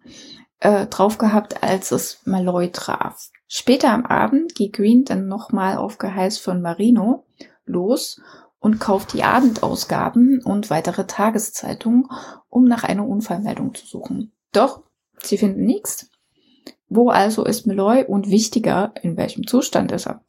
äh, 0.59 0.87
drauf 0.87 1.17
gehabt, 1.17 1.63
als 1.63 1.93
es 1.93 2.21
Malloy 2.25 2.71
traf. 2.71 3.31
Später 3.47 3.91
am 3.91 4.05
Abend 4.07 4.55
geht 4.55 4.75
Green 4.75 5.05
dann 5.05 5.27
nochmal 5.27 5.77
auf 5.77 5.99
Geheiß 5.99 6.39
von 6.39 6.61
Marino 6.61 7.25
los 7.65 8.21
und 8.61 8.79
kauft 8.79 9.15
die 9.15 9.25
Abendausgaben 9.25 10.43
und 10.45 10.71
weitere 10.71 11.07
Tageszeitungen, 11.07 12.09
um 12.49 12.65
nach 12.65 12.85
einer 12.85 13.07
Unfallmeldung 13.07 13.75
zu 13.75 13.87
suchen. 13.87 14.33
Doch 14.53 14.83
sie 15.19 15.39
finden 15.39 15.65
nichts. 15.65 16.11
Wo 16.89 17.09
also 17.09 17.45
ist 17.45 17.67
Malloy 17.67 18.05
und 18.05 18.29
wichtiger, 18.29 18.93
in 19.03 19.17
welchem 19.17 19.47
Zustand 19.47 19.93
ist 19.93 20.07
er? 20.07 20.25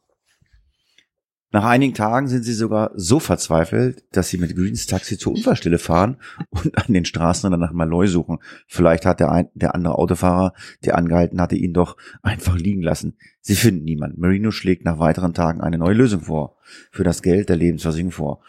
Nach 1.52 1.64
einigen 1.64 1.92
Tagen 1.92 2.28
sind 2.28 2.44
sie 2.44 2.54
sogar 2.54 2.92
so 2.94 3.20
verzweifelt, 3.20 4.04
dass 4.12 4.30
sie 4.30 4.38
mit 4.38 4.56
Greens 4.56 4.86
Taxi 4.86 5.18
zur 5.18 5.34
Unfallstelle 5.34 5.78
fahren 5.78 6.16
und 6.48 6.78
an 6.78 6.94
den 6.94 7.04
Straßen 7.04 7.50
dann 7.50 7.60
nach 7.60 7.72
Malloy 7.72 8.06
suchen. 8.08 8.38
Vielleicht 8.66 9.04
hat 9.04 9.20
der, 9.20 9.30
ein, 9.30 9.48
der 9.54 9.74
andere 9.74 9.98
Autofahrer, 9.98 10.54
der 10.82 10.96
angehalten 10.96 11.42
hatte, 11.42 11.56
ihn 11.56 11.74
doch 11.74 11.98
einfach 12.22 12.56
liegen 12.56 12.80
lassen. 12.80 13.18
Sie 13.42 13.54
finden 13.54 13.84
niemanden. 13.84 14.18
Marino 14.18 14.50
schlägt 14.50 14.86
nach 14.86 14.98
weiteren 14.98 15.34
Tagen 15.34 15.60
eine 15.60 15.76
neue 15.76 15.94
Lösung 15.94 16.22
vor. 16.22 16.56
Für 16.90 17.04
das 17.04 17.20
Geld 17.20 17.50
der 17.50 17.56
Lebensversicherung 17.56 18.12
vor. 18.12 18.40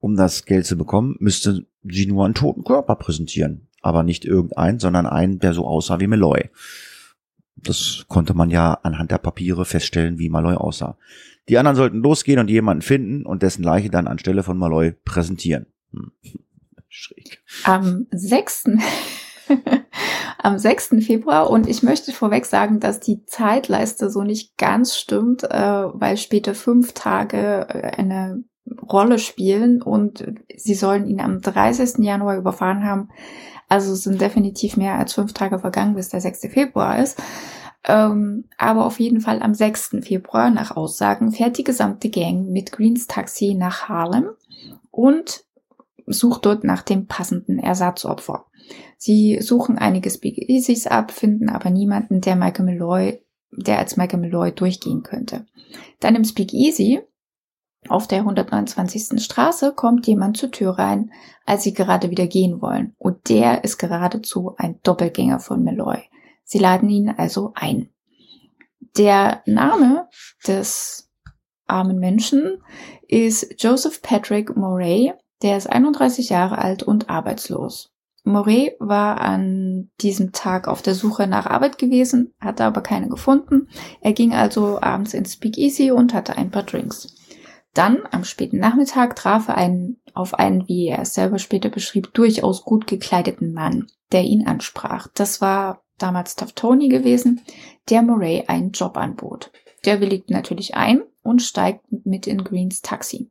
Um 0.00 0.16
das 0.16 0.44
Geld 0.44 0.66
zu 0.66 0.76
bekommen, 0.76 1.14
müsste 1.20 1.66
sie 1.84 2.06
nur 2.06 2.24
einen 2.24 2.34
toten 2.34 2.64
Körper 2.64 2.96
präsentieren. 2.96 3.68
Aber 3.80 4.02
nicht 4.02 4.24
irgendeinen, 4.24 4.80
sondern 4.80 5.06
einen, 5.06 5.38
der 5.38 5.52
so 5.52 5.64
aussah 5.64 6.00
wie 6.00 6.08
Malloy. 6.08 6.50
Das 7.56 8.04
konnte 8.08 8.34
man 8.34 8.50
ja 8.50 8.74
anhand 8.82 9.10
der 9.10 9.18
Papiere 9.18 9.64
feststellen, 9.64 10.18
wie 10.18 10.28
Malloy 10.28 10.54
aussah. 10.54 10.96
Die 11.48 11.58
anderen 11.58 11.76
sollten 11.76 11.98
losgehen 11.98 12.38
und 12.38 12.50
jemanden 12.50 12.82
finden 12.82 13.24
und 13.24 13.42
dessen 13.42 13.62
Leiche 13.62 13.90
dann 13.90 14.08
anstelle 14.08 14.42
von 14.42 14.58
Malloy 14.58 14.92
präsentieren. 15.04 15.66
Hm. 15.92 16.12
Schräg. 16.88 17.42
Am 17.64 18.06
6. 18.10 18.70
am 20.38 20.58
6. 20.58 20.96
Februar 21.00 21.50
und 21.50 21.68
ich 21.68 21.82
möchte 21.82 22.12
vorweg 22.12 22.46
sagen, 22.46 22.80
dass 22.80 23.00
die 23.00 23.24
Zeitleiste 23.26 24.10
so 24.10 24.22
nicht 24.22 24.56
ganz 24.56 24.96
stimmt, 24.96 25.44
äh, 25.44 25.50
weil 25.50 26.16
später 26.16 26.54
fünf 26.54 26.92
Tage 26.92 27.66
äh, 27.68 27.90
eine 27.96 28.44
Rolle 28.82 29.18
spielen 29.18 29.82
und 29.82 30.24
sie 30.56 30.74
sollen 30.74 31.06
ihn 31.06 31.20
am 31.20 31.40
30. 31.40 32.04
Januar 32.04 32.36
überfahren 32.36 32.84
haben. 32.84 33.10
Also 33.68 33.94
sind 33.94 34.20
definitiv 34.20 34.76
mehr 34.76 34.98
als 34.98 35.14
fünf 35.14 35.32
Tage 35.32 35.58
vergangen, 35.58 35.94
bis 35.94 36.08
der 36.08 36.20
6. 36.20 36.40
Februar 36.52 36.98
ist. 36.98 37.20
Ähm, 37.84 38.44
aber 38.58 38.84
auf 38.84 38.98
jeden 38.98 39.20
Fall 39.20 39.42
am 39.42 39.54
6. 39.54 39.98
Februar 40.02 40.50
nach 40.50 40.76
Aussagen 40.76 41.32
fährt 41.32 41.58
die 41.58 41.64
gesamte 41.64 42.10
Gang 42.10 42.48
mit 42.48 42.72
Greens 42.72 43.06
Taxi 43.06 43.54
nach 43.54 43.88
Harlem 43.88 44.30
und 44.90 45.44
sucht 46.06 46.46
dort 46.46 46.64
nach 46.64 46.82
dem 46.82 47.06
passenden 47.06 47.58
Ersatzopfer. 47.58 48.46
Sie 48.96 49.40
suchen 49.40 49.78
einige 49.78 50.10
Speakeasies 50.10 50.86
ab, 50.86 51.12
finden 51.12 51.48
aber 51.48 51.70
niemanden, 51.70 52.20
der 52.20 52.36
Michael 52.36 52.64
Malloy, 52.64 53.20
der 53.52 53.78
als 53.78 53.96
Michael 53.96 54.20
Malloy 54.20 54.52
durchgehen 54.52 55.02
könnte. 55.02 55.46
Dann 56.00 56.16
im 56.16 56.24
Speakeasy 56.24 57.00
auf 57.90 58.06
der 58.06 58.18
129. 58.18 59.22
Straße 59.22 59.72
kommt 59.72 60.06
jemand 60.06 60.36
zur 60.36 60.50
Tür 60.50 60.78
rein, 60.78 61.12
als 61.44 61.62
sie 61.62 61.74
gerade 61.74 62.10
wieder 62.10 62.26
gehen 62.26 62.60
wollen. 62.60 62.94
Und 62.98 63.28
der 63.28 63.64
ist 63.64 63.78
geradezu 63.78 64.54
ein 64.56 64.80
Doppelgänger 64.82 65.40
von 65.40 65.64
Malloy. 65.64 65.98
Sie 66.44 66.58
laden 66.58 66.88
ihn 66.88 67.10
also 67.10 67.52
ein. 67.54 67.90
Der 68.96 69.42
Name 69.46 70.08
des 70.46 71.10
armen 71.66 71.98
Menschen 71.98 72.62
ist 73.08 73.62
Joseph 73.62 74.02
Patrick 74.02 74.56
Moray. 74.56 75.12
Der 75.42 75.56
ist 75.56 75.68
31 75.68 76.30
Jahre 76.30 76.58
alt 76.58 76.82
und 76.82 77.10
arbeitslos. 77.10 77.92
Moray 78.26 78.74
war 78.80 79.20
an 79.20 79.90
diesem 80.00 80.32
Tag 80.32 80.66
auf 80.66 80.82
der 80.82 80.96
Suche 80.96 81.28
nach 81.28 81.46
Arbeit 81.46 81.78
gewesen, 81.78 82.34
hatte 82.40 82.64
aber 82.64 82.80
keine 82.80 83.08
gefunden. 83.08 83.68
Er 84.00 84.12
ging 84.14 84.34
also 84.34 84.80
abends 84.82 85.14
ins 85.14 85.34
Speakeasy 85.34 85.92
und 85.92 86.12
hatte 86.12 86.36
ein 86.36 86.50
paar 86.50 86.64
Drinks. 86.64 87.14
Dann, 87.76 88.04
am 88.10 88.24
späten 88.24 88.58
Nachmittag, 88.58 89.16
traf 89.16 89.48
er 89.48 89.58
einen, 89.58 90.00
auf 90.14 90.32
einen, 90.32 90.66
wie 90.66 90.86
er 90.86 91.00
es 91.00 91.12
selber 91.12 91.38
später 91.38 91.68
beschrieb, 91.68 92.14
durchaus 92.14 92.64
gut 92.64 92.86
gekleideten 92.86 93.52
Mann, 93.52 93.88
der 94.12 94.24
ihn 94.24 94.46
ansprach. 94.46 95.08
Das 95.12 95.42
war 95.42 95.82
damals 95.98 96.36
Tough 96.36 96.52
Tony 96.52 96.88
gewesen, 96.88 97.42
der 97.90 98.00
Murray 98.00 98.44
einen 98.46 98.70
Job 98.70 98.96
anbot. 98.96 99.52
Der 99.84 100.00
willigt 100.00 100.30
natürlich 100.30 100.74
ein 100.74 101.02
und 101.22 101.42
steigt 101.42 101.84
mit 102.06 102.26
in 102.26 102.44
Greens 102.44 102.80
Taxi. 102.80 103.30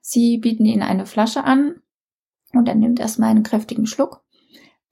Sie 0.00 0.38
bieten 0.38 0.66
ihn 0.66 0.82
eine 0.82 1.04
Flasche 1.04 1.42
an 1.42 1.82
und 2.52 2.68
er 2.68 2.76
nimmt 2.76 3.00
erstmal 3.00 3.30
einen 3.30 3.42
kräftigen 3.42 3.88
Schluck. 3.88 4.22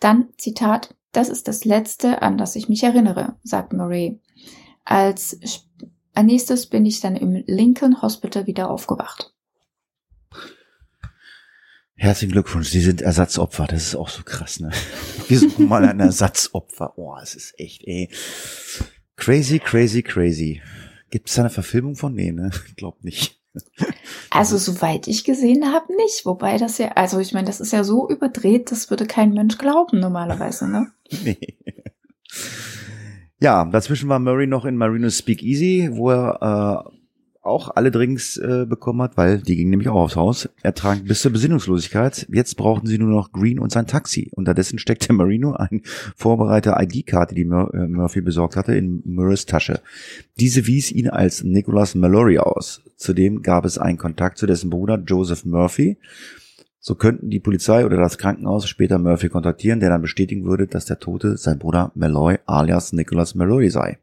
Dann, 0.01 0.31
Zitat, 0.39 0.97
das 1.13 1.29
ist 1.29 1.47
das 1.47 1.65
Letzte, 1.65 2.21
an 2.23 2.37
das 2.37 2.57
ich 2.57 2.69
mich 2.69 2.83
erinnere, 2.83 3.37
sagt 3.45 3.73
Murray. 3.73 4.21
Als, 4.85 5.39
als 6.19 6.27
nächstes 6.27 6.67
bin 6.67 6.85
ich 6.85 6.99
dann 6.99 7.15
im 7.15 7.45
Lincoln 7.47 8.03
Hospital 8.03 8.49
wieder 8.49 8.71
aufgewacht. 8.71 9.33
Herzlichen 11.95 12.33
Glückwunsch, 12.33 12.71
Sie 12.71 12.81
sind 12.81 13.03
Ersatzopfer. 13.03 13.69
Das 13.69 13.85
ist 13.85 13.95
auch 13.95 14.09
so 14.09 14.25
krass, 14.25 14.59
ne? 14.59 14.73
Wir 15.29 15.39
suchen 15.39 15.69
mal 15.69 15.85
ein 15.85 16.01
Ersatzopfer. 16.01 16.95
Oh, 16.97 17.15
es 17.23 17.37
ist 17.37 17.55
echt, 17.61 17.87
ey. 17.87 18.11
Crazy, 19.15 19.61
crazy, 19.61 20.03
crazy. 20.03 20.61
Gibt 21.11 21.29
es 21.29 21.37
da 21.37 21.43
eine 21.43 21.51
Verfilmung 21.51 21.95
von? 21.95 22.15
Nee, 22.15 22.33
ne? 22.33 22.51
Glaub 22.77 23.05
nicht. 23.05 23.41
Also, 24.31 24.59
soweit 24.59 25.07
ich 25.07 25.23
gesehen 25.23 25.73
habe, 25.73 25.95
nicht. 25.95 26.27
Wobei 26.27 26.59
das 26.59 26.79
ja, 26.79 26.89
also 26.97 27.21
ich 27.21 27.33
meine, 27.33 27.47
das 27.47 27.61
ist 27.61 27.73
ja 27.73 27.85
so 27.85 28.09
überdreht, 28.09 28.73
das 28.73 28.91
würde 28.91 29.07
kein 29.07 29.35
Mensch 29.35 29.57
glauben 29.57 30.01
normalerweise, 30.01 30.69
ne? 30.69 30.91
nee. 31.23 31.57
Ja, 33.41 33.65
dazwischen 33.65 34.09
war 34.09 34.19
Murray 34.19 34.49
noch 34.49 34.65
in 34.65 34.77
Marino's 34.77 35.19
Speakeasy, 35.19 35.91
wo 35.93 36.11
er 36.11 36.85
äh, 36.87 36.99
auch 37.49 37.71
alle 37.75 37.91
Drinks 37.91 38.37
äh, 38.37 38.67
bekommen 38.69 39.01
hat, 39.03 39.17
weil 39.17 39.39
die 39.39 39.57
gingen 39.57 39.71
nämlich 39.71 39.89
auch 39.89 40.03
aufs 40.03 40.17
Haus. 40.17 40.49
Er 40.63 40.75
trank 40.75 41.07
bis 41.07 41.23
zur 41.23 41.33
Besinnungslosigkeit. 41.33 42.27
Jetzt 42.31 42.57
brauchten 42.57 42.87
sie 42.87 42.99
nur 42.99 43.11
noch 43.11 43.33
Green 43.33 43.59
und 43.59 43.73
sein 43.73 43.87
Taxi. 43.87 44.31
Unterdessen 44.35 44.79
steckte 44.79 45.13
Marino 45.13 45.55
ein 45.55 45.83
vorbereiter 46.17 46.81
ID-Karte, 46.81 47.35
die 47.35 47.45
Mur 47.45 47.73
äh, 47.75 47.87
Murphy 47.89 48.21
besorgt 48.21 48.57
hatte, 48.57 48.75
in 48.75 49.03
Murrays 49.05 49.47
Tasche. 49.47 49.81
Diese 50.39 50.67
wies 50.67 50.91
ihn 50.91 51.09
als 51.09 51.45
Nicholas 51.45 51.95
Mallory 51.95 52.39
aus. 52.39 52.83
Zudem 52.97 53.43
gab 53.43 53.65
es 53.65 53.79
einen 53.79 53.99
Kontakt 53.99 54.39
zu 54.39 54.47
dessen 54.47 54.69
Bruder 54.71 55.01
Joseph 55.07 55.45
Murphy. 55.45 55.99
So 56.81 56.95
könnten 56.95 57.31
die 57.31 57.41
Polizei 57.41 57.85
oder 57.85 57.97
das 57.97 58.19
Krankenhaus 58.19 58.69
später 58.69 58.99
Murphy 58.99 59.29
kontaktieren, 59.29 59.81
der 59.81 59.91
dann 59.91 60.03
bestätigen 60.03 60.45
würde, 60.45 60.67
dass 60.67 60.85
der 60.85 60.99
Tote 60.99 61.37
sein 61.37 61.59
Bruder 61.59 61.91
Malloy 61.95 62.39
alias 62.47 62.93
Nicholas 62.93 63.35
Mallory 63.35 63.71
sei. 63.71 63.99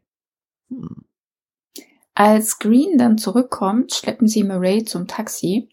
Hm. 0.68 1.04
Als 2.14 2.58
Green 2.58 2.96
dann 2.96 3.18
zurückkommt, 3.18 3.92
schleppen 3.92 4.26
sie 4.26 4.42
Murray 4.42 4.84
zum 4.84 5.06
Taxi. 5.06 5.68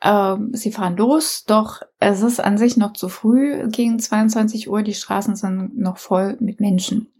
Ähm, 0.00 0.50
sie 0.54 0.72
fahren 0.72 0.96
los, 0.96 1.44
doch 1.46 1.82
es 2.00 2.22
ist 2.22 2.40
an 2.40 2.56
sich 2.56 2.76
noch 2.76 2.94
zu 2.94 3.08
früh 3.08 3.68
gegen 3.68 3.98
22 3.98 4.70
Uhr. 4.70 4.82
Die 4.82 4.94
Straßen 4.94 5.36
sind 5.36 5.76
noch 5.76 5.98
voll 5.98 6.38
mit 6.40 6.60
Menschen. 6.60 7.12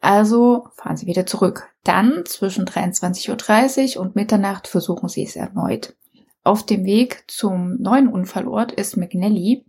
Also 0.00 0.68
fahren 0.76 0.96
sie 0.96 1.06
wieder 1.06 1.26
zurück. 1.26 1.72
Dann 1.84 2.24
zwischen 2.26 2.66
23.30 2.66 3.96
Uhr 3.96 4.02
und 4.02 4.16
Mitternacht 4.16 4.68
versuchen 4.68 5.08
sie 5.08 5.24
es 5.24 5.36
erneut. 5.36 5.96
Auf 6.44 6.66
dem 6.66 6.84
Weg 6.84 7.24
zum 7.28 7.80
neuen 7.80 8.08
Unfallort 8.08 8.72
ist 8.72 8.96
McNally, 8.96 9.64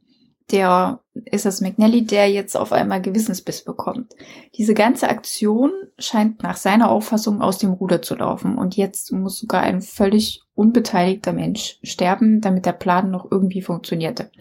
der 0.52 1.02
ist 1.14 1.46
es 1.46 1.62
McNally, 1.62 2.06
der 2.06 2.30
jetzt 2.30 2.58
auf 2.58 2.72
einmal 2.74 3.02
Gewissensbiss 3.02 3.64
bekommt. 3.64 4.14
Diese 4.56 4.74
ganze 4.74 5.08
Aktion 5.10 5.72
scheint 5.98 6.44
nach 6.44 6.58
seiner 6.58 6.90
Auffassung 6.90 7.42
aus 7.42 7.60
dem 7.60 7.72
Ruder 7.72 8.02
zu 8.02 8.16
laufen 8.16 8.58
und 8.58 8.76
jetzt 8.76 9.12
muss 9.12 9.40
sogar 9.40 9.62
ein 9.62 9.82
völlig 9.82 10.42
unbeteiligter 10.56 11.34
Mensch 11.34 11.80
sterben, 11.84 12.42
damit 12.42 12.66
der 12.66 12.74
Plan 12.74 13.10
noch 13.10 13.32
irgendwie 13.32 13.62
funktionierte. 13.62 14.32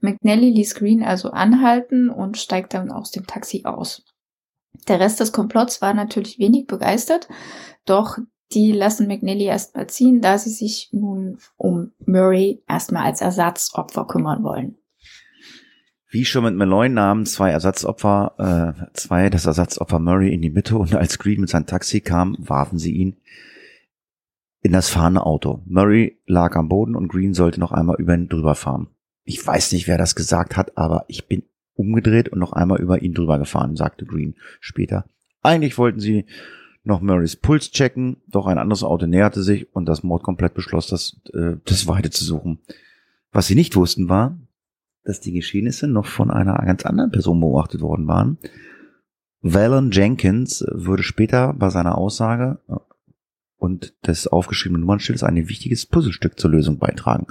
McNally 0.00 0.50
ließ 0.50 0.74
Green 0.76 1.02
also 1.02 1.30
anhalten 1.30 2.08
und 2.08 2.38
steigt 2.38 2.74
dann 2.74 2.90
aus 2.90 3.10
dem 3.10 3.26
Taxi 3.26 3.62
aus. 3.64 4.04
Der 4.88 4.98
Rest 4.98 5.20
des 5.20 5.32
Komplotts 5.32 5.82
war 5.82 5.92
natürlich 5.94 6.38
wenig 6.38 6.66
begeistert, 6.66 7.28
doch 7.84 8.18
die 8.52 8.72
lassen 8.72 9.06
McNally 9.06 9.44
erstmal 9.44 9.86
ziehen, 9.88 10.20
da 10.20 10.38
sie 10.38 10.50
sich 10.50 10.88
nun 10.92 11.38
um 11.56 11.92
Murray 12.04 12.62
erstmal 12.68 13.04
als 13.04 13.20
Ersatzopfer 13.20 14.06
kümmern 14.06 14.42
wollen. 14.42 14.76
Wie 16.12 16.24
schon 16.24 16.42
mit 16.42 16.56
Malloy 16.56 16.88
nahmen 16.88 17.24
zwei 17.24 17.50
Ersatzopfer, 17.50 18.34
äh, 18.82 18.90
zwei 18.94 19.30
das 19.30 19.46
Ersatzopfer 19.46 20.00
Murray 20.00 20.34
in 20.34 20.42
die 20.42 20.50
Mitte 20.50 20.76
und 20.76 20.94
als 20.94 21.20
Green 21.20 21.40
mit 21.40 21.50
seinem 21.50 21.66
Taxi 21.66 22.00
kam, 22.00 22.36
warfen 22.40 22.78
sie 22.78 22.92
ihn 22.92 23.16
in 24.62 24.72
das 24.72 24.88
fahrende 24.88 25.24
Auto. 25.24 25.62
Murray 25.66 26.20
lag 26.26 26.56
am 26.56 26.68
Boden 26.68 26.96
und 26.96 27.08
Green 27.08 27.32
sollte 27.32 27.60
noch 27.60 27.70
einmal 27.70 27.96
über 28.00 28.14
ihn 28.14 28.28
drüber 28.28 28.56
fahren. 28.56 28.88
Ich 29.22 29.46
weiß 29.46 29.70
nicht, 29.72 29.86
wer 29.86 29.98
das 29.98 30.16
gesagt 30.16 30.56
hat, 30.56 30.76
aber 30.76 31.04
ich 31.06 31.28
bin 31.28 31.44
umgedreht 31.74 32.28
und 32.28 32.40
noch 32.40 32.52
einmal 32.52 32.80
über 32.80 33.00
ihn 33.00 33.14
drüber 33.14 33.38
gefahren, 33.38 33.76
sagte 33.76 34.04
Green 34.04 34.34
später. 34.58 35.04
Eigentlich 35.42 35.78
wollten 35.78 36.00
sie 36.00 36.26
noch 36.82 37.00
Murrays 37.00 37.36
Puls 37.36 37.70
checken, 37.70 38.16
doch 38.26 38.46
ein 38.46 38.58
anderes 38.58 38.82
Auto 38.82 39.06
näherte 39.06 39.42
sich 39.42 39.74
und 39.74 39.86
das 39.86 40.02
Mordkomplett 40.02 40.54
beschloss, 40.54 40.86
das, 40.88 41.20
äh, 41.34 41.56
das 41.64 41.86
Weite 41.86 42.10
zu 42.10 42.24
suchen. 42.24 42.60
Was 43.32 43.46
sie 43.46 43.54
nicht 43.54 43.76
wussten 43.76 44.08
war, 44.08 44.38
dass 45.04 45.20
die 45.20 45.32
Geschehnisse 45.32 45.88
noch 45.88 46.06
von 46.06 46.30
einer 46.30 46.54
ganz 46.64 46.84
anderen 46.84 47.10
Person 47.10 47.40
beobachtet 47.40 47.80
worden 47.80 48.06
waren. 48.06 48.38
Valen 49.40 49.90
Jenkins 49.90 50.64
würde 50.70 51.02
später 51.02 51.54
bei 51.54 51.70
seiner 51.70 51.96
Aussage 51.96 52.58
äh, 52.68 52.74
und 53.56 53.94
des 54.06 54.26
aufgeschriebenen 54.26 54.80
Nummernschildes 54.80 55.22
ein 55.22 55.36
wichtiges 55.48 55.86
Puzzlestück 55.86 56.38
zur 56.38 56.50
Lösung 56.50 56.78
beitragen. 56.78 57.26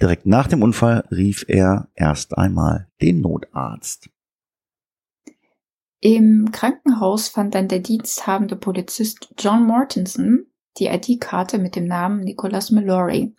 Direkt 0.00 0.26
nach 0.26 0.46
dem 0.46 0.62
Unfall 0.62 1.04
rief 1.10 1.44
er 1.48 1.88
erst 1.94 2.38
einmal 2.38 2.88
den 3.02 3.20
Notarzt. 3.20 4.08
Im 6.06 6.52
Krankenhaus 6.52 7.28
fand 7.28 7.54
dann 7.54 7.66
der 7.66 7.78
diensthabende 7.78 8.56
Polizist 8.56 9.32
John 9.38 9.66
Mortensen 9.66 10.52
die 10.76 10.88
ID-Karte 10.88 11.56
mit 11.56 11.76
dem 11.76 11.86
Namen 11.86 12.20
Nicholas 12.20 12.70
Mallory. 12.70 13.34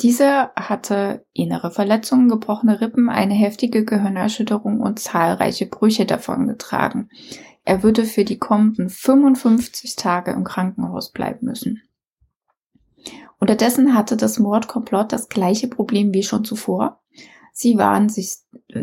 Dieser 0.00 0.50
hatte 0.56 1.24
innere 1.32 1.70
Verletzungen, 1.70 2.28
gebrochene 2.28 2.80
Rippen, 2.80 3.08
eine 3.08 3.34
heftige 3.34 3.84
Gehirnerschütterung 3.84 4.80
und 4.80 4.98
zahlreiche 4.98 5.66
Brüche 5.66 6.04
davongetragen. 6.04 7.08
Er 7.64 7.84
würde 7.84 8.04
für 8.04 8.24
die 8.24 8.38
kommenden 8.40 8.90
55 8.90 9.94
Tage 9.94 10.32
im 10.32 10.42
Krankenhaus 10.42 11.12
bleiben 11.12 11.46
müssen. 11.46 11.82
Unterdessen 13.38 13.94
hatte 13.94 14.16
das 14.16 14.40
Mordkomplott 14.40 15.12
das 15.12 15.28
gleiche 15.28 15.68
Problem 15.68 16.12
wie 16.12 16.24
schon 16.24 16.44
zuvor. 16.44 17.00
Sie 17.52 17.76
waren 17.76 18.08
sich, 18.08 18.36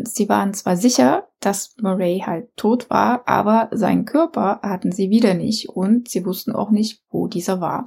sie 0.04 0.28
waren 0.28 0.54
zwar 0.54 0.76
sicher, 0.76 1.28
dass 1.40 1.74
Murray 1.80 2.22
halt 2.24 2.56
tot 2.56 2.88
war, 2.88 3.26
aber 3.26 3.68
seinen 3.72 4.04
Körper 4.04 4.60
hatten 4.62 4.92
sie 4.92 5.10
wieder 5.10 5.34
nicht 5.34 5.68
und 5.68 6.08
sie 6.08 6.24
wussten 6.24 6.52
auch 6.52 6.70
nicht, 6.70 7.02
wo 7.10 7.26
dieser 7.26 7.60
war. 7.60 7.84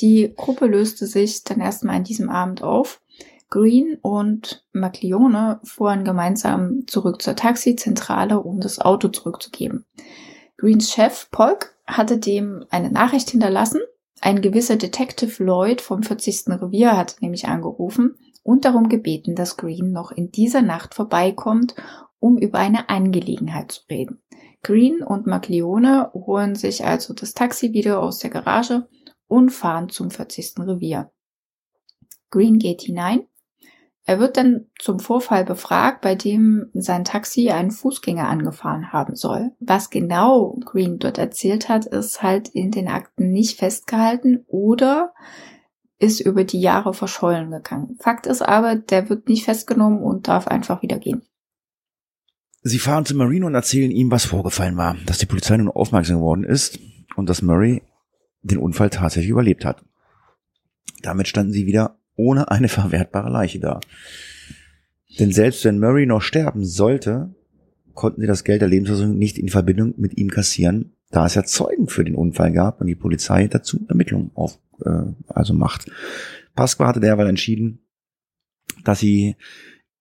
Die 0.00 0.32
Gruppe 0.36 0.66
löste 0.66 1.06
sich 1.06 1.44
dann 1.44 1.60
erstmal 1.60 1.96
an 1.96 2.04
diesem 2.04 2.28
Abend 2.28 2.62
auf. 2.62 3.00
Green 3.48 3.98
und 4.02 4.64
McLeone 4.72 5.60
fuhren 5.64 6.04
gemeinsam 6.04 6.86
zurück 6.86 7.22
zur 7.22 7.36
Taxizentrale, 7.36 8.40
um 8.40 8.60
das 8.60 8.78
Auto 8.78 9.08
zurückzugeben. 9.08 9.84
Greens 10.58 10.92
Chef 10.92 11.30
Polk 11.30 11.74
hatte 11.86 12.18
dem 12.18 12.64
eine 12.70 12.90
Nachricht 12.90 13.30
hinterlassen. 13.30 13.80
Ein 14.20 14.40
gewisser 14.40 14.76
Detective 14.76 15.42
Lloyd 15.42 15.80
vom 15.80 16.02
40. 16.02 16.48
Revier 16.48 16.96
hatte 16.96 17.16
nämlich 17.20 17.48
angerufen 17.48 18.16
und 18.42 18.64
darum 18.64 18.88
gebeten, 18.88 19.34
dass 19.34 19.56
Green 19.56 19.92
noch 19.92 20.10
in 20.12 20.30
dieser 20.30 20.62
Nacht 20.62 20.94
vorbeikommt, 20.94 21.74
um 22.18 22.38
über 22.38 22.58
eine 22.58 22.88
Angelegenheit 22.88 23.72
zu 23.72 23.82
reden. 23.90 24.22
Green 24.62 25.02
und 25.02 25.26
McLeone 25.26 26.10
holen 26.14 26.54
sich 26.54 26.84
also 26.84 27.14
das 27.14 27.34
Taxi 27.34 27.72
wieder 27.72 28.00
aus 28.00 28.18
der 28.18 28.30
Garage 28.30 28.88
und 29.26 29.50
fahren 29.50 29.88
zum 29.88 30.10
40. 30.10 30.58
Revier. 30.60 31.10
Green 32.30 32.58
geht 32.58 32.82
hinein. 32.82 33.26
Er 34.04 34.18
wird 34.18 34.36
dann 34.36 34.66
zum 34.80 34.98
Vorfall 34.98 35.44
befragt, 35.44 36.00
bei 36.00 36.16
dem 36.16 36.70
sein 36.74 37.04
Taxi 37.04 37.50
einen 37.50 37.70
Fußgänger 37.70 38.28
angefahren 38.28 38.92
haben 38.92 39.14
soll. 39.14 39.52
Was 39.60 39.90
genau 39.90 40.58
Green 40.64 40.98
dort 40.98 41.18
erzählt 41.18 41.68
hat, 41.68 41.86
ist 41.86 42.22
halt 42.22 42.48
in 42.48 42.72
den 42.72 42.88
Akten 42.88 43.30
nicht 43.30 43.58
festgehalten 43.58 44.44
oder 44.48 45.12
ist 46.02 46.20
über 46.20 46.42
die 46.42 46.60
Jahre 46.60 46.94
verschollen 46.94 47.52
gegangen. 47.52 47.96
Fakt 48.00 48.26
ist 48.26 48.42
aber, 48.42 48.74
der 48.74 49.08
wird 49.08 49.28
nicht 49.28 49.44
festgenommen 49.44 50.02
und 50.02 50.26
darf 50.26 50.48
einfach 50.48 50.82
wieder 50.82 50.98
gehen. 50.98 51.22
Sie 52.62 52.80
fahren 52.80 53.04
zu 53.04 53.14
Marino 53.14 53.46
und 53.46 53.54
erzählen 53.54 53.92
ihm, 53.92 54.10
was 54.10 54.24
vorgefallen 54.24 54.76
war, 54.76 54.96
dass 55.06 55.18
die 55.18 55.26
Polizei 55.26 55.56
nun 55.56 55.68
aufmerksam 55.68 56.16
geworden 56.16 56.44
ist 56.44 56.80
und 57.16 57.28
dass 57.28 57.42
Murray 57.42 57.82
den 58.42 58.58
Unfall 58.58 58.90
tatsächlich 58.90 59.30
überlebt 59.30 59.64
hat. 59.64 59.84
Damit 61.02 61.28
standen 61.28 61.52
sie 61.52 61.66
wieder 61.66 61.98
ohne 62.16 62.50
eine 62.50 62.68
verwertbare 62.80 63.30
Leiche 63.30 63.60
da. 63.60 63.78
Denn 65.20 65.30
selbst 65.30 65.64
wenn 65.64 65.78
Murray 65.78 66.06
noch 66.06 66.22
sterben 66.22 66.64
sollte, 66.64 67.32
konnten 67.94 68.22
sie 68.22 68.26
das 68.26 68.42
Geld 68.42 68.60
der 68.60 68.68
Lebensversicherung 68.68 69.18
nicht 69.18 69.38
in 69.38 69.50
Verbindung 69.50 69.94
mit 69.98 70.16
ihm 70.16 70.30
kassieren, 70.30 70.96
da 71.10 71.26
es 71.26 71.34
ja 71.34 71.44
Zeugen 71.44 71.86
für 71.86 72.04
den 72.04 72.16
Unfall 72.16 72.52
gab 72.52 72.80
und 72.80 72.88
die 72.88 72.94
Polizei 72.96 73.46
dazu 73.46 73.84
Ermittlungen 73.88 74.32
auf, 74.34 74.58
äh, 74.84 75.12
also 75.28 75.54
macht. 75.54 75.90
Pasqua 76.54 76.86
hatte 76.86 77.00
derweil 77.00 77.28
entschieden, 77.28 77.80
dass 78.84 78.98
sie 78.98 79.36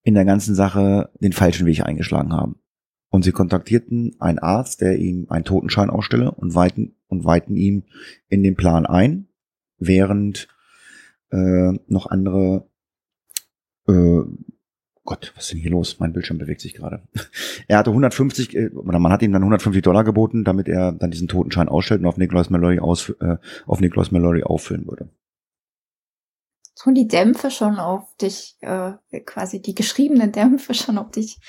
in 0.03 0.13
der 0.13 0.25
ganzen 0.25 0.55
Sache 0.55 1.09
den 1.19 1.33
falschen 1.33 1.65
Weg 1.65 1.81
eingeschlagen 1.81 2.33
haben. 2.33 2.55
Und 3.09 3.23
sie 3.23 3.31
kontaktierten 3.31 4.15
einen 4.19 4.39
Arzt, 4.39 4.81
der 4.81 4.97
ihm 4.97 5.27
einen 5.29 5.43
Totenschein 5.43 5.89
ausstelle 5.89 6.31
und 6.31 6.55
weiten, 6.55 6.95
und 7.07 7.25
weiten 7.25 7.55
ihm 7.57 7.83
in 8.29 8.41
den 8.41 8.55
Plan 8.55 8.85
ein, 8.85 9.27
während 9.77 10.47
äh, 11.31 11.73
noch 11.87 12.07
andere 12.07 12.69
äh, 13.87 14.21
Gott, 15.11 15.33
was 15.35 15.43
ist 15.43 15.51
denn 15.51 15.59
hier 15.59 15.71
los? 15.71 15.99
Mein 15.99 16.13
Bildschirm 16.13 16.37
bewegt 16.37 16.61
sich 16.61 16.73
gerade. 16.73 17.01
Er 17.67 17.79
hatte 17.79 17.89
150, 17.89 18.55
äh, 18.55 18.69
oder 18.69 18.97
man 18.97 19.11
hat 19.11 19.21
ihm 19.21 19.33
dann 19.33 19.41
150 19.41 19.81
Dollar 19.81 20.05
geboten, 20.05 20.45
damit 20.45 20.69
er 20.69 20.93
dann 20.93 21.11
diesen 21.11 21.27
Totenschein 21.27 21.67
ausstellt 21.67 21.99
und 21.99 22.07
auf 22.07 22.15
Nicholas 22.15 22.49
Mallory, 22.49 22.79
aus, 22.79 23.09
äh, 23.19 23.35
auf 23.65 23.81
Nicholas 23.81 24.11
Mallory 24.11 24.43
auffüllen 24.43 24.87
würde. 24.87 25.09
Tun 26.81 26.95
die 26.95 27.09
Dämpfe 27.09 27.51
schon 27.51 27.77
auf 27.77 28.15
dich, 28.21 28.55
äh, 28.61 28.93
quasi 29.25 29.61
die 29.61 29.75
geschriebenen 29.75 30.31
Dämpfe 30.31 30.73
schon 30.73 30.97
auf 30.97 31.11
dich 31.11 31.39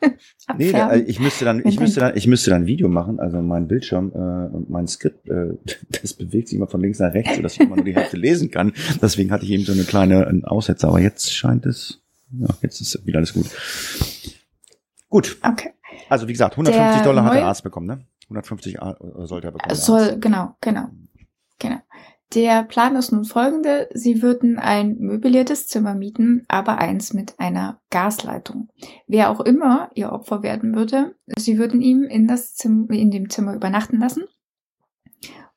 nee, 0.58 0.72
da, 0.72 0.94
ich 0.96 1.20
müsste 1.20 1.44
dann, 1.44 1.62
ich 1.64 1.78
müsste 1.78 2.00
dann, 2.00 2.16
ich 2.16 2.26
müsste 2.26 2.50
dann 2.50 2.62
ein 2.62 2.66
Video 2.66 2.88
machen, 2.88 3.20
also 3.20 3.40
mein 3.40 3.68
Bildschirm 3.68 4.12
äh, 4.12 4.58
mein 4.68 4.88
Skript, 4.88 5.28
äh, 5.28 5.56
das 6.02 6.14
bewegt 6.14 6.48
sich 6.48 6.58
immer 6.58 6.66
von 6.66 6.80
links 6.80 6.98
nach 6.98 7.14
rechts, 7.14 7.36
sodass 7.36 7.54
ich 7.54 7.60
immer 7.60 7.76
nur 7.76 7.84
die 7.84 7.94
Hälfte 7.94 8.16
lesen 8.16 8.50
kann. 8.50 8.72
Deswegen 9.00 9.30
hatte 9.30 9.44
ich 9.44 9.52
eben 9.52 9.64
so 9.64 9.72
eine 9.72 9.84
kleine 9.84 10.42
Aussetzer, 10.44 10.88
aber 10.88 11.00
jetzt 11.00 11.32
scheint 11.32 11.64
es, 11.64 12.03
ja, 12.40 12.48
jetzt 12.62 12.80
ist 12.80 13.06
wieder 13.06 13.18
alles 13.18 13.32
gut. 13.32 13.46
Gut. 15.08 15.38
Okay. 15.42 15.70
Also 16.08 16.26
wie 16.28 16.32
gesagt, 16.32 16.54
150 16.54 16.96
der 16.96 17.04
Dollar 17.04 17.24
hat 17.24 17.34
der 17.34 17.46
Arzt 17.46 17.62
bekommen, 17.62 17.86
ne? 17.86 18.04
150 18.24 18.78
sollte 19.24 19.48
er 19.48 19.52
bekommen. 19.52 19.74
Soll, 19.74 20.18
genau, 20.18 20.56
genau, 20.60 20.88
genau. 21.58 21.78
Der 22.34 22.64
Plan 22.64 22.96
ist 22.96 23.12
nun 23.12 23.24
folgende. 23.24 23.88
Sie 23.94 24.20
würden 24.22 24.58
ein 24.58 24.96
möbliertes 24.98 25.68
Zimmer 25.68 25.94
mieten, 25.94 26.44
aber 26.48 26.78
eins 26.78 27.12
mit 27.12 27.38
einer 27.38 27.80
Gasleitung. 27.90 28.70
Wer 29.06 29.30
auch 29.30 29.40
immer 29.40 29.90
ihr 29.94 30.10
Opfer 30.10 30.42
werden 30.42 30.74
würde, 30.74 31.14
sie 31.36 31.58
würden 31.58 31.80
ihm 31.80 32.02
in, 32.02 32.26
das 32.26 32.54
Zimmer, 32.54 32.90
in 32.90 33.10
dem 33.12 33.30
Zimmer 33.30 33.54
übernachten 33.54 34.00
lassen. 34.00 34.24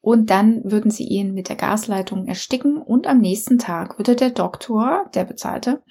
Und 0.08 0.30
dann 0.30 0.62
würden 0.64 0.90
sie 0.90 1.04
ihn 1.04 1.34
mit 1.34 1.50
der 1.50 1.58
Gasleitung 1.58 2.28
ersticken 2.28 2.78
und 2.78 3.08
am 3.08 3.18
nächsten 3.18 3.60
Tag 3.60 3.98
würde 3.98 4.16
der 4.16 4.30
Doktor, 4.30 5.10
der 5.14 5.26
bezahlte, 5.26 5.84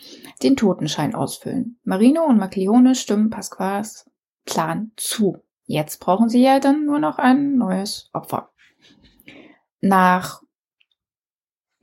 den 0.43 0.57
Totenschein 0.57 1.15
ausfüllen. 1.15 1.79
Marino 1.85 2.25
und 2.25 2.39
Macleone 2.39 2.95
stimmen 2.95 3.29
Pasquas 3.29 4.11
Plan 4.47 4.93
zu. 4.97 5.37
Jetzt 5.67 6.01
brauchen 6.01 6.31
sie 6.31 6.43
ja 6.43 6.61
dann 6.61 6.87
nur 6.87 6.99
noch 6.99 7.19
ein 7.19 7.59
neues 7.59 8.09
Opfer. 8.15 8.49
Nach 9.83 10.41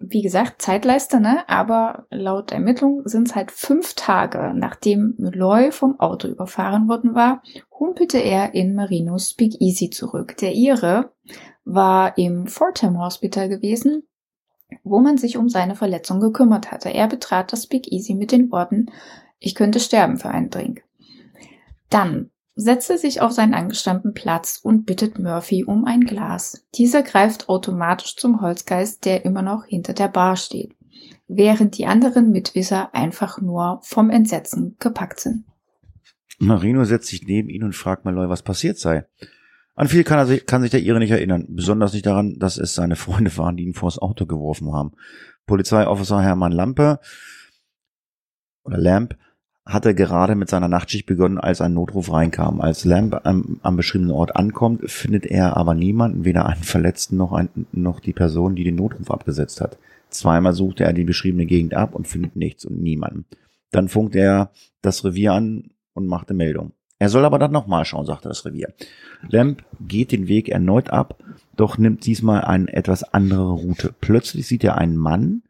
wie 0.10 0.22
gesagt, 0.22 0.62
Zeitleiste, 0.62 1.20
ne? 1.20 1.48
Aber 1.48 2.06
laut 2.10 2.52
Ermittlung 2.52 3.02
sind 3.06 3.30
es 3.30 3.36
halt 3.36 3.52
fünf 3.52 3.94
Tage, 3.94 4.54
nachdem 4.56 5.16
Malloy 5.18 5.72
vom 5.72 6.00
Auto 6.00 6.28
überfahren 6.28 6.88
worden 6.88 7.16
war, 7.16 7.42
humpelte 7.72 8.18
er 8.18 8.54
in 8.54 8.76
Marinos 8.76 9.34
Big 9.34 9.62
Easy 9.62 9.90
zurück. 9.90 10.38
Der 10.38 10.54
Ihre 10.54 11.12
war 11.66 12.18
im 12.18 12.48
Fordham 12.48 13.00
Hospital 13.00 13.50
gewesen, 13.50 14.04
wo 14.84 15.00
man 15.00 15.18
sich 15.18 15.38
um 15.38 15.50
seine 15.50 15.76
Verletzung 15.76 16.20
gekümmert 16.20 16.72
hatte. 16.72 16.90
Er 16.90 17.08
betrat 17.08 17.54
das 17.54 17.68
Big 17.68 17.92
Easy 17.92 18.16
mit 18.16 18.32
den 18.32 18.52
Worten, 18.52 18.88
ich 19.40 19.56
könnte 19.56 19.80
sterben 19.80 20.18
für 20.18 20.30
einen 20.30 20.50
Drink. 20.50 20.84
Dann 21.90 22.32
setzte 22.56 22.98
sich 22.98 23.22
auf 23.22 23.32
seinen 23.32 23.54
angestammten 23.54 24.14
Platz 24.14 24.60
und 24.62 24.86
bittet 24.86 25.20
Murphy 25.20 25.64
um 25.64 25.86
ein 25.86 26.02
Glas. 26.02 26.66
Dieser 26.76 27.02
greift 27.02 27.50
automatisch 27.50 28.16
zum 28.16 28.42
Holzgeist, 28.42 29.06
der 29.06 29.26
immer 29.26 29.42
noch 29.42 29.66
hinter 29.66 29.94
der 29.94 30.08
Bar 30.08 30.36
steht, 30.36 30.76
während 31.28 31.78
die 31.78 31.86
anderen 31.86 32.32
Mitwisser 32.32 32.94
einfach 32.94 33.42
nur 33.42 33.80
vom 33.84 34.10
Entsetzen 34.10 34.76
gepackt 34.80 35.20
sind. 35.20 35.46
Marino 36.40 36.84
setzt 36.84 37.08
sich 37.08 37.26
neben 37.26 37.50
ihn 37.50 37.64
und 37.64 37.76
fragt 37.76 38.06
Malloy, 38.06 38.30
was 38.30 38.44
passiert 38.44 38.78
sei. 38.78 39.06
An 39.76 39.88
viel 39.88 40.04
kann, 40.04 40.26
sich, 40.28 40.46
kann 40.46 40.62
sich 40.62 40.72
der 40.72 40.82
Ihre 40.82 41.00
nicht 41.00 41.12
erinnern, 41.12 41.48
besonders 41.50 41.94
nicht 41.94 42.06
daran, 42.06 42.38
dass 42.38 42.58
es 42.58 42.76
seine 42.76 42.96
Freunde 42.96 43.36
waren, 43.38 43.58
die 43.58 43.64
ihn 43.64 43.74
vors 43.74 43.98
Auto 43.98 44.28
geworfen 44.28 44.72
haben. 44.72 44.92
Polizeiofficer 45.48 46.22
Hermann 46.22 46.52
Lampe 46.52 47.00
oder 48.64 48.78
Lamp 48.78 49.18
hatte 49.66 49.96
gerade 49.96 50.36
mit 50.36 50.50
seiner 50.50 50.68
Nachtschicht 50.68 51.06
begonnen, 51.06 51.38
als 51.38 51.62
ein 51.62 51.74
Notruf 51.74 52.12
reinkam. 52.12 52.62
Als 52.62 52.86
Lamb 52.86 53.22
am, 53.24 53.60
am 53.64 53.76
beschriebenen 53.78 54.12
Ort 54.12 54.36
ankommt, 54.36 54.90
findet 54.90 55.26
er 55.26 55.56
aber 55.56 55.74
niemanden, 55.74 56.26
weder 56.26 56.46
einen 56.46 56.64
Verletzten 56.64 57.18
noch, 57.18 57.32
ein, 57.32 57.50
noch 57.72 58.00
die 58.00 58.14
Person, 58.14 58.56
die 58.56 58.64
den 58.64 58.76
Notruf 58.76 59.10
abgesetzt 59.10 59.62
hat. 59.62 59.78
Zweimal 60.10 60.54
suchte 60.54 60.84
er 60.84 60.94
die 60.94 61.06
beschriebene 61.06 61.46
Gegend 61.46 61.74
ab 61.74 61.96
und 61.96 62.08
findet 62.08 62.36
nichts 62.36 62.66
und 62.66 62.82
niemanden. 62.82 63.26
Dann 63.72 63.88
funkt 63.88 64.16
er 64.16 64.52
das 64.82 65.04
Revier 65.06 65.34
an 65.34 65.72
und 65.94 66.08
machte 66.08 66.34
Meldung. 66.34 66.74
Er 67.00 67.10
soll 67.10 67.26
aber 67.26 67.40
dann 67.40 67.52
nochmal 67.52 67.86
schauen, 67.86 68.06
sagte 68.06 68.30
das 68.30 68.46
Revier. 68.46 68.74
Lamb 69.28 69.64
geht 69.80 70.12
den 70.12 70.28
Weg 70.28 70.50
erneut 70.50 70.90
ab 70.90 71.18
doch 71.56 71.78
nimmt 71.78 72.06
diesmal 72.06 72.42
eine 72.42 72.72
etwas 72.74 73.04
andere 73.04 73.52
Route. 73.52 73.94
Plötzlich 74.00 74.48
sieht 74.48 74.64
er 74.64 74.78
einen 74.78 74.98
Mann 74.98 75.44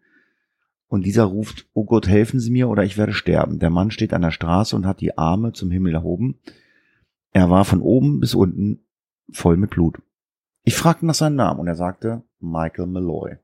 und 0.94 1.08
dieser 1.08 1.24
ruft, 1.24 1.68
oh 1.74 1.86
Gott, 1.86 2.08
helfen 2.08 2.40
Sie 2.40 2.52
mir 2.52 2.70
oder 2.70 2.84
ich 2.84 3.00
werde 3.00 3.14
sterben. 3.14 3.58
Der 3.58 3.72
Mann 3.72 3.90
steht 3.90 4.14
an 4.14 4.22
der 4.22 4.30
Straße 4.30 4.76
und 4.76 4.86
hat 4.86 5.02
die 5.02 5.18
Arme 5.18 5.52
zum 5.52 5.72
Himmel 5.72 5.96
erhoben. 5.96 6.40
Er 7.32 7.50
war 7.50 7.66
von 7.66 7.82
oben 7.82 8.20
bis 8.20 8.36
unten 8.36 8.86
voll 9.32 9.58
mit 9.58 9.72
Blut. 9.72 10.04
Ich 10.64 10.76
fragte 10.76 11.08
nach 11.08 11.16
seinem 11.16 11.36
Namen 11.36 11.62
und 11.62 11.68
er 11.68 11.74
sagte 11.74 12.22
Michael 12.40 12.86
Malloy. 12.86 13.38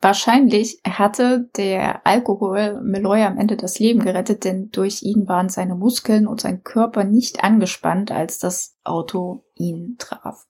Wahrscheinlich 0.00 0.80
hatte 0.86 1.50
der 1.56 2.06
Alkohol 2.06 2.80
Malloy 2.80 3.24
am 3.24 3.36
Ende 3.36 3.56
das 3.56 3.80
Leben 3.80 3.98
gerettet, 3.98 4.44
denn 4.44 4.70
durch 4.70 5.02
ihn 5.02 5.26
waren 5.26 5.48
seine 5.48 5.74
Muskeln 5.74 6.28
und 6.28 6.40
sein 6.40 6.62
Körper 6.62 7.02
nicht 7.02 7.42
angespannt, 7.42 8.12
als 8.12 8.38
das 8.38 8.78
Auto 8.84 9.44
ihn 9.56 9.96
traf. 9.98 10.46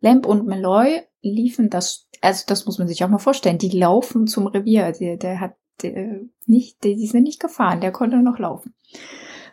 Lamp 0.00 0.26
und 0.26 0.48
Malloy 0.48 1.02
liefen 1.22 1.70
das, 1.70 2.07
also 2.20 2.44
das 2.46 2.66
muss 2.66 2.78
man 2.78 2.88
sich 2.88 3.04
auch 3.04 3.08
mal 3.08 3.18
vorstellen, 3.18 3.58
die 3.58 3.70
laufen 3.70 4.26
zum 4.26 4.46
Revier. 4.46 4.92
Der, 4.92 5.16
der 5.16 5.40
hat 5.40 5.54
der, 5.82 6.20
nicht, 6.46 6.82
die 6.84 7.06
sind 7.06 7.24
nicht 7.24 7.40
gefahren, 7.40 7.80
der 7.80 7.92
konnte 7.92 8.18
noch 8.18 8.38
laufen. 8.38 8.74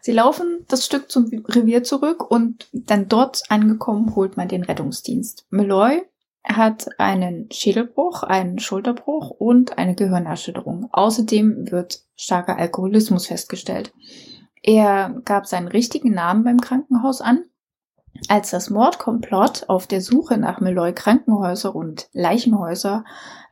Sie 0.02 0.12
laufen 0.12 0.66
das 0.68 0.86
Stück 0.86 1.10
zum 1.10 1.26
Revier 1.48 1.84
zurück 1.84 2.30
und 2.30 2.70
dann 2.74 3.08
dort 3.08 3.44
angekommen 3.50 4.16
holt 4.16 4.38
man 4.38 4.48
den 4.48 4.64
Rettungsdienst. 4.64 5.48
Malloy 5.50 6.04
hat 6.44 6.88
einen 7.00 7.50
Schädelbruch, 7.52 8.22
einen 8.22 8.60
Schulterbruch 8.60 9.32
und 9.32 9.80
eine 9.80 9.96
Gehirnerschütterung. 9.96 10.90
Außerdem 10.92 11.72
wird 11.72 12.02
starker 12.16 12.58
Alkoholismus 12.58 13.28
festgestellt. 13.28 13.94
Er 14.62 15.22
gab 15.26 15.48
seinen 15.48 15.68
richtigen 15.68 16.12
Namen 16.12 16.44
beim 16.44 16.62
Krankenhaus 16.62 17.22
an. 17.22 17.46
Als 18.28 18.52
das 18.52 18.70
Mordkomplott 18.70 19.66
auf 19.68 19.88
der 19.88 20.02
Suche 20.02 20.38
nach 20.38 20.60
Meloy 20.60 20.94
Krankenhäuser 20.94 21.76
und 21.76 22.10
Leichenhäuser 22.14 23.04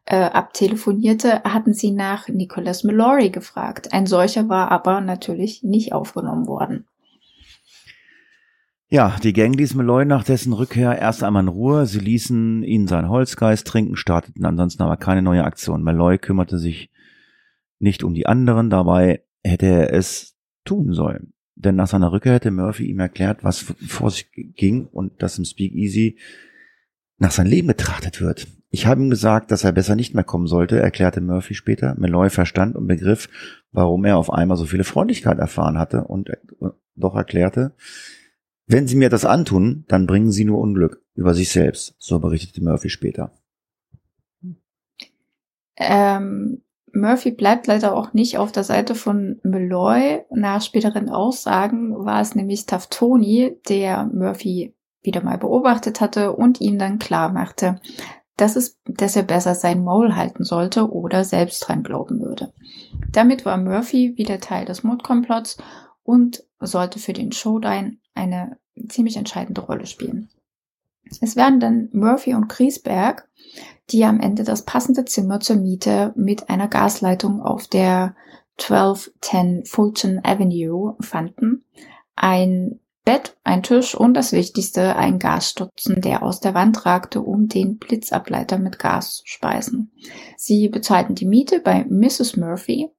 äh, 0.05 0.15
abtelefonierte, 0.15 1.43
hatten 1.43 1.73
sie 1.73 1.91
nach 1.91 2.27
Nicholas 2.27 2.83
Mallory 2.83 3.29
gefragt. 3.29 3.93
Ein 3.93 4.05
solcher 4.05 4.49
war 4.49 4.71
aber 4.71 5.01
natürlich 5.01 5.63
nicht 5.63 5.93
aufgenommen 5.93 6.47
worden. 6.47 6.87
Ja, 8.89 9.15
die 9.23 9.33
Gang 9.33 9.55
ließ 9.55 9.73
Malloy 9.73 10.05
nach 10.05 10.23
dessen 10.23 10.53
Rückkehr 10.53 10.99
erst 10.99 11.23
einmal 11.23 11.43
in 11.43 11.49
Ruhe. 11.49 11.87
Sie 11.87 11.99
ließen 11.99 12.63
ihn 12.63 12.87
seinen 12.87 13.09
Holzgeist 13.09 13.65
trinken, 13.65 13.95
starteten 13.95 14.45
ansonsten 14.45 14.83
aber 14.83 14.97
keine 14.97 15.23
neue 15.23 15.43
Aktion. 15.43 15.81
Malloy 15.81 16.19
kümmerte 16.19 16.59
sich 16.59 16.91
nicht 17.79 18.03
um 18.03 18.13
die 18.13 18.27
anderen, 18.27 18.69
dabei 18.69 19.23
hätte 19.43 19.65
er 19.65 19.93
es 19.93 20.35
tun 20.63 20.93
sollen. 20.93 21.33
Denn 21.55 21.75
nach 21.75 21.87
seiner 21.87 22.11
Rückkehr 22.11 22.33
hätte 22.33 22.51
Murphy 22.51 22.85
ihm 22.85 22.99
erklärt, 22.99 23.43
was 23.43 23.59
vor 23.59 24.11
sich 24.11 24.31
ging 24.31 24.87
und 24.87 25.21
dass 25.21 25.37
im 25.37 25.45
Speakeasy 25.45 26.17
nach 27.17 27.31
seinem 27.31 27.49
Leben 27.49 27.67
betrachtet 27.67 28.21
wird. 28.21 28.47
Ich 28.69 28.87
habe 28.87 29.01
ihm 29.01 29.11
gesagt, 29.11 29.51
dass 29.51 29.63
er 29.63 29.71
besser 29.71 29.95
nicht 29.95 30.15
mehr 30.15 30.23
kommen 30.23 30.47
sollte, 30.47 30.79
erklärte 30.79 31.21
Murphy 31.21 31.53
später. 31.53 31.95
Malloy 31.97 32.31
verstand 32.31 32.75
und 32.75 32.87
begriff, 32.87 33.29
warum 33.71 34.03
er 34.03 34.17
auf 34.17 34.33
einmal 34.33 34.57
so 34.57 34.65
viele 34.65 34.83
Freundlichkeit 34.83 35.37
erfahren 35.37 35.77
hatte 35.77 36.05
und 36.05 36.31
doch 36.95 37.15
erklärte, 37.15 37.75
wenn 38.65 38.87
Sie 38.87 38.95
mir 38.95 39.09
das 39.09 39.25
antun, 39.25 39.85
dann 39.87 40.07
bringen 40.07 40.31
Sie 40.31 40.45
nur 40.45 40.59
Unglück 40.59 41.03
über 41.15 41.33
sich 41.33 41.49
selbst, 41.49 41.95
so 41.99 42.19
berichtete 42.19 42.63
Murphy 42.63 42.89
später. 42.89 43.31
Ähm, 45.75 46.61
Murphy 46.93 47.31
bleibt 47.31 47.67
leider 47.67 47.95
auch 47.95 48.13
nicht 48.13 48.37
auf 48.37 48.51
der 48.51 48.63
Seite 48.63 48.93
von 48.93 49.39
Malloy. 49.43 50.21
Nach 50.29 50.61
späteren 50.61 51.09
Aussagen 51.09 52.05
war 52.05 52.21
es 52.21 52.35
nämlich 52.35 52.67
Taftoni, 52.67 53.57
der 53.67 54.05
Murphy 54.05 54.75
wieder 55.01 55.23
mal 55.23 55.37
beobachtet 55.37 56.01
hatte 56.01 56.33
und 56.33 56.61
ihm 56.61 56.77
dann 56.77 56.99
klar 56.99 57.33
machte, 57.33 57.81
dass, 58.37 58.55
es, 58.55 58.79
dass 58.85 59.15
er 59.15 59.23
besser 59.23 59.55
sein 59.55 59.83
Maul 59.83 60.15
halten 60.15 60.43
sollte 60.43 60.89
oder 60.89 61.23
selbst 61.23 61.67
dran 61.67 61.83
glauben 61.83 62.21
würde. 62.21 62.53
Damit 63.11 63.43
war 63.43 63.57
Murphy 63.57 64.13
wieder 64.17 64.39
Teil 64.39 64.65
des 64.65 64.83
Mordkomplotts 64.83 65.57
und 66.03 66.43
sollte 66.59 66.99
für 66.99 67.13
den 67.13 67.31
Showdown 67.31 67.99
eine 68.13 68.57
ziemlich 68.87 69.17
entscheidende 69.17 69.61
Rolle 69.61 69.87
spielen. 69.87 70.29
Es 71.21 71.35
werden 71.35 71.59
dann 71.59 71.89
Murphy 71.91 72.33
und 72.33 72.49
Griesberg, 72.49 73.27
die 73.89 74.03
am 74.05 74.19
Ende 74.19 74.43
das 74.43 74.63
passende 74.63 75.05
Zimmer 75.05 75.39
zur 75.39 75.57
Miete 75.57 76.13
mit 76.15 76.49
einer 76.49 76.67
Gasleitung 76.67 77.41
auf 77.41 77.67
der 77.67 78.15
1210 78.59 79.65
Fulton 79.65 80.19
Avenue 80.23 80.95
fanden, 80.99 81.65
ein 82.15 82.79
Bett, 83.05 83.35
ein 83.43 83.63
Tisch 83.63 83.95
und 83.95 84.13
das 84.13 84.31
Wichtigste, 84.31 84.95
ein 84.95 85.19
Gasstutzen, 85.19 85.99
der 85.99 86.23
aus 86.23 86.39
der 86.39 86.53
Wand 86.53 86.85
ragte, 86.85 87.21
um 87.21 87.49
den 87.49 87.77
Blitzableiter 87.77 88.57
mit 88.57 88.79
Gas 88.79 89.17
zu 89.17 89.23
speisen. 89.25 89.91
Sie 90.37 90.69
bezahlten 90.69 91.15
die 91.15 91.25
Miete 91.25 91.59
bei 91.59 91.85
Mrs. 91.89 92.37
Murphy. 92.37 92.89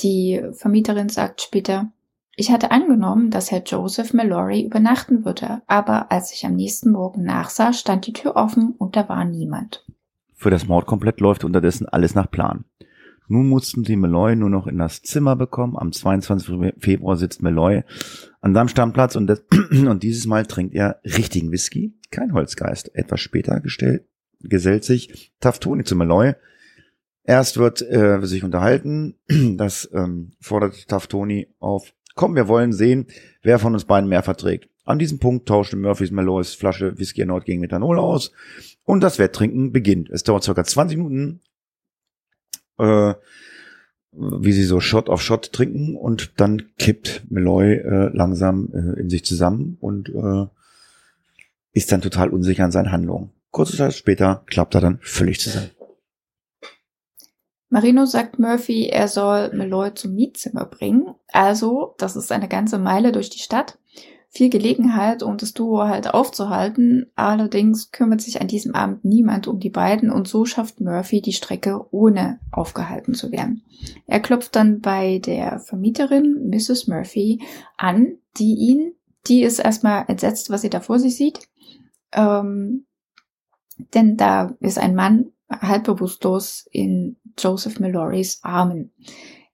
Die 0.00 0.42
Vermieterin 0.52 1.10
sagt 1.10 1.42
später, 1.42 1.92
ich 2.34 2.50
hatte 2.50 2.70
angenommen, 2.70 3.30
dass 3.30 3.50
Herr 3.50 3.62
Joseph 3.62 4.14
Mallory 4.14 4.62
übernachten 4.64 5.24
würde, 5.24 5.62
aber 5.66 6.10
als 6.10 6.32
ich 6.32 6.46
am 6.46 6.54
nächsten 6.54 6.90
Morgen 6.90 7.24
nachsah, 7.24 7.72
stand 7.72 8.06
die 8.06 8.14
Tür 8.14 8.36
offen 8.36 8.74
und 8.78 8.96
da 8.96 9.08
war 9.08 9.24
niemand. 9.24 9.84
Für 10.34 10.50
das 10.50 10.66
Mordkomplett 10.66 11.20
läuft 11.20 11.44
unterdessen 11.44 11.88
alles 11.88 12.14
nach 12.14 12.30
Plan. 12.30 12.64
Nun 13.28 13.48
mussten 13.48 13.84
sie 13.84 13.96
Malloy 13.96 14.34
nur 14.34 14.50
noch 14.50 14.66
in 14.66 14.78
das 14.78 15.02
Zimmer 15.02 15.36
bekommen. 15.36 15.76
Am 15.76 15.92
22. 15.92 16.74
Februar 16.78 17.16
sitzt 17.16 17.42
Malloy 17.42 17.82
an 18.40 18.54
seinem 18.54 18.68
Stammplatz 18.68 19.14
und, 19.14 19.30
und 19.70 20.02
dieses 20.02 20.26
Mal 20.26 20.46
trinkt 20.46 20.74
er 20.74 21.00
richtigen 21.04 21.52
Whisky, 21.52 21.94
kein 22.10 22.32
Holzgeist. 22.32 22.94
Etwas 22.94 23.20
später 23.20 23.60
gestellt, 23.60 24.06
gesellt 24.40 24.84
sich 24.84 25.32
Taftoni 25.40 25.84
zu 25.84 25.96
Malloy. 25.96 26.34
Erst 27.24 27.56
wird 27.56 27.80
äh, 27.82 28.20
sich 28.22 28.42
unterhalten, 28.42 29.14
das 29.56 29.88
ähm, 29.94 30.32
fordert 30.40 30.88
Taftoni 30.88 31.48
auf 31.60 31.92
Komm, 32.14 32.34
wir 32.34 32.48
wollen 32.48 32.72
sehen, 32.72 33.06
wer 33.42 33.58
von 33.58 33.74
uns 33.74 33.84
beiden 33.84 34.08
mehr 34.08 34.22
verträgt. 34.22 34.68
An 34.84 34.98
diesem 34.98 35.18
Punkt 35.18 35.46
tauschte 35.48 35.76
Murphys 35.76 36.10
Malloys 36.10 36.54
Flasche 36.54 36.98
Whisky 36.98 37.20
erneut 37.20 37.44
gegen 37.44 37.60
Methanol 37.60 37.98
aus 37.98 38.32
und 38.84 39.00
das 39.00 39.18
Wetttrinken 39.18 39.72
beginnt. 39.72 40.10
Es 40.10 40.24
dauert 40.24 40.42
circa 40.42 40.64
20 40.64 40.98
Minuten, 40.98 41.40
äh, 42.78 43.14
wie 44.12 44.52
sie 44.52 44.64
so 44.64 44.80
Shot 44.80 45.08
auf 45.08 45.22
Shot 45.22 45.52
trinken 45.52 45.96
und 45.96 46.40
dann 46.40 46.74
kippt 46.78 47.22
Malloy 47.30 47.76
äh, 47.76 48.10
langsam 48.12 48.70
äh, 48.74 49.00
in 49.00 49.08
sich 49.08 49.24
zusammen 49.24 49.78
und 49.80 50.08
äh, 50.08 50.46
ist 51.72 51.92
dann 51.92 52.02
total 52.02 52.30
unsicher 52.30 52.64
an 52.64 52.72
seinen 52.72 52.92
Handlungen. 52.92 53.30
Kurze 53.50 53.76
Zeit 53.76 53.94
später 53.94 54.42
klappt 54.46 54.74
er 54.74 54.80
dann 54.80 54.98
völlig 55.00 55.40
zusammen. 55.40 55.70
Marino 57.72 58.04
sagt 58.04 58.38
Murphy, 58.38 58.88
er 58.88 59.08
soll 59.08 59.50
Malloy 59.54 59.94
zum 59.94 60.14
Mietzimmer 60.14 60.66
bringen. 60.66 61.14
Also, 61.28 61.94
das 61.96 62.16
ist 62.16 62.30
eine 62.30 62.46
ganze 62.46 62.78
Meile 62.78 63.12
durch 63.12 63.30
die 63.30 63.38
Stadt. 63.38 63.78
Viel 64.28 64.50
Gelegenheit, 64.50 65.22
um 65.22 65.38
das 65.38 65.54
Duo 65.54 65.84
halt 65.84 66.12
aufzuhalten. 66.12 67.10
Allerdings 67.14 67.90
kümmert 67.90 68.20
sich 68.20 68.42
an 68.42 68.46
diesem 68.46 68.74
Abend 68.74 69.06
niemand 69.06 69.48
um 69.48 69.58
die 69.58 69.70
beiden 69.70 70.10
und 70.10 70.28
so 70.28 70.44
schafft 70.44 70.82
Murphy 70.82 71.22
die 71.22 71.32
Strecke, 71.32 71.86
ohne 71.92 72.40
aufgehalten 72.50 73.14
zu 73.14 73.32
werden. 73.32 73.62
Er 74.06 74.20
klopft 74.20 74.54
dann 74.54 74.82
bei 74.82 75.18
der 75.20 75.58
Vermieterin, 75.58 76.50
Mrs. 76.50 76.88
Murphy, 76.88 77.40
an, 77.78 78.18
die 78.36 78.52
ihn, 78.52 78.92
die 79.28 79.42
ist 79.44 79.60
erstmal 79.60 80.04
entsetzt, 80.08 80.50
was 80.50 80.60
sie 80.60 80.70
da 80.70 80.80
vor 80.80 80.98
sich 80.98 81.16
sieht. 81.16 81.48
Ähm, 82.12 82.84
denn 83.94 84.18
da 84.18 84.54
ist 84.60 84.78
ein 84.78 84.94
Mann 84.94 85.32
halb 85.60 85.84
bewusstlos 85.84 86.66
in 86.70 87.16
Joseph 87.38 87.80
Mallorys 87.80 88.40
Armen. 88.42 88.92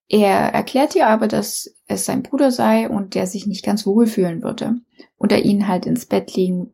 Er 0.09 0.55
erklärt 0.55 0.95
ihr 0.95 1.07
aber, 1.07 1.29
dass 1.29 1.75
es 1.87 2.07
sein 2.07 2.23
Bruder 2.23 2.51
sei 2.51 2.89
und 2.89 3.15
der 3.15 3.27
sich 3.27 3.47
nicht 3.47 3.65
ganz 3.65 3.85
wohl 3.87 4.07
fühlen 4.07 4.43
würde 4.43 4.77
und 5.17 5.33
er 5.33 5.45
ihn 5.45 5.69
halt 5.69 5.85
ins 5.85 6.07
Bett 6.07 6.35
legen 6.35 6.73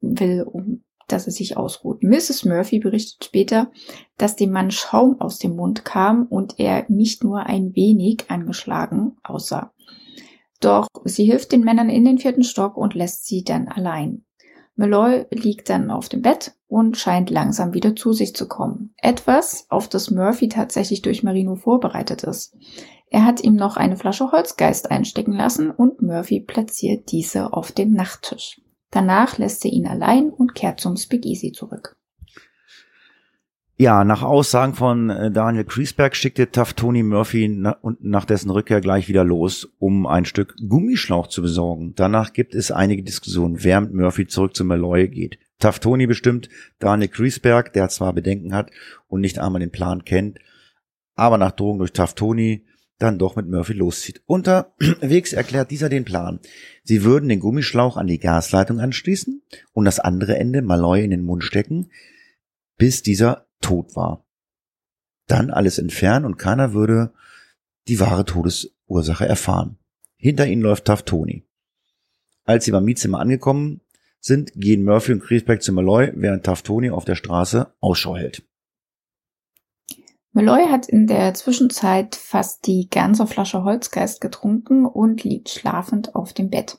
will, 0.00 0.42
um 0.42 0.84
dass 1.06 1.26
er 1.26 1.32
sich 1.32 1.56
ausruht. 1.56 2.02
Mrs. 2.02 2.44
Murphy 2.44 2.78
berichtet 2.78 3.24
später, 3.24 3.70
dass 4.16 4.36
dem 4.36 4.50
Mann 4.50 4.70
Schaum 4.70 5.20
aus 5.20 5.38
dem 5.38 5.56
Mund 5.56 5.84
kam 5.84 6.26
und 6.26 6.58
er 6.58 6.86
nicht 6.88 7.22
nur 7.24 7.40
ein 7.40 7.74
wenig 7.74 8.30
angeschlagen 8.30 9.16
aussah. 9.22 9.72
Doch 10.60 10.86
sie 11.04 11.24
hilft 11.24 11.52
den 11.52 11.62
Männern 11.62 11.90
in 11.90 12.04
den 12.04 12.18
vierten 12.18 12.42
Stock 12.42 12.76
und 12.76 12.94
lässt 12.94 13.26
sie 13.26 13.44
dann 13.44 13.68
allein. 13.68 14.23
Malloy 14.76 15.26
liegt 15.30 15.70
dann 15.70 15.90
auf 15.90 16.08
dem 16.08 16.22
Bett 16.22 16.54
und 16.66 16.96
scheint 16.96 17.30
langsam 17.30 17.74
wieder 17.74 17.94
zu 17.94 18.12
sich 18.12 18.34
zu 18.34 18.48
kommen. 18.48 18.92
Etwas, 18.96 19.66
auf 19.68 19.88
das 19.88 20.10
Murphy 20.10 20.48
tatsächlich 20.48 21.02
durch 21.02 21.22
Marino 21.22 21.54
vorbereitet 21.54 22.24
ist. 22.24 22.56
Er 23.10 23.24
hat 23.24 23.44
ihm 23.44 23.54
noch 23.54 23.76
eine 23.76 23.96
Flasche 23.96 24.32
Holzgeist 24.32 24.90
einstecken 24.90 25.32
lassen 25.32 25.70
und 25.70 26.02
Murphy 26.02 26.40
platziert 26.40 27.12
diese 27.12 27.52
auf 27.52 27.70
dem 27.70 27.92
Nachttisch. 27.92 28.60
Danach 28.90 29.38
lässt 29.38 29.64
er 29.64 29.72
ihn 29.72 29.86
allein 29.86 30.30
und 30.30 30.54
kehrt 30.54 30.80
zum 30.80 30.96
Speakeasy 30.96 31.52
zurück. 31.52 31.96
Ja, 33.76 34.04
nach 34.04 34.22
Aussagen 34.22 34.74
von 34.74 35.10
äh, 35.10 35.32
Daniel 35.32 35.64
Kriesberg 35.64 36.14
schickte 36.14 36.48
Taft 36.52 36.76
Tony 36.76 37.02
Murphy 37.02 37.48
nach 37.48 38.24
dessen 38.24 38.50
Rückkehr 38.50 38.80
gleich 38.80 39.08
wieder 39.08 39.24
los, 39.24 39.68
um 39.80 40.06
ein 40.06 40.26
Stück 40.26 40.54
Gummischlauch 40.68 41.26
zu 41.26 41.42
besorgen. 41.42 41.92
Danach 41.96 42.32
gibt 42.32 42.54
es 42.54 42.70
einige 42.70 43.02
Diskussionen, 43.02 43.64
wer 43.64 43.80
mit 43.80 43.92
Murphy 43.92 44.28
zurück 44.28 44.54
zu 44.54 44.64
Malloy 44.64 45.08
geht. 45.08 45.38
Taftoni 45.58 46.06
bestimmt 46.06 46.48
Daniel 46.78 47.08
Griesberg, 47.08 47.72
der 47.72 47.88
zwar 47.88 48.12
Bedenken 48.12 48.54
hat 48.54 48.70
und 49.08 49.20
nicht 49.20 49.40
einmal 49.40 49.60
den 49.60 49.72
Plan 49.72 50.04
kennt, 50.04 50.38
aber 51.16 51.36
nach 51.36 51.52
Drogen 51.52 51.78
durch 51.80 51.92
Taftoni 51.92 52.66
dann 52.98 53.18
doch 53.18 53.34
mit 53.34 53.48
Murphy 53.48 53.72
loszieht. 53.72 54.22
Unterwegs 54.26 55.32
erklärt 55.32 55.72
dieser 55.72 55.88
den 55.88 56.04
Plan. 56.04 56.38
Sie 56.84 57.02
würden 57.02 57.28
den 57.28 57.40
Gummischlauch 57.40 57.96
an 57.96 58.06
die 58.06 58.20
Gasleitung 58.20 58.78
anschließen 58.78 59.42
und 59.72 59.84
das 59.84 59.98
andere 59.98 60.38
Ende 60.38 60.62
Malloy 60.62 61.02
in 61.02 61.10
den 61.10 61.24
Mund 61.24 61.42
stecken, 61.42 61.90
bis 62.76 63.02
dieser 63.02 63.46
tot 63.64 63.96
war. 63.96 64.24
Dann 65.26 65.50
alles 65.50 65.78
entfernen 65.78 66.26
und 66.26 66.36
keiner 66.36 66.74
würde 66.74 67.12
die 67.88 67.98
wahre 67.98 68.24
Todesursache 68.24 69.26
erfahren. 69.26 69.78
Hinter 70.16 70.46
ihnen 70.46 70.62
läuft 70.62 70.84
Taftoni. 70.84 71.44
Als 72.44 72.64
sie 72.64 72.70
beim 72.70 72.84
Mietzimmer 72.84 73.20
angekommen 73.20 73.80
sind, 74.20 74.52
gehen 74.54 74.84
Murphy 74.84 75.12
und 75.12 75.22
Griesbeck 75.22 75.62
zu 75.62 75.72
Malloy, 75.72 76.12
während 76.14 76.44
Taftoni 76.44 76.90
auf 76.90 77.04
der 77.04 77.14
Straße 77.14 77.74
Ausschau 77.80 78.16
hält. 78.16 78.42
Malloy 80.32 80.66
hat 80.68 80.88
in 80.88 81.06
der 81.06 81.32
Zwischenzeit 81.34 82.16
fast 82.16 82.66
die 82.66 82.88
ganze 82.90 83.26
Flasche 83.26 83.64
Holzgeist 83.64 84.20
getrunken 84.20 84.84
und 84.84 85.24
liegt 85.24 85.48
schlafend 85.48 86.14
auf 86.14 86.32
dem 86.32 86.50
Bett. 86.50 86.76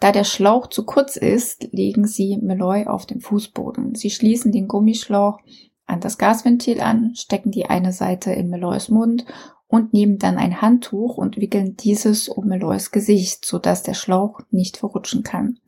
Da 0.00 0.12
der 0.12 0.24
Schlauch 0.24 0.66
zu 0.66 0.84
kurz 0.84 1.16
ist, 1.16 1.68
legen 1.72 2.06
sie 2.06 2.36
Malloy 2.38 2.86
auf 2.86 3.06
den 3.06 3.20
Fußboden. 3.20 3.94
Sie 3.94 4.10
schließen 4.10 4.52
den 4.52 4.68
Gummischlauch 4.68 5.38
an 5.86 6.00
das 6.00 6.18
Gasventil 6.18 6.80
an, 6.80 7.14
stecken 7.14 7.50
die 7.50 7.66
eine 7.66 7.92
Seite 7.92 8.32
in 8.32 8.50
Malloys 8.50 8.88
Mund 8.88 9.24
und 9.68 9.92
nehmen 9.92 10.18
dann 10.18 10.38
ein 10.38 10.60
Handtuch 10.60 11.16
und 11.16 11.36
wickeln 11.36 11.76
dieses 11.76 12.28
um 12.28 12.48
Malloys 12.48 12.90
Gesicht, 12.90 13.44
sodass 13.44 13.82
der 13.82 13.94
Schlauch 13.94 14.40
nicht 14.50 14.76
verrutschen 14.76 15.22
kann. 15.22 15.58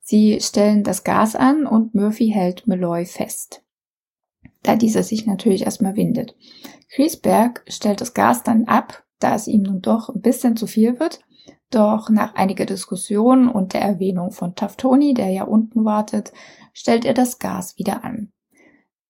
Sie 0.00 0.38
stellen 0.40 0.82
das 0.82 1.04
Gas 1.04 1.34
an 1.34 1.66
und 1.66 1.94
Murphy 1.94 2.30
hält 2.30 2.66
Malloy 2.66 3.06
fest 3.06 3.64
da 4.64 4.76
dieser 4.76 5.04
sich 5.04 5.26
natürlich 5.26 5.62
erstmal 5.62 5.94
windet. 5.94 6.34
Griesberg 6.94 7.62
stellt 7.68 8.00
das 8.00 8.14
Gas 8.14 8.42
dann 8.42 8.64
ab, 8.64 9.04
da 9.20 9.34
es 9.36 9.46
ihm 9.46 9.62
nun 9.62 9.80
doch 9.80 10.08
ein 10.08 10.20
bisschen 10.20 10.56
zu 10.56 10.66
viel 10.66 10.98
wird. 10.98 11.20
Doch 11.70 12.10
nach 12.10 12.34
einiger 12.34 12.66
Diskussion 12.66 13.48
und 13.48 13.74
der 13.74 13.82
Erwähnung 13.82 14.32
von 14.32 14.54
Taftoni, 14.54 15.14
der 15.14 15.30
ja 15.30 15.44
unten 15.44 15.84
wartet, 15.84 16.32
stellt 16.72 17.04
er 17.04 17.14
das 17.14 17.38
Gas 17.38 17.78
wieder 17.78 18.04
an. 18.04 18.32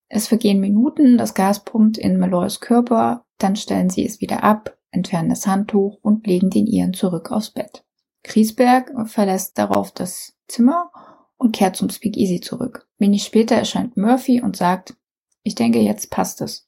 Es 0.07 0.27
vergehen 0.27 0.59
Minuten, 0.59 1.17
das 1.17 1.33
Gas 1.33 1.63
pumpt 1.63 1.97
in 1.97 2.17
Malloys 2.17 2.59
Körper, 2.59 3.25
dann 3.37 3.55
stellen 3.55 3.89
sie 3.89 4.05
es 4.05 4.21
wieder 4.21 4.43
ab, 4.43 4.77
entfernen 4.91 5.29
das 5.29 5.47
Handtuch 5.47 5.97
und 6.01 6.27
legen 6.27 6.49
den 6.49 6.67
ihren 6.67 6.93
zurück 6.93 7.31
aufs 7.31 7.51
Bett. 7.51 7.83
Griesberg 8.23 8.91
verlässt 9.09 9.57
darauf 9.57 9.91
das 9.91 10.35
Zimmer 10.47 10.91
und 11.37 11.55
kehrt 11.55 11.75
zum 11.75 11.89
Speakeasy 11.89 12.39
zurück. 12.39 12.87
Wenig 12.97 13.23
später 13.23 13.55
erscheint 13.55 13.97
Murphy 13.97 14.41
und 14.41 14.55
sagt, 14.55 14.95
ich 15.43 15.55
denke, 15.55 15.79
jetzt 15.79 16.09
passt 16.09 16.41
es. 16.41 16.67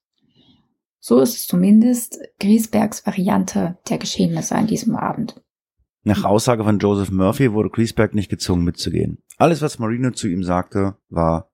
So 1.00 1.20
ist 1.20 1.36
es 1.36 1.48
zumindest 1.48 2.20
Griesbergs 2.40 3.06
Variante 3.06 3.78
der 3.90 3.98
Geschehnisse 3.98 4.56
an 4.56 4.68
diesem 4.68 4.96
Abend. 4.96 5.42
Nach 6.04 6.24
Aussage 6.26 6.64
von 6.64 6.80
Joseph 6.80 7.12
Murphy 7.12 7.54
wurde 7.54 7.70
Griesberg 7.70 8.14
nicht 8.14 8.30
gezwungen 8.30 8.64
mitzugehen. 8.64 9.24
Alles, 9.38 9.62
was 9.62 9.80
Marino 9.80 10.12
zu 10.12 10.28
ihm 10.28 10.44
sagte, 10.44 10.96
war, 11.10 11.52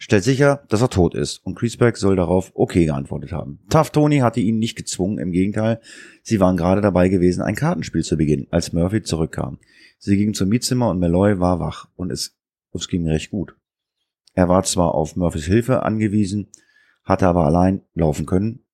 stellt 0.00 0.24
sicher, 0.24 0.64
dass 0.68 0.80
er 0.80 0.88
tot 0.88 1.14
ist. 1.14 1.38
Und 1.44 1.56
Griesberg 1.56 1.96
soll 1.96 2.16
darauf 2.16 2.50
okay 2.54 2.86
geantwortet 2.86 3.30
haben. 3.30 3.60
Tough 3.68 3.90
Tony 3.90 4.18
hatte 4.18 4.40
ihn 4.40 4.58
nicht 4.58 4.76
gezwungen, 4.76 5.18
im 5.18 5.30
Gegenteil, 5.30 5.80
sie 6.22 6.40
waren 6.40 6.56
gerade 6.56 6.80
dabei 6.80 7.08
gewesen, 7.08 7.42
ein 7.42 7.54
Kartenspiel 7.54 8.02
zu 8.02 8.16
beginnen, 8.16 8.48
als 8.50 8.72
Murphy 8.72 9.02
zurückkam. 9.02 9.58
Sie 9.98 10.16
gingen 10.16 10.34
zum 10.34 10.48
Mietzimmer 10.48 10.88
und 10.88 10.98
Malloy 10.98 11.38
war 11.38 11.60
wach 11.60 11.88
und 11.94 12.10
es, 12.10 12.36
es 12.72 12.88
ging 12.88 13.06
recht 13.06 13.30
gut. 13.30 13.54
Er 14.34 14.48
war 14.48 14.64
zwar 14.64 14.94
auf 14.94 15.16
Murphys 15.16 15.44
Hilfe 15.44 15.82
angewiesen, 15.82 16.48
hatte 17.04 17.28
aber 17.28 17.44
allein 17.44 17.82
laufen 17.94 18.24
können 18.24 18.64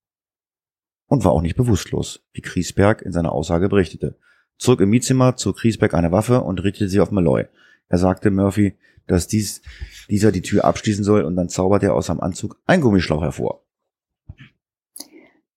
und 1.09 1.25
war 1.25 1.33
auch 1.33 1.43
nicht 1.43 1.57
bewusstlos, 1.57 2.25
wie 2.33 2.41
Griesberg 2.41 3.03
in 3.03 3.13
seiner 3.13 3.33
Aussage 3.33 3.69
berichtete. 3.69 4.17
Zurück 4.59 4.81
im 4.81 4.91
Mietzimmer 4.91 5.37
zog 5.37 5.59
Griesberg 5.59 5.95
eine 5.95 6.13
Waffe 6.13 6.43
und 6.43 6.63
richtete 6.63 6.89
sie 6.89 7.01
auf 7.01 7.11
Malloy. 7.11 7.47
Er 7.89 7.99
sagte 7.99 8.31
Murphy, 8.31 8.77
dass 9.07 9.27
dies, 9.29 9.63
dieser 10.09 10.33
die 10.33 10.43
Tür 10.43 10.65
abschließen 10.65 11.05
soll 11.05 11.23
und 11.23 11.37
dann 11.37 11.49
zauberte 11.49 11.87
er 11.87 11.95
aus 11.95 12.07
seinem 12.07 12.21
Anzug 12.21 12.59
einen 12.67 12.83
Gummischlauch 12.83 13.23
hervor. 13.23 13.63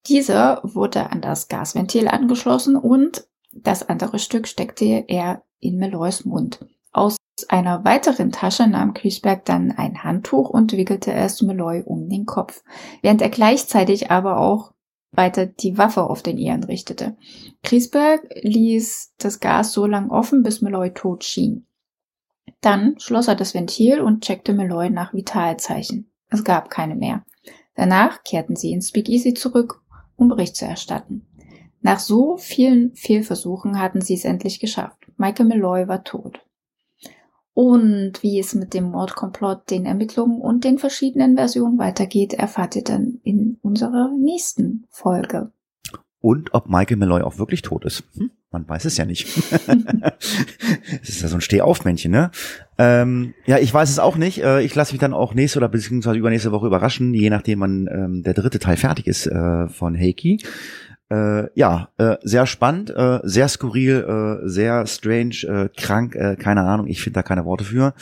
Dieser 0.08 0.62
wurde 0.64 1.12
an 1.12 1.22
das 1.22 1.48
Gasventil 1.48 2.08
angeschlossen 2.08 2.76
und 2.76 3.28
das 3.52 3.88
andere 3.88 4.20
Stück 4.20 4.48
steckte 4.48 5.04
er 5.08 5.44
in 5.60 5.78
Malloys 5.78 6.26
Mund. 6.26 6.66
Aus 6.92 7.18
einer 7.48 7.84
weiteren 7.86 8.32
Tasche 8.32 8.68
nahm 8.68 8.94
Griesberg 8.94 9.46
dann 9.46 9.72
ein 9.72 10.04
Handtuch 10.04 10.50
und 10.50 10.74
wickelte 10.74 11.14
es 11.14 11.42
Malloy 11.42 11.84
um 11.84 12.10
den 12.10 12.26
Kopf, 12.26 12.64
während 13.02 13.22
er 13.22 13.30
gleichzeitig 13.30 14.10
aber 14.10 14.40
auch 14.40 14.74
weiter 15.12 15.46
die 15.46 15.78
Waffe 15.78 16.04
auf 16.04 16.22
den 16.22 16.38
ihren 16.38 16.64
richtete. 16.64 17.18
Griesberg 17.64 18.22
ließ 18.42 19.14
das 19.18 19.40
Gas 19.40 19.74
so 19.74 19.86
lang 19.86 20.10
offen, 20.10 20.44
bis 20.44 20.62
Malloy 20.62 20.92
tot 20.94 21.24
schien. 21.24 21.66
Dann 22.62 23.00
schloss 23.00 23.28
er 23.28 23.36
das 23.36 23.54
Ventil 23.54 24.02
und 24.02 24.24
checkte 24.24 24.54
Malloy 24.54 24.90
nach 24.90 25.14
Vitalzeichen. 25.14 26.12
Es 26.30 26.44
gab 26.44 26.70
keine 26.70 26.96
mehr. 26.96 27.24
Danach 27.76 28.24
kehrten 28.24 28.56
sie 28.56 28.72
ins 28.72 28.90
Speakeasy 28.90 29.34
zurück, 29.34 29.82
um 30.16 30.28
Bericht 30.28 30.56
zu 30.56 30.66
erstatten. 30.66 31.26
Nach 31.82 32.00
so 32.00 32.38
vielen 32.38 32.94
Fehlversuchen 32.94 33.80
hatten 33.80 34.02
sie 34.02 34.16
es 34.16 34.26
endlich 34.26 34.60
geschafft. 34.60 34.98
Michael 35.18 35.48
Malloy 35.48 35.88
war 35.88 36.04
tot. 36.04 36.42
Und 37.54 38.22
wie 38.22 38.40
es 38.40 38.54
mit 38.54 38.74
dem 38.74 38.92
Mordkomplott, 38.92 39.70
den 39.70 39.86
Ermittlungen 39.86 40.40
und 40.40 40.64
den 40.64 40.78
verschiedenen 40.78 41.36
Versionen 41.36 41.78
weitergeht, 41.78 42.34
erfahrt 42.34 42.76
ihr 42.76 42.84
dann 42.84 43.20
in 43.24 43.58
unserer 43.62 44.12
nächsten 44.18 44.88
Folge. 44.90 45.52
Und 46.22 46.54
ob 46.54 46.70
Michael 46.70 46.98
Malloy 46.98 47.22
auch 47.22 47.38
wirklich 47.38 47.62
tot 47.62 47.86
ist. 47.86 48.04
Hm? 48.16 48.32
Man 48.52 48.68
weiß 48.68 48.86
es 48.86 48.98
ja 48.98 49.06
nicht. 49.06 49.28
das 49.68 51.10
ist 51.10 51.22
ja 51.22 51.28
so 51.28 51.36
ein 51.36 51.42
Stehaufmännchen, 51.42 52.12
ne? 52.12 52.32
Ähm, 52.78 53.34
ja, 53.46 53.58
ich 53.60 53.74
weiß 53.74 53.90
es 53.90 54.00
auch 54.00 54.16
nicht. 54.16 54.44
Äh, 54.44 54.62
ich 54.62 54.74
lasse 54.74 54.94
mich 54.94 55.00
dann 55.00 55.14
auch 55.14 55.34
nächste 55.34 55.60
oder 55.60 55.70
beziehungsweise 55.70 56.18
übernächste 56.18 56.52
Woche 56.52 56.68
überraschen, 56.68 57.14
je 57.14 57.30
nachdem 57.30 57.60
wann 57.60 57.88
ähm, 57.92 58.24
der 58.24 58.34
dritte 58.34 58.60
Teil 58.60 58.78
fertig 58.78 59.08
ist 59.08 59.28
äh, 59.28 59.68
von 59.68 59.96
Heiki. 59.96 60.42
Äh, 61.12 61.48
ja, 61.58 61.90
äh, 61.98 62.18
sehr 62.22 62.46
spannend, 62.46 62.92
äh, 62.92 63.20
sehr 63.24 63.48
skurril, 63.48 64.42
äh, 64.44 64.48
sehr 64.48 64.86
strange, 64.86 65.36
äh, 65.48 65.70
krank, 65.76 66.14
keine 66.40 66.62
Ahnung, 66.62 66.88
ich 66.88 67.02
finde 67.02 67.16
da 67.16 67.24
keine 67.24 67.46
Worte 67.46 67.64
für. 67.64 67.94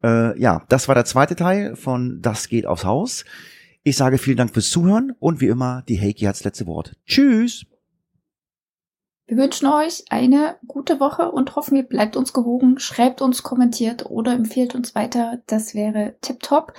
Ja, 0.00 0.62
das 0.68 0.86
war 0.86 0.94
der 0.94 1.06
zweite 1.06 1.34
Teil 1.34 1.74
von 1.74 2.20
Das 2.22 2.48
geht 2.48 2.66
aufs 2.66 2.84
Haus. 2.84 3.24
Ich 3.82 3.96
sage 3.96 4.18
vielen 4.18 4.36
Dank 4.36 4.52
fürs 4.52 4.70
Zuhören 4.70 5.10
und 5.18 5.40
wie 5.40 5.48
immer, 5.48 5.82
die 5.88 6.00
Heiki 6.00 6.26
hat's 6.26 6.44
letzte 6.44 6.68
Wort. 6.68 6.94
Tschüss! 7.04 7.66
Wir 9.28 9.36
wünschen 9.36 9.66
euch 9.66 10.06
eine 10.08 10.56
gute 10.66 11.00
Woche 11.00 11.30
und 11.30 11.54
hoffen, 11.54 11.76
ihr 11.76 11.82
bleibt 11.82 12.16
uns 12.16 12.32
gewogen, 12.32 12.78
schreibt 12.78 13.20
uns, 13.20 13.42
kommentiert 13.42 14.06
oder 14.06 14.32
empfehlt 14.32 14.74
uns 14.74 14.94
weiter. 14.94 15.42
Das 15.46 15.74
wäre 15.74 16.16
tipptopp. 16.22 16.72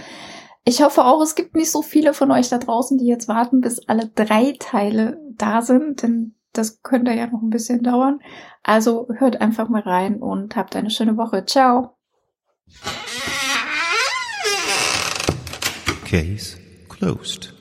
Ich 0.66 0.82
hoffe 0.82 1.06
auch, 1.06 1.22
es 1.22 1.36
gibt 1.36 1.56
nicht 1.56 1.70
so 1.70 1.84
viele 1.84 2.16
von 2.16 2.32
euch 2.32 2.50
da 2.50 2.58
draußen, 2.58 2.98
die 2.98 3.06
jetzt 3.06 3.28
warten, 3.28 3.62
bis 3.62 3.88
alle 3.88 4.08
drei 4.08 4.56
Teile 4.60 5.22
da 5.36 5.62
sind, 5.62 6.02
denn 6.02 6.34
das 6.52 6.82
könnte 6.82 7.14
ja 7.14 7.28
noch 7.28 7.44
ein 7.44 7.52
bisschen 7.52 7.84
dauern. 7.84 8.20
Also 8.64 9.08
hört 9.16 9.42
einfach 9.42 9.70
mal 9.70 9.84
rein 9.84 10.20
und 10.20 10.56
habt 10.56 10.76
eine 10.76 10.90
schöne 10.90 11.18
Woche. 11.18 11.46
Ciao. 11.46 11.98
Case 16.04 16.58
closed. 16.90 17.59